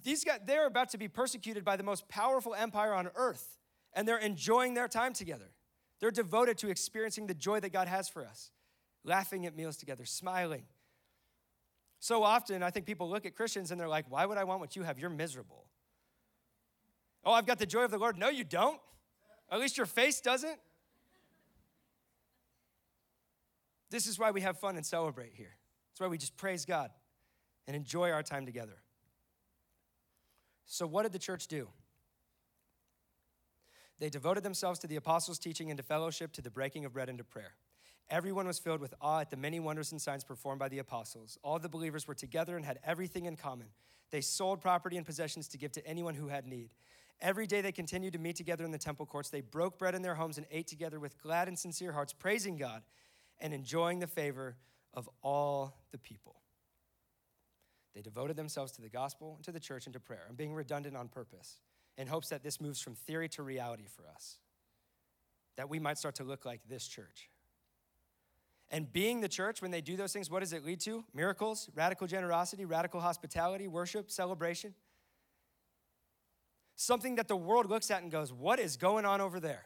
These 0.03 0.23
guys, 0.23 0.39
they're 0.45 0.67
about 0.67 0.91
to 0.91 0.99
be 0.99 1.07
persecuted 1.07 1.65
by 1.65 1.75
the 1.75 1.83
most 1.83 2.07
powerful 2.07 2.53
empire 2.53 2.93
on 2.93 3.09
earth, 3.15 3.57
and 3.93 4.07
they're 4.07 4.19
enjoying 4.19 4.75
their 4.75 4.87
time 4.87 5.13
together. 5.13 5.49
They're 5.99 6.11
devoted 6.11 6.59
to 6.59 6.69
experiencing 6.69 7.25
the 7.25 7.33
joy 7.33 7.59
that 7.59 7.73
God 7.73 7.87
has 7.87 8.07
for 8.07 8.23
us, 8.23 8.51
laughing 9.03 9.47
at 9.47 9.55
meals 9.55 9.77
together, 9.77 10.05
smiling. 10.05 10.63
So 11.99 12.21
often, 12.21 12.61
I 12.61 12.69
think 12.69 12.85
people 12.85 13.09
look 13.09 13.25
at 13.25 13.35
Christians 13.35 13.71
and 13.71 13.81
they're 13.81 13.87
like, 13.87 14.05
Why 14.09 14.27
would 14.27 14.37
I 14.37 14.43
want 14.43 14.59
what 14.59 14.75
you 14.75 14.83
have? 14.83 14.99
You're 14.99 15.09
miserable. 15.09 15.65
Oh, 17.25 17.31
I've 17.31 17.47
got 17.47 17.57
the 17.57 17.65
joy 17.65 17.81
of 17.81 17.89
the 17.89 17.97
Lord. 17.97 18.17
No, 18.17 18.29
you 18.29 18.43
don't. 18.43 18.79
At 19.51 19.59
least 19.59 19.75
your 19.75 19.87
face 19.87 20.21
doesn't. 20.21 20.59
This 23.89 24.07
is 24.07 24.19
why 24.19 24.31
we 24.31 24.41
have 24.41 24.59
fun 24.59 24.75
and 24.75 24.85
celebrate 24.85 25.33
here. 25.33 25.55
That's 25.91 26.01
why 26.01 26.07
we 26.07 26.17
just 26.17 26.37
praise 26.37 26.65
God 26.65 26.91
and 27.65 27.75
enjoy 27.75 28.11
our 28.11 28.23
time 28.23 28.45
together. 28.45 28.81
So, 30.65 30.85
what 30.85 31.03
did 31.03 31.13
the 31.13 31.19
church 31.19 31.47
do? 31.47 31.69
They 33.99 34.09
devoted 34.09 34.43
themselves 34.43 34.79
to 34.79 34.87
the 34.87 34.97
apostles' 34.97 35.39
teaching 35.39 35.71
and 35.71 35.77
to 35.77 35.83
fellowship, 35.83 36.33
to 36.33 36.41
the 36.41 36.51
breaking 36.51 36.85
of 36.85 36.93
bread 36.93 37.09
and 37.09 37.17
to 37.17 37.23
prayer. 37.23 37.55
Everyone 38.09 38.47
was 38.47 38.59
filled 38.59 38.79
with 38.79 38.93
awe 39.01 39.21
at 39.21 39.31
the 39.31 39.37
many 39.37 39.59
wonders 39.59 39.91
and 39.91 40.01
signs 40.01 40.23
performed 40.23 40.59
by 40.59 40.69
the 40.69 40.79
apostles. 40.79 41.37
All 41.41 41.59
the 41.59 41.67
believers 41.67 42.07
were 42.07 42.13
together 42.13 42.55
and 42.55 42.65
had 42.65 42.79
everything 42.83 43.25
in 43.25 43.35
common. 43.35 43.67
They 44.11 44.21
sold 44.21 44.61
property 44.61 44.97
and 44.97 45.05
possessions 45.05 45.47
to 45.49 45.57
give 45.57 45.71
to 45.73 45.85
anyone 45.85 46.15
who 46.15 46.27
had 46.27 46.45
need. 46.45 46.69
Every 47.19 47.47
day 47.47 47.61
they 47.61 47.71
continued 47.71 48.13
to 48.13 48.19
meet 48.19 48.35
together 48.35 48.63
in 48.63 48.71
the 48.71 48.77
temple 48.77 49.05
courts. 49.05 49.29
They 49.29 49.41
broke 49.41 49.79
bread 49.79 49.95
in 49.95 50.03
their 50.03 50.15
homes 50.15 50.37
and 50.37 50.45
ate 50.51 50.67
together 50.67 50.99
with 50.99 51.19
glad 51.21 51.47
and 51.47 51.57
sincere 51.57 51.91
hearts, 51.91 52.13
praising 52.13 52.57
God 52.57 52.83
and 53.39 53.53
enjoying 53.53 53.99
the 53.99 54.07
favor 54.07 54.55
of 54.93 55.09
all 55.21 55.77
the 55.91 55.97
people. 55.97 56.41
They 57.93 58.01
devoted 58.01 58.35
themselves 58.35 58.71
to 58.73 58.81
the 58.81 58.89
gospel 58.89 59.33
and 59.35 59.45
to 59.45 59.51
the 59.51 59.59
church 59.59 59.85
and 59.85 59.93
to 59.93 59.99
prayer. 59.99 60.25
I'm 60.29 60.35
being 60.35 60.53
redundant 60.53 60.95
on 60.95 61.07
purpose 61.07 61.57
in 61.97 62.07
hopes 62.07 62.29
that 62.29 62.43
this 62.43 62.61
moves 62.61 62.79
from 62.79 62.95
theory 62.95 63.27
to 63.29 63.43
reality 63.43 63.85
for 63.87 64.07
us, 64.07 64.37
that 65.55 65.69
we 65.69 65.79
might 65.79 65.97
start 65.97 66.15
to 66.15 66.23
look 66.23 66.45
like 66.45 66.61
this 66.69 66.87
church. 66.87 67.29
And 68.69 68.91
being 68.91 69.21
the 69.21 69.29
church, 69.29 69.61
when 69.61 69.71
they 69.71 69.81
do 69.81 69.95
those 69.95 70.11
things, 70.11 70.29
what 70.29 70.41
does 70.41 70.53
it 70.53 70.65
lead 70.65 70.79
to? 70.81 71.05
Miracles, 71.13 71.69
radical 71.73 72.05
generosity, 72.05 72.65
radical 72.65 72.99
hospitality, 72.99 73.67
worship, 73.67 74.11
celebration. 74.11 74.73
Something 76.75 77.15
that 77.15 77.27
the 77.27 77.35
world 77.35 77.69
looks 77.69 77.89
at 77.89 78.03
and 78.03 78.11
goes, 78.11 78.31
What 78.31 78.59
is 78.59 78.77
going 78.77 79.05
on 79.05 79.21
over 79.21 79.39
there? 79.39 79.65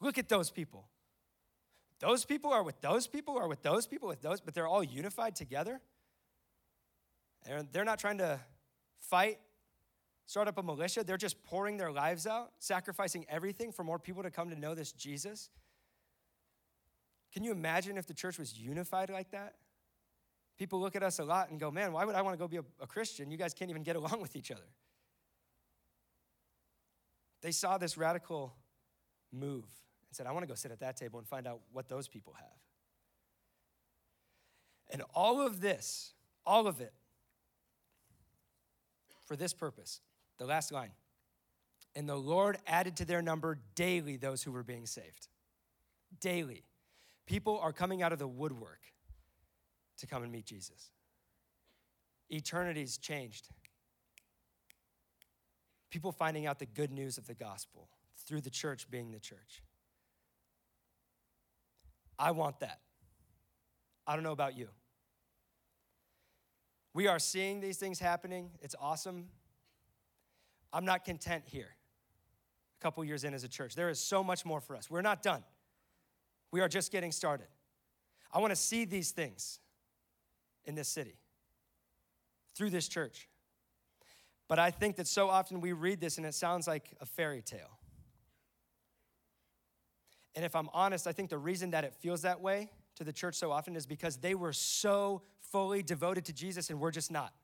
Look 0.00 0.18
at 0.18 0.28
those 0.28 0.50
people. 0.50 0.88
Those 2.00 2.24
people 2.24 2.52
are 2.52 2.62
with 2.62 2.80
those 2.80 3.06
people, 3.06 3.36
are 3.38 3.48
with 3.48 3.62
those 3.62 3.86
people, 3.86 4.08
with 4.08 4.22
those, 4.22 4.40
but 4.40 4.54
they're 4.54 4.68
all 4.68 4.84
unified 4.84 5.34
together. 5.34 5.80
They're, 7.44 7.62
they're 7.72 7.84
not 7.84 7.98
trying 7.98 8.18
to 8.18 8.38
fight, 9.00 9.38
start 10.26 10.46
up 10.46 10.58
a 10.58 10.62
militia. 10.62 11.02
They're 11.02 11.16
just 11.16 11.42
pouring 11.44 11.76
their 11.76 11.90
lives 11.90 12.26
out, 12.26 12.52
sacrificing 12.58 13.26
everything 13.28 13.72
for 13.72 13.82
more 13.82 13.98
people 13.98 14.22
to 14.22 14.30
come 14.30 14.50
to 14.50 14.58
know 14.58 14.74
this 14.74 14.92
Jesus. 14.92 15.50
Can 17.32 17.42
you 17.42 17.52
imagine 17.52 17.98
if 17.98 18.06
the 18.06 18.14
church 18.14 18.38
was 18.38 18.58
unified 18.58 19.10
like 19.10 19.30
that? 19.32 19.54
People 20.56 20.80
look 20.80 20.96
at 20.96 21.02
us 21.02 21.18
a 21.18 21.24
lot 21.24 21.50
and 21.50 21.60
go, 21.60 21.70
man, 21.70 21.92
why 21.92 22.04
would 22.04 22.14
I 22.14 22.22
want 22.22 22.34
to 22.34 22.38
go 22.38 22.48
be 22.48 22.56
a, 22.56 22.64
a 22.80 22.86
Christian? 22.86 23.30
You 23.30 23.36
guys 23.36 23.54
can't 23.54 23.70
even 23.70 23.82
get 23.82 23.96
along 23.96 24.20
with 24.20 24.36
each 24.36 24.50
other. 24.50 24.60
They 27.42 27.52
saw 27.52 27.78
this 27.78 27.96
radical 27.96 28.54
move 29.32 29.66
and 30.08 30.16
said, 30.16 30.26
I 30.26 30.32
want 30.32 30.42
to 30.42 30.48
go 30.48 30.54
sit 30.54 30.70
at 30.70 30.80
that 30.80 30.96
table 30.96 31.18
and 31.18 31.28
find 31.28 31.46
out 31.46 31.60
what 31.72 31.88
those 31.88 32.08
people 32.08 32.34
have. 32.38 32.46
And 34.90 35.02
all 35.14 35.46
of 35.46 35.60
this, 35.60 36.14
all 36.46 36.66
of 36.66 36.80
it, 36.80 36.92
for 39.26 39.36
this 39.36 39.52
purpose, 39.52 40.00
the 40.38 40.46
last 40.46 40.72
line. 40.72 40.92
And 41.94 42.08
the 42.08 42.16
Lord 42.16 42.58
added 42.66 42.96
to 42.96 43.04
their 43.04 43.20
number 43.20 43.58
daily 43.74 44.16
those 44.16 44.42
who 44.42 44.52
were 44.52 44.62
being 44.62 44.86
saved. 44.86 45.28
Daily. 46.20 46.64
People 47.26 47.58
are 47.58 47.72
coming 47.72 48.02
out 48.02 48.12
of 48.12 48.18
the 48.18 48.28
woodwork 48.28 48.80
to 49.98 50.06
come 50.06 50.22
and 50.22 50.32
meet 50.32 50.46
Jesus. 50.46 50.90
Eternity's 52.30 52.96
changed. 52.96 53.48
People 55.90 56.12
finding 56.12 56.46
out 56.46 56.58
the 56.58 56.66
good 56.66 56.92
news 56.92 57.18
of 57.18 57.26
the 57.26 57.34
gospel 57.34 57.88
through 58.26 58.40
the 58.40 58.50
church 58.50 58.90
being 58.90 59.10
the 59.10 59.18
church. 59.18 59.62
I 62.18 62.32
want 62.32 62.60
that. 62.60 62.80
I 64.06 64.14
don't 64.14 64.24
know 64.24 64.32
about 64.32 64.56
you. 64.56 64.68
We 66.94 67.06
are 67.06 67.18
seeing 67.18 67.60
these 67.60 67.76
things 67.76 67.98
happening. 67.98 68.50
It's 68.60 68.74
awesome. 68.80 69.28
I'm 70.72 70.84
not 70.84 71.04
content 71.04 71.44
here. 71.46 71.76
A 72.80 72.82
couple 72.82 73.04
years 73.04 73.24
in 73.24 73.34
as 73.34 73.44
a 73.44 73.48
church, 73.48 73.74
there 73.74 73.88
is 73.88 74.00
so 74.00 74.24
much 74.24 74.44
more 74.44 74.60
for 74.60 74.76
us. 74.76 74.90
We're 74.90 75.02
not 75.02 75.22
done. 75.22 75.44
We 76.50 76.60
are 76.60 76.68
just 76.68 76.90
getting 76.90 77.12
started. 77.12 77.48
I 78.32 78.40
want 78.40 78.50
to 78.50 78.56
see 78.56 78.84
these 78.84 79.10
things 79.10 79.60
in 80.64 80.74
this 80.74 80.88
city 80.88 81.18
through 82.54 82.70
this 82.70 82.88
church. 82.88 83.28
But 84.48 84.58
I 84.58 84.70
think 84.70 84.96
that 84.96 85.06
so 85.06 85.28
often 85.28 85.60
we 85.60 85.72
read 85.72 86.00
this 86.00 86.16
and 86.18 86.26
it 86.26 86.34
sounds 86.34 86.66
like 86.66 86.94
a 87.00 87.06
fairy 87.06 87.42
tale. 87.42 87.77
And 90.38 90.44
if 90.44 90.54
I'm 90.54 90.68
honest, 90.72 91.08
I 91.08 91.12
think 91.12 91.30
the 91.30 91.38
reason 91.38 91.70
that 91.70 91.82
it 91.82 91.92
feels 91.94 92.22
that 92.22 92.40
way 92.40 92.70
to 92.94 93.02
the 93.02 93.12
church 93.12 93.34
so 93.34 93.50
often 93.50 93.74
is 93.74 93.86
because 93.86 94.18
they 94.18 94.36
were 94.36 94.52
so 94.52 95.22
fully 95.40 95.82
devoted 95.82 96.24
to 96.26 96.32
Jesus 96.32 96.70
and 96.70 96.78
we're 96.78 96.92
just 96.92 97.10
not. 97.10 97.34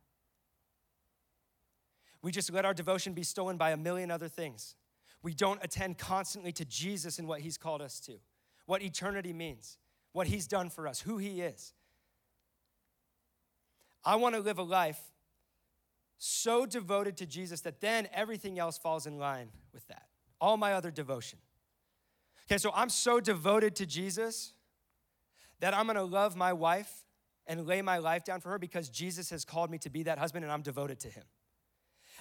We 2.22 2.30
just 2.30 2.52
let 2.52 2.64
our 2.64 2.72
devotion 2.72 3.12
be 3.12 3.24
stolen 3.24 3.56
by 3.56 3.72
a 3.72 3.76
million 3.76 4.12
other 4.12 4.28
things. 4.28 4.76
We 5.24 5.34
don't 5.34 5.58
attend 5.60 5.98
constantly 5.98 6.52
to 6.52 6.64
Jesus 6.64 7.18
and 7.18 7.26
what 7.26 7.40
he's 7.40 7.58
called 7.58 7.82
us 7.82 7.98
to 8.02 8.20
what 8.66 8.82
eternity 8.82 9.32
means, 9.32 9.78
what 10.12 10.26
He's 10.26 10.46
done 10.46 10.70
for 10.70 10.88
us, 10.88 11.00
who 11.00 11.18
He 11.18 11.40
is. 11.40 11.72
I 14.04 14.16
want 14.16 14.34
to 14.34 14.40
live 14.40 14.58
a 14.58 14.62
life 14.62 15.00
so 16.18 16.64
devoted 16.64 17.16
to 17.18 17.26
Jesus 17.26 17.60
that 17.62 17.80
then 17.80 18.08
everything 18.12 18.58
else 18.58 18.78
falls 18.78 19.06
in 19.06 19.18
line 19.18 19.48
with 19.72 19.86
that. 19.88 20.06
All 20.40 20.56
my 20.56 20.74
other 20.74 20.90
devotion. 20.90 21.38
Okay, 22.46 22.58
so 22.58 22.70
I'm 22.74 22.90
so 22.90 23.20
devoted 23.20 23.76
to 23.76 23.86
Jesus 23.86 24.52
that 25.60 25.74
I'm 25.74 25.86
gonna 25.86 26.02
love 26.02 26.36
my 26.36 26.52
wife 26.52 27.04
and 27.46 27.66
lay 27.66 27.82
my 27.82 27.98
life 27.98 28.24
down 28.24 28.40
for 28.40 28.50
her 28.50 28.58
because 28.58 28.88
Jesus 28.88 29.30
has 29.30 29.44
called 29.44 29.70
me 29.70 29.78
to 29.78 29.90
be 29.90 30.02
that 30.04 30.18
husband 30.18 30.44
and 30.44 30.52
I'm 30.52 30.62
devoted 30.62 31.00
to 31.00 31.08
him. 31.08 31.24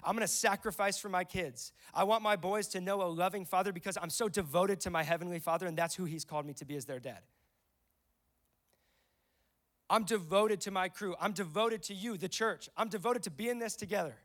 I'm 0.04 0.16
gonna 0.16 0.28
sacrifice 0.28 0.98
for 0.98 1.10
my 1.10 1.24
kids. 1.24 1.72
I 1.94 2.04
want 2.04 2.24
my 2.24 2.36
boys 2.36 2.68
to 2.70 2.82
know 2.82 3.02
a 3.02 3.08
loving 3.08 3.46
father 3.46 3.72
because 3.72 3.98
I'm 4.02 4.10
so 4.10 4.28
devoted 4.28 4.80
to 4.82 4.90
my 4.90 5.04
heavenly 5.04 5.40
father, 5.40 5.68
and 5.68 5.78
that's 5.78 5.96
who 5.96 6.06
he's 6.06 6.26
called 6.26 6.46
me 6.46 6.54
to 6.56 6.66
be 6.66 6.76
as 6.76 6.86
their 6.86 7.00
dad. 7.00 7.20
I'm 9.90 10.06
devoted 10.06 10.62
to 10.62 10.72
my 10.72 10.90
crew. 10.90 11.16
I'm 11.20 11.34
devoted 11.34 11.84
to 11.84 11.94
you, 11.94 12.18
the 12.18 12.30
church. 12.30 12.70
I'm 12.76 12.90
devoted 12.90 13.24
to 13.24 13.30
being 13.30 13.60
this 13.60 13.76
together. 13.76 14.16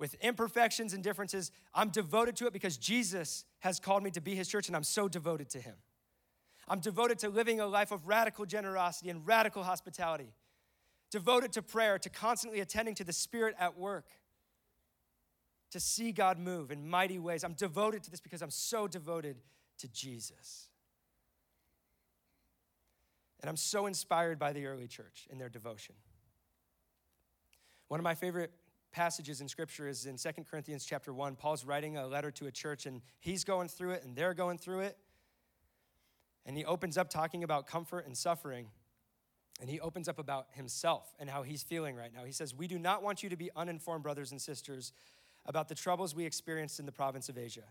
With 0.00 0.14
imperfections 0.22 0.94
and 0.94 1.04
differences, 1.04 1.52
I'm 1.74 1.90
devoted 1.90 2.34
to 2.36 2.46
it 2.46 2.54
because 2.54 2.78
Jesus 2.78 3.44
has 3.58 3.78
called 3.78 4.02
me 4.02 4.10
to 4.12 4.20
be 4.20 4.34
his 4.34 4.48
church, 4.48 4.66
and 4.66 4.74
I'm 4.74 4.82
so 4.82 5.08
devoted 5.08 5.50
to 5.50 5.60
him. 5.60 5.74
I'm 6.66 6.80
devoted 6.80 7.18
to 7.18 7.28
living 7.28 7.60
a 7.60 7.66
life 7.66 7.92
of 7.92 8.08
radical 8.08 8.46
generosity 8.46 9.10
and 9.10 9.26
radical 9.26 9.62
hospitality, 9.62 10.32
devoted 11.10 11.52
to 11.52 11.62
prayer, 11.62 11.98
to 11.98 12.08
constantly 12.08 12.60
attending 12.60 12.94
to 12.94 13.04
the 13.04 13.12
Spirit 13.12 13.54
at 13.60 13.76
work 13.76 14.06
to 15.72 15.78
see 15.78 16.12
God 16.12 16.38
move 16.38 16.70
in 16.70 16.88
mighty 16.88 17.18
ways. 17.18 17.44
I'm 17.44 17.52
devoted 17.52 18.02
to 18.04 18.10
this 18.10 18.20
because 18.20 18.40
I'm 18.40 18.50
so 18.50 18.88
devoted 18.88 19.36
to 19.78 19.88
Jesus. 19.88 20.68
And 23.42 23.50
I'm 23.50 23.56
so 23.56 23.86
inspired 23.86 24.38
by 24.38 24.54
the 24.54 24.64
early 24.64 24.88
church 24.88 25.28
in 25.30 25.36
their 25.36 25.50
devotion. 25.50 25.94
One 27.88 28.00
of 28.00 28.04
my 28.04 28.14
favorite 28.14 28.50
passages 28.92 29.40
in 29.40 29.48
scripture 29.48 29.88
is 29.88 30.06
in 30.06 30.18
Second 30.18 30.44
Corinthians 30.48 30.84
chapter 30.84 31.12
1. 31.12 31.36
Paul's 31.36 31.64
writing 31.64 31.96
a 31.96 32.06
letter 32.06 32.30
to 32.32 32.46
a 32.46 32.50
church 32.50 32.86
and 32.86 33.02
he's 33.18 33.44
going 33.44 33.68
through 33.68 33.92
it 33.92 34.04
and 34.04 34.16
they're 34.16 34.34
going 34.34 34.58
through 34.58 34.80
it. 34.80 34.96
And 36.46 36.56
he 36.56 36.64
opens 36.64 36.98
up 36.98 37.10
talking 37.10 37.44
about 37.44 37.66
comfort 37.66 38.06
and 38.06 38.16
suffering. 38.16 38.68
And 39.60 39.68
he 39.68 39.78
opens 39.78 40.08
up 40.08 40.18
about 40.18 40.46
himself 40.52 41.14
and 41.18 41.28
how 41.28 41.42
he's 41.42 41.62
feeling 41.62 41.94
right 41.94 42.12
now. 42.14 42.24
He 42.24 42.32
says, 42.32 42.54
We 42.54 42.66
do 42.66 42.78
not 42.78 43.02
want 43.02 43.22
you 43.22 43.28
to 43.28 43.36
be 43.36 43.50
uninformed, 43.54 44.02
brothers 44.02 44.32
and 44.32 44.40
sisters, 44.40 44.92
about 45.44 45.68
the 45.68 45.74
troubles 45.74 46.14
we 46.14 46.24
experienced 46.24 46.80
in 46.80 46.86
the 46.86 46.92
province 46.92 47.28
of 47.28 47.36
Asia. 47.36 47.64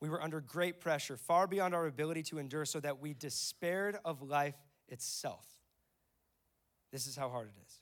We 0.00 0.08
were 0.08 0.22
under 0.22 0.40
great 0.40 0.80
pressure, 0.80 1.16
far 1.16 1.46
beyond 1.46 1.74
our 1.74 1.86
ability 1.86 2.22
to 2.24 2.38
endure, 2.38 2.64
so 2.64 2.78
that 2.80 3.00
we 3.00 3.12
despaired 3.12 3.98
of 4.04 4.22
life 4.22 4.56
itself. 4.88 5.46
This 6.92 7.06
is 7.06 7.16
how 7.16 7.28
hard 7.28 7.48
it 7.48 7.60
is. 7.66 7.81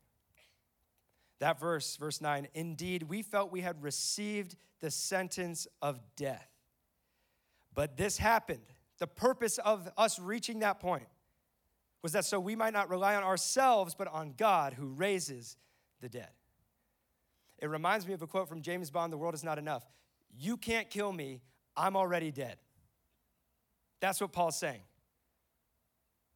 That 1.41 1.59
verse, 1.59 1.97
verse 1.97 2.21
9, 2.21 2.47
indeed, 2.53 3.01
we 3.01 3.23
felt 3.23 3.51
we 3.51 3.61
had 3.61 3.81
received 3.81 4.55
the 4.79 4.91
sentence 4.91 5.67
of 5.81 5.99
death. 6.15 6.47
But 7.73 7.97
this 7.97 8.19
happened. 8.19 8.61
The 8.99 9.07
purpose 9.07 9.57
of 9.57 9.89
us 9.97 10.19
reaching 10.19 10.59
that 10.59 10.79
point 10.79 11.07
was 12.03 12.11
that 12.11 12.25
so 12.25 12.39
we 12.39 12.55
might 12.55 12.73
not 12.73 12.89
rely 12.89 13.15
on 13.15 13.23
ourselves, 13.23 13.95
but 13.95 14.07
on 14.07 14.35
God 14.37 14.73
who 14.73 14.89
raises 14.89 15.57
the 15.99 16.09
dead. 16.09 16.29
It 17.57 17.69
reminds 17.69 18.07
me 18.07 18.13
of 18.13 18.21
a 18.21 18.27
quote 18.27 18.47
from 18.47 18.61
James 18.61 18.91
Bond 18.91 19.11
The 19.11 19.17
world 19.17 19.33
is 19.33 19.43
not 19.43 19.57
enough. 19.57 19.83
You 20.37 20.57
can't 20.57 20.91
kill 20.91 21.11
me, 21.11 21.41
I'm 21.75 21.95
already 21.95 22.31
dead. 22.31 22.57
That's 23.99 24.21
what 24.21 24.31
Paul's 24.31 24.59
saying. 24.59 24.81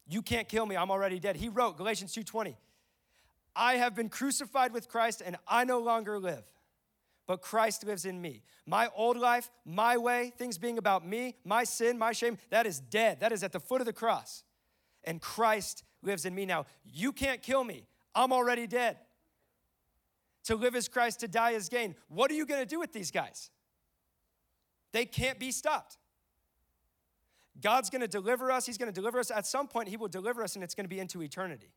You 0.08 0.20
can't 0.20 0.48
kill 0.48 0.66
me, 0.66 0.76
I'm 0.76 0.90
already 0.90 1.20
dead. 1.20 1.36
He 1.36 1.48
wrote 1.48 1.76
Galatians 1.76 2.12
2:20. 2.12 2.56
I 3.56 3.76
have 3.76 3.94
been 3.94 4.08
crucified 4.08 4.72
with 4.72 4.88
Christ 4.88 5.22
and 5.24 5.36
I 5.48 5.64
no 5.64 5.78
longer 5.78 6.18
live, 6.18 6.44
but 7.26 7.40
Christ 7.40 7.84
lives 7.84 8.04
in 8.04 8.20
me. 8.20 8.42
My 8.66 8.88
old 8.94 9.16
life, 9.16 9.50
my 9.64 9.96
way, 9.96 10.32
things 10.36 10.58
being 10.58 10.78
about 10.78 11.06
me, 11.06 11.36
my 11.44 11.64
sin, 11.64 11.98
my 11.98 12.12
shame, 12.12 12.38
that 12.50 12.66
is 12.66 12.80
dead. 12.80 13.20
That 13.20 13.32
is 13.32 13.42
at 13.42 13.52
the 13.52 13.60
foot 13.60 13.80
of 13.80 13.86
the 13.86 13.92
cross. 13.92 14.44
And 15.04 15.20
Christ 15.20 15.84
lives 16.02 16.26
in 16.26 16.34
me 16.34 16.44
now. 16.44 16.66
You 16.84 17.12
can't 17.12 17.42
kill 17.42 17.64
me. 17.64 17.86
I'm 18.14 18.32
already 18.32 18.66
dead. 18.66 18.98
To 20.44 20.56
live 20.56 20.76
as 20.76 20.88
Christ, 20.88 21.20
to 21.20 21.28
die 21.28 21.54
as 21.54 21.68
gain. 21.68 21.96
What 22.08 22.30
are 22.30 22.34
you 22.34 22.46
going 22.46 22.60
to 22.60 22.66
do 22.66 22.78
with 22.78 22.92
these 22.92 23.10
guys? 23.10 23.50
They 24.92 25.04
can't 25.04 25.38
be 25.38 25.50
stopped. 25.50 25.98
God's 27.60 27.90
going 27.90 28.02
to 28.02 28.08
deliver 28.08 28.52
us. 28.52 28.66
He's 28.66 28.78
going 28.78 28.92
to 28.92 28.94
deliver 28.94 29.18
us. 29.18 29.30
At 29.30 29.46
some 29.46 29.66
point, 29.66 29.88
He 29.88 29.96
will 29.96 30.08
deliver 30.08 30.42
us, 30.42 30.54
and 30.54 30.62
it's 30.62 30.74
going 30.74 30.84
to 30.84 30.88
be 30.88 31.00
into 31.00 31.22
eternity. 31.22 31.72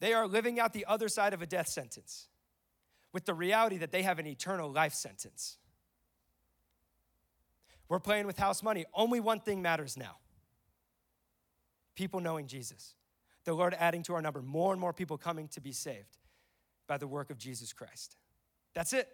They 0.00 0.12
are 0.12 0.26
living 0.26 0.60
out 0.60 0.72
the 0.72 0.86
other 0.86 1.08
side 1.08 1.34
of 1.34 1.42
a 1.42 1.46
death 1.46 1.68
sentence 1.68 2.28
with 3.12 3.24
the 3.24 3.34
reality 3.34 3.78
that 3.78 3.90
they 3.90 4.02
have 4.02 4.18
an 4.18 4.26
eternal 4.26 4.70
life 4.70 4.94
sentence. 4.94 5.56
We're 7.88 8.00
playing 8.00 8.26
with 8.26 8.38
house 8.38 8.62
money. 8.62 8.84
Only 8.94 9.18
one 9.18 9.40
thing 9.40 9.62
matters 9.62 9.96
now 9.96 10.16
people 11.94 12.20
knowing 12.20 12.46
Jesus. 12.46 12.94
The 13.44 13.52
Lord 13.52 13.74
adding 13.76 14.04
to 14.04 14.14
our 14.14 14.22
number, 14.22 14.40
more 14.40 14.70
and 14.72 14.80
more 14.80 14.92
people 14.92 15.18
coming 15.18 15.48
to 15.48 15.60
be 15.60 15.72
saved 15.72 16.16
by 16.86 16.96
the 16.96 17.08
work 17.08 17.30
of 17.30 17.38
Jesus 17.38 17.72
Christ. 17.72 18.16
That's 18.72 18.92
it. 18.92 19.08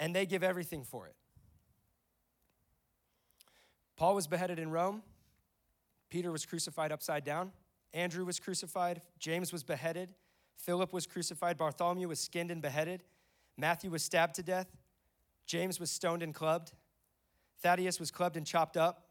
And 0.00 0.16
they 0.16 0.26
give 0.26 0.42
everything 0.42 0.82
for 0.82 1.06
it. 1.06 1.14
Paul 3.96 4.16
was 4.16 4.26
beheaded 4.26 4.58
in 4.58 4.70
Rome. 4.70 5.02
Peter 6.10 6.32
was 6.32 6.46
crucified 6.46 6.92
upside 6.92 7.24
down. 7.24 7.52
Andrew 7.92 8.24
was 8.24 8.38
crucified. 8.38 9.02
James 9.18 9.52
was 9.52 9.62
beheaded. 9.62 10.14
Philip 10.56 10.92
was 10.92 11.06
crucified. 11.06 11.56
Bartholomew 11.56 12.08
was 12.08 12.20
skinned 12.20 12.50
and 12.50 12.60
beheaded. 12.60 13.04
Matthew 13.56 13.90
was 13.90 14.02
stabbed 14.02 14.34
to 14.36 14.42
death. 14.42 14.68
James 15.46 15.80
was 15.80 15.90
stoned 15.90 16.22
and 16.22 16.34
clubbed. 16.34 16.72
Thaddeus 17.62 17.98
was 17.98 18.10
clubbed 18.10 18.36
and 18.36 18.46
chopped 18.46 18.76
up. 18.76 19.08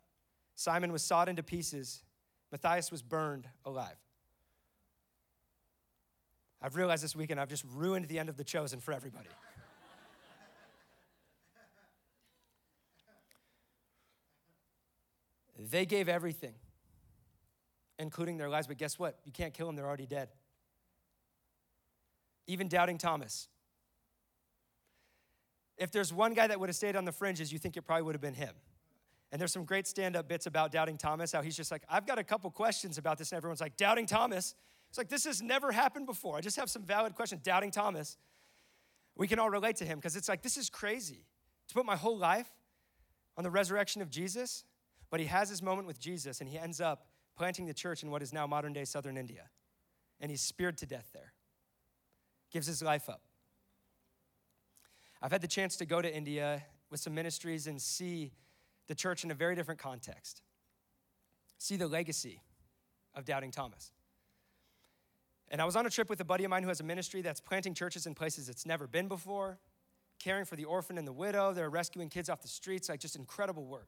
Simon 0.56 0.92
was 0.92 1.04
sawed 1.04 1.30
into 1.30 1.44
pieces. 1.44 2.04
Matthias 2.52 2.92
was 2.92 3.02
burned 3.02 3.48
alive. 3.66 3.98
I've 6.62 6.76
realized 6.76 7.04
this 7.04 7.16
weekend 7.16 7.40
I've 7.40 7.50
just 7.50 7.64
ruined 7.76 8.08
the 8.08 8.20
end 8.20 8.30
of 8.30 8.38
the 8.38 8.44
chosen 8.44 8.80
for 8.80 8.92
everybody. 8.92 9.30
they 15.70 15.86
gave 15.86 16.10
everything, 16.10 16.56
including 18.00 18.38
their 18.38 18.50
lives, 18.50 18.68
but 18.68 18.78
guess 18.78 19.00
what? 19.00 19.18
You 19.26 19.32
can't 19.32 19.54
kill 19.54 19.68
them, 19.68 19.76
they're 19.76 19.88
already 19.88 20.06
dead. 20.06 20.30
Even 22.48 22.68
doubting 22.68 22.98
Thomas. 22.98 23.50
If 25.78 25.92
there's 25.92 26.12
one 26.12 26.34
guy 26.34 26.48
that 26.48 26.60
would 26.60 26.70
have 26.70 26.76
stayed 26.76 26.96
on 26.96 27.06
the 27.06 27.12
fringes, 27.12 27.52
you 27.52 27.60
think 27.60 27.78
it 27.78 27.84
probably 27.84 28.04
would 28.04 28.16
have 28.16 28.22
been 28.22 28.34
him. 28.34 28.54
And 29.32 29.42
there's 29.42 29.52
some 29.52 29.66
great 29.66 29.86
stand 29.88 30.16
up 30.16 30.28
bits 30.28 30.46
about 30.46 30.72
doubting 30.72 30.98
Thomas, 30.98 31.32
how 31.32 31.42
he's 31.42 31.58
just 31.58 31.72
like, 31.72 31.84
I've 31.90 32.08
got 32.08 32.18
a 32.18 32.24
couple 32.24 32.50
questions 32.50 32.98
about 32.98 33.18
this. 33.18 33.32
And 33.32 33.38
everyone's 33.38 33.60
like, 33.60 33.76
Doubting 33.76 34.06
Thomas? 34.06 34.56
It's 34.90 34.98
like, 34.98 35.10
this 35.10 35.26
has 35.26 35.42
never 35.42 35.72
happened 35.72 36.06
before. 36.06 36.38
I 36.38 36.42
just 36.42 36.56
have 36.56 36.70
some 36.70 36.84
valid 36.84 37.14
questions. 37.14 37.42
Doubting 37.44 37.72
Thomas. 37.72 38.18
We 39.18 39.28
can 39.28 39.38
all 39.38 39.50
relate 39.50 39.76
to 39.78 39.86
him 39.86 39.98
because 39.98 40.16
it's 40.16 40.30
like, 40.30 40.44
this 40.44 40.56
is 40.56 40.70
crazy 40.70 41.26
to 41.68 41.74
put 41.74 41.86
my 41.86 41.98
whole 41.98 42.18
life 42.18 42.48
on 43.36 43.44
the 43.44 43.50
resurrection 43.50 44.02
of 44.02 44.10
Jesus. 44.10 44.64
But 45.10 45.20
he 45.20 45.26
has 45.26 45.50
his 45.50 45.62
moment 45.62 45.88
with 45.88 46.00
Jesus 46.00 46.40
and 46.40 46.50
he 46.50 46.58
ends 46.58 46.80
up 46.80 47.08
planting 47.38 47.68
the 47.68 47.74
church 47.74 48.04
in 48.04 48.12
what 48.12 48.22
is 48.22 48.34
now 48.34 48.48
modern 48.48 48.74
day 48.74 48.84
southern 48.84 49.18
India. 49.18 49.50
And 50.20 50.32
he's 50.32 50.42
speared 50.42 50.78
to 50.80 50.86
death 50.86 51.10
there, 51.14 51.34
gives 52.52 52.68
his 52.68 52.82
life 52.82 53.08
up. 53.08 53.22
I've 55.22 55.32
had 55.32 55.42
the 55.42 55.48
chance 55.48 55.76
to 55.78 55.86
go 55.86 56.02
to 56.02 56.14
India 56.14 56.64
with 56.90 57.00
some 57.00 57.14
ministries 57.14 57.68
and 57.68 57.82
see 57.82 58.32
the 58.88 58.96
church 58.96 59.24
in 59.24 59.32
a 59.32 59.34
very 59.34 59.56
different 59.56 59.80
context, 59.80 60.42
see 61.58 61.76
the 61.76 61.88
legacy 61.88 62.42
of 63.14 63.26
Doubting 63.26 63.52
Thomas. 63.52 63.92
And 65.50 65.62
I 65.62 65.66
was 65.66 65.76
on 65.76 65.86
a 65.86 65.90
trip 65.90 66.10
with 66.10 66.20
a 66.20 66.26
buddy 66.26 66.44
of 66.44 66.50
mine 66.50 66.64
who 66.64 66.70
has 66.70 66.80
a 66.80 66.84
ministry 66.84 67.22
that's 67.22 67.40
planting 67.40 67.74
churches 67.74 68.06
in 68.06 68.14
places 68.14 68.50
it's 68.50 68.66
never 68.66 68.86
been 68.86 69.08
before, 69.08 69.60
caring 70.20 70.46
for 70.46 70.56
the 70.56 70.66
orphan 70.66 70.98
and 70.98 71.08
the 71.08 71.14
widow. 71.14 71.54
They're 71.54 71.70
rescuing 71.70 72.10
kids 72.10 72.30
off 72.30 72.42
the 72.42 72.48
streets, 72.48 72.90
like 72.90 73.00
just 73.00 73.16
incredible 73.16 73.66
work. 73.66 73.88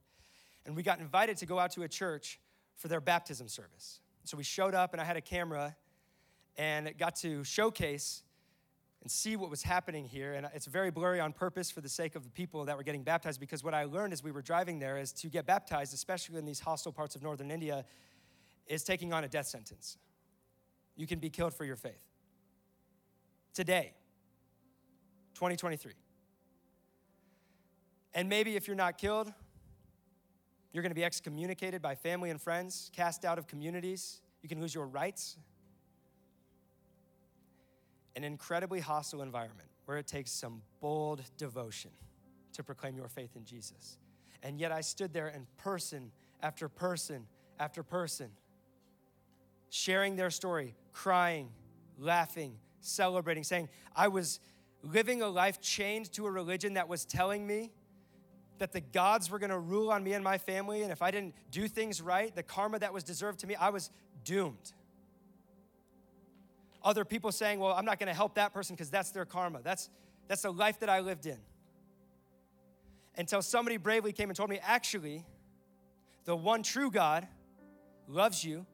And 0.66 0.76
we 0.76 0.84
got 0.84 1.00
invited 1.00 1.38
to 1.38 1.46
go 1.46 1.60
out 1.60 1.72
to 1.72 1.84
a 1.84 1.88
church 1.88 2.40
for 2.80 2.88
their 2.88 3.00
baptism 3.00 3.48
service. 3.48 4.00
So 4.24 4.36
we 4.36 4.44
showed 4.44 4.74
up, 4.74 4.94
and 4.94 5.02
I 5.02 5.06
had 5.06 5.18
a 5.18 5.22
camera 5.22 5.76
and 6.58 6.98
got 6.98 7.16
to 7.18 7.44
showcase 7.44 8.24
and 9.02 9.12
see 9.12 9.36
what 9.36 9.52
was 9.52 9.62
happening 9.62 10.06
here. 10.06 10.34
And 10.34 10.48
it's 10.56 10.66
very 10.66 10.90
blurry 10.90 11.20
on 11.20 11.32
purpose 11.32 11.70
for 11.70 11.82
the 11.82 11.90
sake 11.90 12.16
of 12.16 12.24
the 12.24 12.30
people 12.32 12.66
that 12.66 12.76
were 12.76 12.84
getting 12.84 13.04
baptized, 13.04 13.40
because 13.40 13.64
what 13.64 13.76
I 13.76 13.84
learned 13.84 14.14
as 14.14 14.24
we 14.24 14.32
were 14.32 14.42
driving 14.42 14.80
there 14.80 14.98
is 14.98 15.14
to 15.14 15.28
get 15.28 15.46
baptized, 15.46 15.94
especially 15.94 16.40
in 16.40 16.46
these 16.46 16.60
hostile 16.60 16.92
parts 16.92 17.16
of 17.16 17.22
northern 17.22 17.52
India, 17.52 17.86
is 18.66 18.84
taking 18.84 19.14
on 19.14 19.24
a 19.24 19.28
death 19.28 19.48
sentence 19.48 19.98
you 21.00 21.08
can 21.08 21.20
be 21.20 21.30
killed 21.30 21.54
for 21.54 21.64
your 21.64 21.78
faith. 21.78 22.04
Today, 23.54 23.94
2023. 25.36 25.94
And 28.14 28.28
maybe 28.28 28.58
if 28.58 28.68
you're 28.68 28.76
not 28.76 28.98
killed, 28.98 29.32
you're 30.72 30.84
going 30.84 30.92
to 30.92 30.96
be 30.96 31.04
excommunicated 31.04 31.82
by 31.82 31.96
family 31.96 32.30
and 32.30 32.42
friends, 32.42 32.92
cast 32.96 33.26
out 33.26 33.38
of 33.38 33.48
communities. 33.48 34.22
You 34.42 34.50
can 34.50 34.62
lose 34.62 34.74
your 34.74 34.86
rights. 34.86 35.38
An 38.16 38.24
incredibly 38.24 38.80
hostile 38.80 39.22
environment 39.22 39.70
where 39.86 39.98
it 39.98 40.08
takes 40.08 40.32
some 40.32 40.62
bold 40.82 41.24
devotion 41.38 41.92
to 42.54 42.64
proclaim 42.64 42.98
your 42.98 43.08
faith 43.08 43.36
in 43.36 43.46
Jesus. 43.46 43.98
And 44.44 44.60
yet 44.60 44.72
I 44.72 44.82
stood 44.82 45.14
there 45.14 45.28
and 45.28 45.46
person 45.58 46.12
after 46.42 46.70
person 46.70 47.26
after 47.60 47.84
person 47.84 48.30
sharing 49.70 50.16
their 50.16 50.30
story, 50.30 50.76
crying, 50.94 51.50
laughing, 51.98 52.56
celebrating, 52.82 53.44
saying, 53.44 53.70
I 53.96 54.08
was 54.08 54.40
living 54.82 55.22
a 55.22 55.28
life 55.28 55.62
chained 55.62 56.12
to 56.14 56.26
a 56.26 56.32
religion 56.32 56.74
that 56.76 56.88
was 56.88 57.06
telling 57.06 57.46
me 57.46 57.72
that 58.60 58.72
the 58.72 58.82
gods 58.82 59.30
were 59.30 59.40
gonna 59.40 59.60
rule 59.60 59.92
on 59.92 60.04
me 60.04 60.14
and 60.14 60.24
my 60.24 60.38
family, 60.38 60.84
and 60.84 60.92
if 60.92 61.02
I 61.02 61.12
didn't 61.12 61.36
do 61.52 61.68
things 61.68 62.02
right, 62.02 62.34
the 62.36 62.44
karma 62.44 62.80
that 62.80 62.94
was 62.94 63.04
deserved 63.04 63.40
to 63.40 63.48
me, 63.48 63.56
I 63.56 63.70
was 63.70 63.90
doomed. 64.24 64.74
Other 66.84 67.04
people 67.04 67.32
saying, 67.32 67.60
Well, 67.60 67.74
I'm 67.74 67.86
not 67.86 68.00
gonna 68.00 68.14
help 68.14 68.36
that 68.36 68.54
person 68.54 68.76
because 68.76 68.90
that's 68.90 69.12
their 69.12 69.26
karma. 69.26 69.62
That's, 69.64 69.90
that's 70.28 70.44
the 70.44 70.54
life 70.54 70.80
that 70.80 70.90
I 70.90 71.00
lived 71.00 71.26
in. 71.26 71.38
Until 73.18 73.42
somebody 73.42 73.78
bravely 73.78 74.14
came 74.14 74.30
and 74.30 74.38
told 74.38 74.50
me, 74.50 74.60
Actually, 74.64 75.26
the 76.26 76.36
one 76.36 76.64
true 76.64 76.92
God 76.92 77.28
loves 78.08 78.44
you 78.44 78.66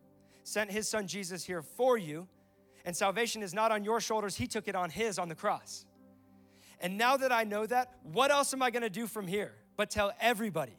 sent 0.43 0.71
his 0.71 0.87
son 0.87 1.07
Jesus 1.07 1.43
here 1.43 1.63
for 1.63 1.97
you, 1.97 2.27
and 2.85 2.95
salvation 2.95 3.41
is 3.41 3.53
not 3.53 3.71
on 3.71 3.83
your 3.83 3.99
shoulders, 3.99 4.35
he 4.35 4.45
took 4.45 4.67
it 4.67 4.75
on 4.75 4.91
his 4.91 5.17
on 5.17 5.27
the 5.27 5.35
cross. 5.35 5.85
And 6.79 6.97
now 6.97 7.17
that 7.17 7.31
I 7.31 7.43
know 7.43 7.65
that, 7.65 7.93
what 8.03 8.29
else 8.29 8.53
am 8.53 8.61
I 8.61 8.69
gonna 8.69 8.89
do 8.89 9.07
from 9.07 9.27
here 9.27 9.53
but 9.77 9.89
tell 9.89 10.11
everybody? 10.19 10.77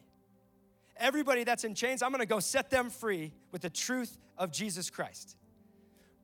Everybody 0.97 1.43
that's 1.43 1.63
in 1.63 1.75
chains, 1.75 2.01
I'm 2.01 2.11
gonna 2.11 2.25
go 2.25 2.39
set 2.39 2.69
them 2.69 2.89
free 2.89 3.33
with 3.51 3.61
the 3.61 3.69
truth 3.69 4.17
of 4.37 4.51
Jesus 4.51 4.89
Christ. 4.89 5.37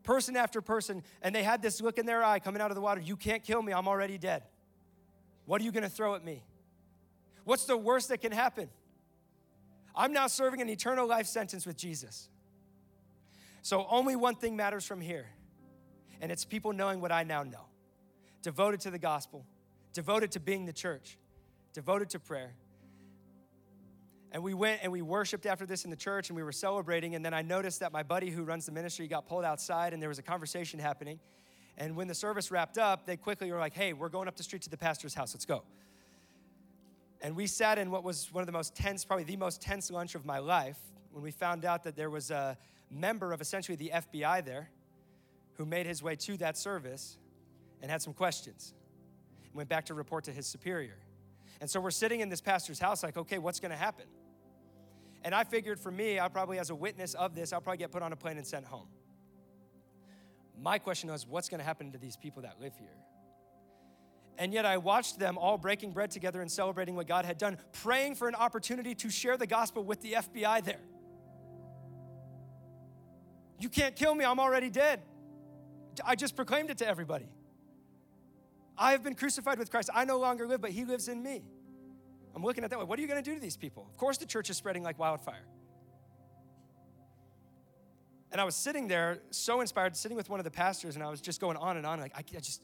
Person 0.03 0.35
after 0.35 0.61
person, 0.61 1.03
and 1.21 1.33
they 1.33 1.43
had 1.43 1.61
this 1.61 1.81
look 1.81 1.97
in 1.97 2.05
their 2.05 2.23
eye 2.23 2.39
coming 2.39 2.61
out 2.61 2.71
of 2.71 2.75
the 2.75 2.81
water 2.81 2.99
You 2.99 3.15
can't 3.15 3.43
kill 3.43 3.61
me, 3.61 3.73
I'm 3.73 3.87
already 3.87 4.17
dead. 4.17 4.43
What 5.45 5.61
are 5.61 5.63
you 5.63 5.71
gonna 5.71 5.89
throw 5.89 6.15
at 6.15 6.23
me? 6.23 6.43
What's 7.43 7.65
the 7.65 7.77
worst 7.77 8.09
that 8.09 8.21
can 8.21 8.31
happen? 8.31 8.69
I'm 9.95 10.13
now 10.13 10.27
serving 10.27 10.61
an 10.61 10.69
eternal 10.69 11.07
life 11.07 11.27
sentence 11.27 11.65
with 11.65 11.77
Jesus. 11.77 12.29
So 13.61 13.85
only 13.89 14.15
one 14.15 14.35
thing 14.35 14.55
matters 14.55 14.85
from 14.85 14.99
here, 15.01 15.27
and 16.19 16.31
it's 16.31 16.45
people 16.45 16.73
knowing 16.73 16.99
what 16.99 17.11
I 17.11 17.23
now 17.23 17.43
know 17.43 17.65
devoted 18.41 18.81
to 18.81 18.91
the 18.91 18.99
gospel, 18.99 19.45
devoted 19.93 20.31
to 20.33 20.39
being 20.39 20.65
the 20.65 20.73
church, 20.73 21.17
devoted 21.73 22.09
to 22.09 22.19
prayer. 22.19 22.53
And 24.33 24.41
we 24.41 24.55
went 24.55 24.79
and 24.81 24.91
we 24.91 25.03
worshiped 25.03 25.45
after 25.45 25.65
this 25.67 25.85
in 25.85 25.91
the 25.91 25.95
church 25.95 26.29
and 26.29 26.35
we 26.35 26.41
were 26.41 26.51
celebrating. 26.51 27.13
And 27.13 27.23
then 27.23 27.35
I 27.35 27.43
noticed 27.43 27.79
that 27.81 27.93
my 27.93 28.01
buddy 28.01 28.31
who 28.31 28.43
runs 28.43 28.65
the 28.65 28.71
ministry 28.71 29.07
got 29.07 29.27
pulled 29.27 29.45
outside 29.45 29.93
and 29.93 30.01
there 30.01 30.09
was 30.09 30.17
a 30.17 30.23
conversation 30.23 30.79
happening. 30.79 31.19
And 31.77 31.95
when 31.95 32.07
the 32.07 32.15
service 32.15 32.49
wrapped 32.49 32.79
up, 32.79 33.05
they 33.05 33.15
quickly 33.15 33.51
were 33.51 33.59
like, 33.59 33.75
hey, 33.75 33.93
we're 33.93 34.09
going 34.09 34.27
up 34.27 34.35
the 34.35 34.43
street 34.43 34.63
to 34.63 34.69
the 34.69 34.77
pastor's 34.77 35.13
house. 35.13 35.35
Let's 35.35 35.45
go. 35.45 35.63
And 37.21 37.35
we 37.35 37.45
sat 37.45 37.77
in 37.77 37.91
what 37.91 38.03
was 38.03 38.33
one 38.33 38.41
of 38.41 38.47
the 38.47 38.53
most 38.53 38.75
tense, 38.75 39.05
probably 39.05 39.23
the 39.23 39.37
most 39.37 39.61
tense 39.61 39.91
lunch 39.91 40.15
of 40.15 40.25
my 40.25 40.39
life 40.39 40.77
when 41.11 41.23
we 41.23 41.31
found 41.31 41.63
out 41.63 41.83
that 41.83 41.95
there 41.95 42.09
was 42.09 42.31
a 42.31 42.57
member 42.89 43.33
of 43.33 43.39
essentially 43.41 43.75
the 43.75 43.91
FBI 43.93 44.43
there 44.43 44.69
who 45.53 45.65
made 45.65 45.85
his 45.85 46.01
way 46.01 46.15
to 46.15 46.37
that 46.37 46.57
service 46.57 47.17
and 47.81 47.91
had 47.91 48.01
some 48.01 48.13
questions 48.13 48.73
and 49.45 49.53
went 49.53 49.69
back 49.69 49.85
to 49.85 49.93
report 49.93 50.23
to 50.23 50.31
his 50.31 50.47
superior. 50.47 50.97
And 51.61 51.69
so 51.69 51.79
we're 51.79 51.91
sitting 51.91 52.19
in 52.19 52.29
this 52.29 52.41
pastor's 52.41 52.79
house, 52.79 53.03
like, 53.03 53.15
okay, 53.15 53.37
what's 53.37 53.59
gonna 53.59 53.75
happen? 53.75 54.05
And 55.23 55.33
I 55.33 55.43
figured 55.43 55.79
for 55.79 55.91
me, 55.91 56.19
I 56.19 56.27
probably, 56.27 56.59
as 56.59 56.69
a 56.69 56.75
witness 56.75 57.13
of 57.13 57.33
this, 57.33 57.53
I'll 57.53 57.61
probably 57.61 57.77
get 57.77 57.91
put 57.91 58.01
on 58.01 58.11
a 58.11 58.15
plane 58.15 58.37
and 58.37 58.45
sent 58.45 58.65
home. 58.65 58.87
My 60.61 60.77
question 60.79 61.09
was, 61.09 61.25
what's 61.25 61.49
gonna 61.49 61.63
happen 61.63 61.91
to 61.93 61.97
these 61.97 62.17
people 62.17 62.41
that 62.43 62.59
live 62.59 62.73
here? 62.77 62.95
And 64.37 64.53
yet 64.53 64.65
I 64.65 64.77
watched 64.77 65.19
them 65.19 65.37
all 65.37 65.57
breaking 65.57 65.91
bread 65.91 66.11
together 66.11 66.41
and 66.41 66.51
celebrating 66.51 66.95
what 66.95 67.07
God 67.07 67.25
had 67.25 67.37
done, 67.37 67.57
praying 67.71 68.15
for 68.15 68.27
an 68.27 68.35
opportunity 68.35 68.95
to 68.95 69.09
share 69.09 69.37
the 69.37 69.47
gospel 69.47 69.83
with 69.83 70.01
the 70.01 70.13
FBI 70.13 70.63
there. 70.63 70.81
You 73.59 73.69
can't 73.69 73.95
kill 73.95 74.15
me, 74.15 74.25
I'm 74.25 74.39
already 74.39 74.69
dead. 74.69 75.01
I 76.03 76.15
just 76.15 76.35
proclaimed 76.35 76.69
it 76.69 76.79
to 76.79 76.87
everybody. 76.87 77.29
I 78.77 78.91
have 78.91 79.03
been 79.03 79.15
crucified 79.15 79.59
with 79.59 79.69
Christ. 79.69 79.89
I 79.93 80.05
no 80.05 80.17
longer 80.17 80.47
live, 80.47 80.61
but 80.61 80.71
He 80.71 80.83
lives 80.83 81.07
in 81.07 81.21
me. 81.21 81.43
I'm 82.35 82.43
looking 82.43 82.63
at 82.63 82.69
that 82.71 82.79
way. 82.79 82.85
What 82.85 82.97
are 82.97 83.01
you 83.01 83.07
going 83.07 83.23
to 83.23 83.29
do 83.29 83.35
to 83.35 83.41
these 83.41 83.57
people? 83.57 83.87
Of 83.89 83.97
course, 83.97 84.17
the 84.17 84.25
church 84.25 84.49
is 84.49 84.57
spreading 84.57 84.83
like 84.83 84.97
wildfire. 84.97 85.45
And 88.31 88.41
I 88.41 88.45
was 88.45 88.55
sitting 88.55 88.87
there, 88.87 89.19
so 89.29 89.61
inspired, 89.61 89.95
sitting 89.95 90.17
with 90.17 90.27
one 90.27 90.39
of 90.39 90.43
the 90.43 90.51
pastors, 90.51 90.95
and 90.95 91.03
I 91.03 91.09
was 91.09 91.21
just 91.21 91.39
going 91.39 91.55
on 91.55 91.77
and 91.77 91.85
on. 91.85 91.99
Like, 91.99 92.13
I, 92.15 92.19
I 92.35 92.39
just, 92.39 92.63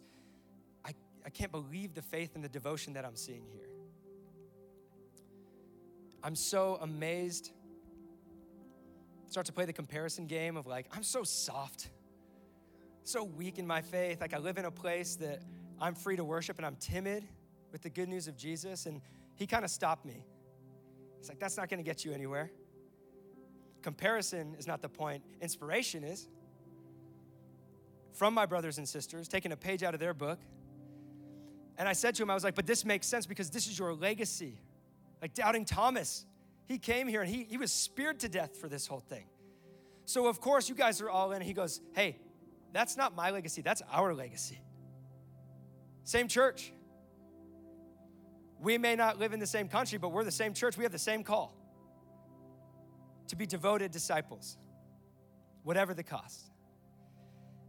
I, 0.83 0.93
I 1.23 1.29
can't 1.29 1.51
believe 1.51 1.93
the 1.93 2.01
faith 2.01 2.31
and 2.33 2.43
the 2.43 2.49
devotion 2.49 2.93
that 2.93 3.05
I'm 3.05 3.15
seeing 3.15 3.45
here. 3.51 3.69
I'm 6.23 6.35
so 6.35 6.79
amazed. 6.81 7.51
Start 9.27 9.45
to 9.45 9.53
play 9.53 9.65
the 9.65 9.73
comparison 9.73 10.25
game 10.25 10.57
of 10.57 10.65
like, 10.65 10.87
I'm 10.91 11.03
so 11.03 11.21
soft, 11.23 11.89
so 13.03 13.23
weak 13.23 13.59
in 13.59 13.67
my 13.67 13.81
faith. 13.81 14.21
Like, 14.21 14.33
I 14.33 14.39
live 14.39 14.57
in 14.57 14.65
a 14.65 14.71
place 14.71 15.17
that 15.17 15.43
I'm 15.79 15.93
free 15.93 16.15
to 16.15 16.23
worship 16.23 16.57
and 16.57 16.65
I'm 16.65 16.77
timid 16.77 17.27
with 17.71 17.83
the 17.83 17.91
good 17.91 18.09
news 18.09 18.27
of 18.27 18.35
Jesus. 18.35 18.87
And 18.87 19.01
he 19.39 19.47
kind 19.47 19.63
of 19.63 19.71
stopped 19.71 20.05
me. 20.05 20.25
He's 21.17 21.29
like, 21.29 21.39
that's 21.39 21.57
not 21.57 21.69
going 21.69 21.79
to 21.79 21.83
get 21.83 22.03
you 22.03 22.11
anywhere. 22.11 22.51
Comparison 23.81 24.53
is 24.59 24.67
not 24.67 24.81
the 24.81 24.89
point, 24.89 25.23
inspiration 25.41 26.03
is. 26.03 26.27
From 28.11 28.33
my 28.33 28.45
brothers 28.45 28.77
and 28.77 28.87
sisters, 28.87 29.29
taking 29.29 29.53
a 29.53 29.57
page 29.57 29.81
out 29.81 29.93
of 29.93 30.01
their 30.01 30.13
book. 30.13 30.39
And 31.77 31.87
I 31.87 31.93
said 31.93 32.15
to 32.15 32.23
him, 32.23 32.29
I 32.29 32.33
was 32.33 32.43
like, 32.43 32.55
but 32.55 32.67
this 32.67 32.83
makes 32.83 33.07
sense 33.07 33.25
because 33.25 33.49
this 33.49 33.67
is 33.67 33.79
your 33.79 33.93
legacy. 33.93 34.59
Like 35.21 35.33
doubting 35.33 35.63
Thomas, 35.63 36.25
he 36.67 36.77
came 36.77 37.07
here 37.07 37.21
and 37.21 37.29
he, 37.29 37.45
he 37.49 37.55
was 37.55 37.71
speared 37.71 38.19
to 38.19 38.29
death 38.29 38.57
for 38.57 38.67
this 38.67 38.87
whole 38.87 38.99
thing. 38.99 39.25
So, 40.05 40.27
of 40.27 40.41
course, 40.41 40.67
you 40.67 40.75
guys 40.75 40.99
are 41.01 41.09
all 41.09 41.31
in. 41.31 41.41
He 41.41 41.53
goes, 41.53 41.79
hey, 41.93 42.17
that's 42.73 42.97
not 42.97 43.15
my 43.15 43.31
legacy, 43.31 43.61
that's 43.61 43.81
our 43.89 44.13
legacy. 44.13 44.59
Same 46.03 46.27
church. 46.27 46.73
We 48.61 48.77
may 48.77 48.95
not 48.95 49.19
live 49.19 49.33
in 49.33 49.39
the 49.39 49.47
same 49.47 49.67
country, 49.67 49.97
but 49.97 50.11
we're 50.11 50.23
the 50.23 50.31
same 50.31 50.53
church. 50.53 50.77
We 50.77 50.83
have 50.83 50.91
the 50.91 50.99
same 50.99 51.23
call 51.23 51.55
to 53.27 53.35
be 53.35 53.45
devoted 53.45 53.91
disciples, 53.91 54.57
whatever 55.63 55.93
the 55.93 56.03
cost. 56.03 56.51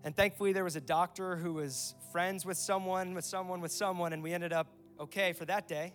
And 0.03 0.17
thankfully, 0.17 0.53
there 0.53 0.65
was 0.65 0.77
a 0.77 0.81
doctor 0.81 1.37
who 1.37 1.55
was 1.55 1.95
friends 2.11 2.47
with 2.47 2.57
someone, 2.57 3.15
with 3.15 3.25
someone, 3.25 3.61
with 3.61 3.73
someone, 3.73 4.13
and 4.13 4.23
we 4.23 4.33
ended 4.33 4.53
up 4.53 4.67
okay 4.99 5.33
for 5.33 5.45
that 5.45 5.69
day. 5.69 5.93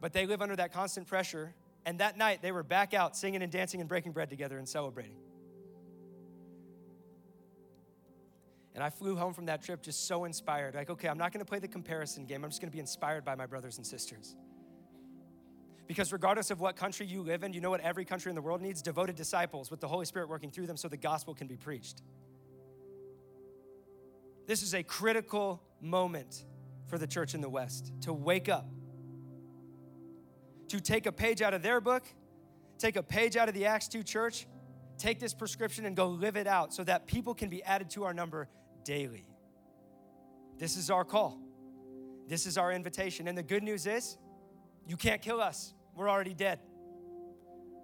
But 0.00 0.12
they 0.12 0.26
live 0.26 0.42
under 0.42 0.56
that 0.56 0.72
constant 0.72 1.06
pressure. 1.06 1.54
And 1.86 1.98
that 2.00 2.18
night, 2.18 2.42
they 2.42 2.52
were 2.52 2.64
back 2.64 2.92
out 2.92 3.16
singing 3.16 3.42
and 3.42 3.50
dancing 3.50 3.80
and 3.80 3.88
breaking 3.88 4.12
bread 4.12 4.28
together 4.28 4.58
and 4.58 4.68
celebrating. 4.68 5.16
And 8.74 8.82
I 8.82 8.90
flew 8.90 9.16
home 9.16 9.34
from 9.34 9.46
that 9.46 9.62
trip 9.62 9.82
just 9.82 10.06
so 10.06 10.24
inspired. 10.24 10.74
Like, 10.74 10.88
okay, 10.88 11.08
I'm 11.08 11.18
not 11.18 11.32
gonna 11.32 11.44
play 11.44 11.58
the 11.58 11.68
comparison 11.68 12.24
game. 12.24 12.44
I'm 12.44 12.50
just 12.50 12.60
gonna 12.60 12.70
be 12.70 12.80
inspired 12.80 13.24
by 13.24 13.34
my 13.34 13.46
brothers 13.46 13.76
and 13.76 13.86
sisters. 13.86 14.34
Because 15.86 16.12
regardless 16.12 16.50
of 16.50 16.60
what 16.60 16.76
country 16.76 17.06
you 17.06 17.22
live 17.22 17.42
in, 17.42 17.52
you 17.52 17.60
know 17.60 17.70
what 17.70 17.80
every 17.80 18.04
country 18.04 18.30
in 18.30 18.34
the 18.34 18.40
world 18.40 18.62
needs? 18.62 18.80
Devoted 18.80 19.14
disciples 19.16 19.70
with 19.70 19.80
the 19.80 19.88
Holy 19.88 20.06
Spirit 20.06 20.28
working 20.28 20.50
through 20.50 20.66
them 20.66 20.76
so 20.76 20.88
the 20.88 20.96
gospel 20.96 21.34
can 21.34 21.46
be 21.46 21.56
preached. 21.56 22.02
This 24.46 24.62
is 24.62 24.74
a 24.74 24.82
critical 24.82 25.62
moment 25.80 26.44
for 26.86 26.98
the 26.98 27.06
church 27.06 27.34
in 27.34 27.40
the 27.40 27.48
West 27.48 27.92
to 28.02 28.12
wake 28.12 28.48
up, 28.48 28.66
to 30.68 30.80
take 30.80 31.06
a 31.06 31.12
page 31.12 31.42
out 31.42 31.54
of 31.54 31.62
their 31.62 31.80
book, 31.80 32.04
take 32.78 32.96
a 32.96 33.02
page 33.02 33.36
out 33.36 33.48
of 33.48 33.54
the 33.54 33.66
Acts 33.66 33.88
2 33.88 34.02
church, 34.02 34.46
take 34.98 35.20
this 35.20 35.34
prescription 35.34 35.84
and 35.84 35.96
go 35.96 36.08
live 36.08 36.36
it 36.36 36.46
out 36.46 36.72
so 36.72 36.84
that 36.84 37.06
people 37.06 37.34
can 37.34 37.48
be 37.48 37.62
added 37.64 37.90
to 37.90 38.04
our 38.04 38.14
number 38.14 38.48
daily. 38.84 39.26
This 40.58 40.76
is 40.76 40.90
our 40.90 41.04
call. 41.04 41.40
This 42.28 42.46
is 42.46 42.56
our 42.56 42.72
invitation. 42.72 43.28
And 43.28 43.36
the 43.36 43.42
good 43.42 43.62
news 43.62 43.86
is, 43.86 44.16
you 44.86 44.96
can't 44.96 45.20
kill 45.20 45.40
us. 45.40 45.74
We're 45.94 46.08
already 46.08 46.34
dead. 46.34 46.60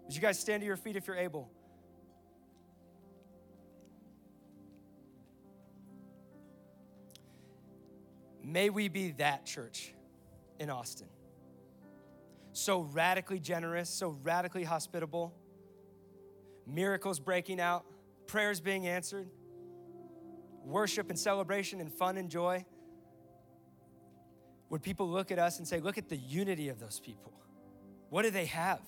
Would 0.05 0.14
you 0.14 0.20
guys 0.22 0.38
stand 0.38 0.62
to 0.62 0.66
your 0.66 0.76
feet 0.76 0.96
if 0.96 1.07
you're 1.07 1.16
able? 1.16 1.51
May 8.42 8.70
we 8.70 8.88
be 8.88 9.11
that 9.18 9.44
church 9.44 9.92
in 10.59 10.70
Austin. 10.70 11.09
So 12.53 12.80
radically 12.80 13.38
generous, 13.38 13.90
so 13.90 14.16
radically 14.22 14.64
hospitable, 14.64 15.34
miracles 16.66 17.20
breaking 17.20 17.61
out, 17.61 17.84
prayers 18.26 18.61
being 18.61 18.86
answered 18.86 19.28
worship 20.65 21.11
and 21.11 21.19
celebration 21.19 21.81
and 21.81 21.93
fun 21.93 22.17
and 22.17 22.31
joy? 22.31 22.65
Would 24.71 24.83
people 24.83 25.09
look 25.09 25.31
at 25.31 25.39
us 25.39 25.59
and 25.59 25.67
say, 25.67 25.81
Look 25.81 25.99
at 25.99 26.09
the 26.09 26.17
unity 26.17 26.69
of 26.69 26.79
those 26.79 27.01
people? 27.01 27.33
What 28.11 28.23
do 28.23 28.31
they 28.31 28.47
have? 28.47 28.81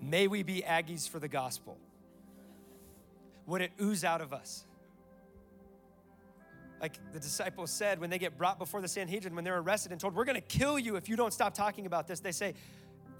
May 0.00 0.28
we 0.28 0.42
be 0.42 0.62
Aggies 0.62 1.08
for 1.08 1.18
the 1.18 1.28
gospel. 1.28 1.76
Would 3.46 3.62
it 3.62 3.72
ooze 3.80 4.04
out 4.04 4.20
of 4.20 4.32
us? 4.32 4.64
Like 6.80 6.98
the 7.12 7.20
disciples 7.20 7.70
said 7.70 8.00
when 8.00 8.08
they 8.08 8.18
get 8.18 8.38
brought 8.38 8.58
before 8.58 8.80
the 8.80 8.88
Sanhedrin, 8.88 9.34
when 9.34 9.44
they're 9.44 9.58
arrested 9.58 9.92
and 9.92 10.00
told, 10.00 10.14
We're 10.14 10.24
gonna 10.24 10.40
kill 10.40 10.78
you 10.78 10.96
if 10.96 11.08
you 11.08 11.16
don't 11.16 11.32
stop 11.32 11.52
talking 11.52 11.86
about 11.86 12.08
this, 12.08 12.20
they 12.20 12.32
say, 12.32 12.54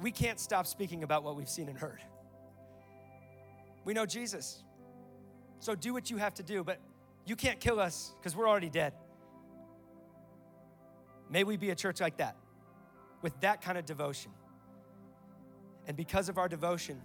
We 0.01 0.11
can't 0.11 0.41
stop 0.41 0.67
speaking 0.67 1.03
about 1.03 1.23
what 1.23 1.37
we've 1.37 1.49
seen 1.49 1.69
and 1.69 1.79
heard. 1.79 2.01
We 3.85 3.93
know 3.93 4.07
Jesus. 4.07 4.63
So 5.61 5.75
do 5.75 5.93
what 5.93 6.11
you 6.11 6.17
have 6.17 6.35
to 6.35 6.43
do, 6.43 6.65
but 6.65 6.81
you 7.27 7.37
can't 7.37 7.61
kill 7.61 7.79
us 7.79 8.15
because 8.19 8.35
we're 8.35 8.49
already 8.49 8.71
dead. 8.71 8.95
May 11.31 11.45
we 11.45 11.57
be 11.57 11.71
a 11.71 11.75
church 11.75 12.01
like 12.01 12.17
that, 12.17 12.37
with 13.23 13.39
that 13.41 13.63
kind 13.63 13.79
of 13.79 13.87
devotion. 13.87 14.33
And 15.87 15.97
because 15.97 16.29
of 16.29 16.39
our 16.39 16.49
devotion, 16.49 17.01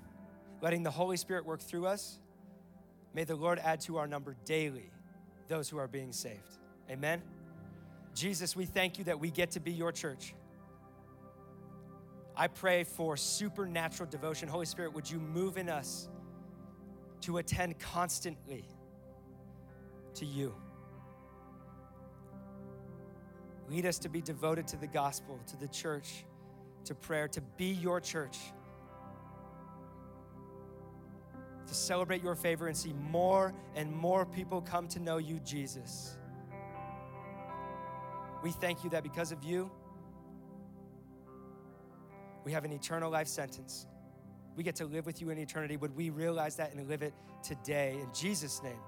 letting 0.61 0.83
the 0.83 0.91
Holy 0.91 1.17
Spirit 1.17 1.45
work 1.45 1.59
through 1.59 1.85
us, 1.85 2.19
may 3.13 3.23
the 3.23 3.35
Lord 3.35 3.59
add 3.59 3.81
to 3.81 3.97
our 3.97 4.07
number 4.07 4.35
daily 4.45 4.89
those 5.47 5.69
who 5.69 5.77
are 5.77 5.87
being 5.87 6.11
saved. 6.11 6.57
Amen. 6.89 7.21
Jesus, 8.13 8.55
we 8.55 8.65
thank 8.65 8.97
you 8.97 9.03
that 9.03 9.19
we 9.19 9.29
get 9.29 9.51
to 9.51 9.59
be 9.59 9.71
your 9.71 9.91
church. 9.91 10.33
I 12.37 12.47
pray 12.47 12.83
for 12.83 13.15
supernatural 13.17 14.09
devotion. 14.09 14.47
Holy 14.47 14.65
Spirit, 14.65 14.93
would 14.93 15.09
you 15.09 15.19
move 15.19 15.57
in 15.57 15.69
us? 15.69 16.09
To 17.25 17.37
attend 17.37 17.79
constantly 17.79 18.63
to 20.13 20.25
you. 20.25 20.53
Lead 23.67 23.87
us 23.87 23.97
to 23.97 24.09
be 24.09 24.21
devoted 24.21 24.67
to 24.67 24.77
the 24.77 24.85
gospel, 24.85 25.39
to 25.47 25.57
the 25.57 25.67
church, 25.67 26.23
to 26.83 26.93
prayer, 26.93 27.27
to 27.27 27.41
be 27.57 27.65
your 27.65 27.99
church, 27.99 28.37
to 31.65 31.73
celebrate 31.73 32.23
your 32.23 32.35
favor 32.35 32.67
and 32.67 32.77
see 32.77 32.93
more 32.93 33.55
and 33.73 33.91
more 33.91 34.23
people 34.27 34.61
come 34.61 34.87
to 34.87 34.99
know 34.99 35.17
you, 35.17 35.39
Jesus. 35.39 36.17
We 38.43 38.51
thank 38.51 38.83
you 38.83 38.91
that 38.91 39.01
because 39.01 39.31
of 39.31 39.43
you, 39.43 39.71
we 42.43 42.51
have 42.51 42.65
an 42.65 42.71
eternal 42.71 43.09
life 43.09 43.27
sentence. 43.27 43.87
We 44.55 44.63
get 44.63 44.75
to 44.77 44.85
live 44.85 45.05
with 45.05 45.21
you 45.21 45.29
in 45.29 45.37
eternity. 45.37 45.77
Would 45.77 45.95
we 45.95 46.09
realize 46.09 46.55
that 46.55 46.73
and 46.73 46.87
live 46.87 47.01
it 47.01 47.13
today? 47.43 47.97
In 48.01 48.07
Jesus' 48.13 48.61
name, 48.63 48.79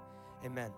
amen. 0.45 0.71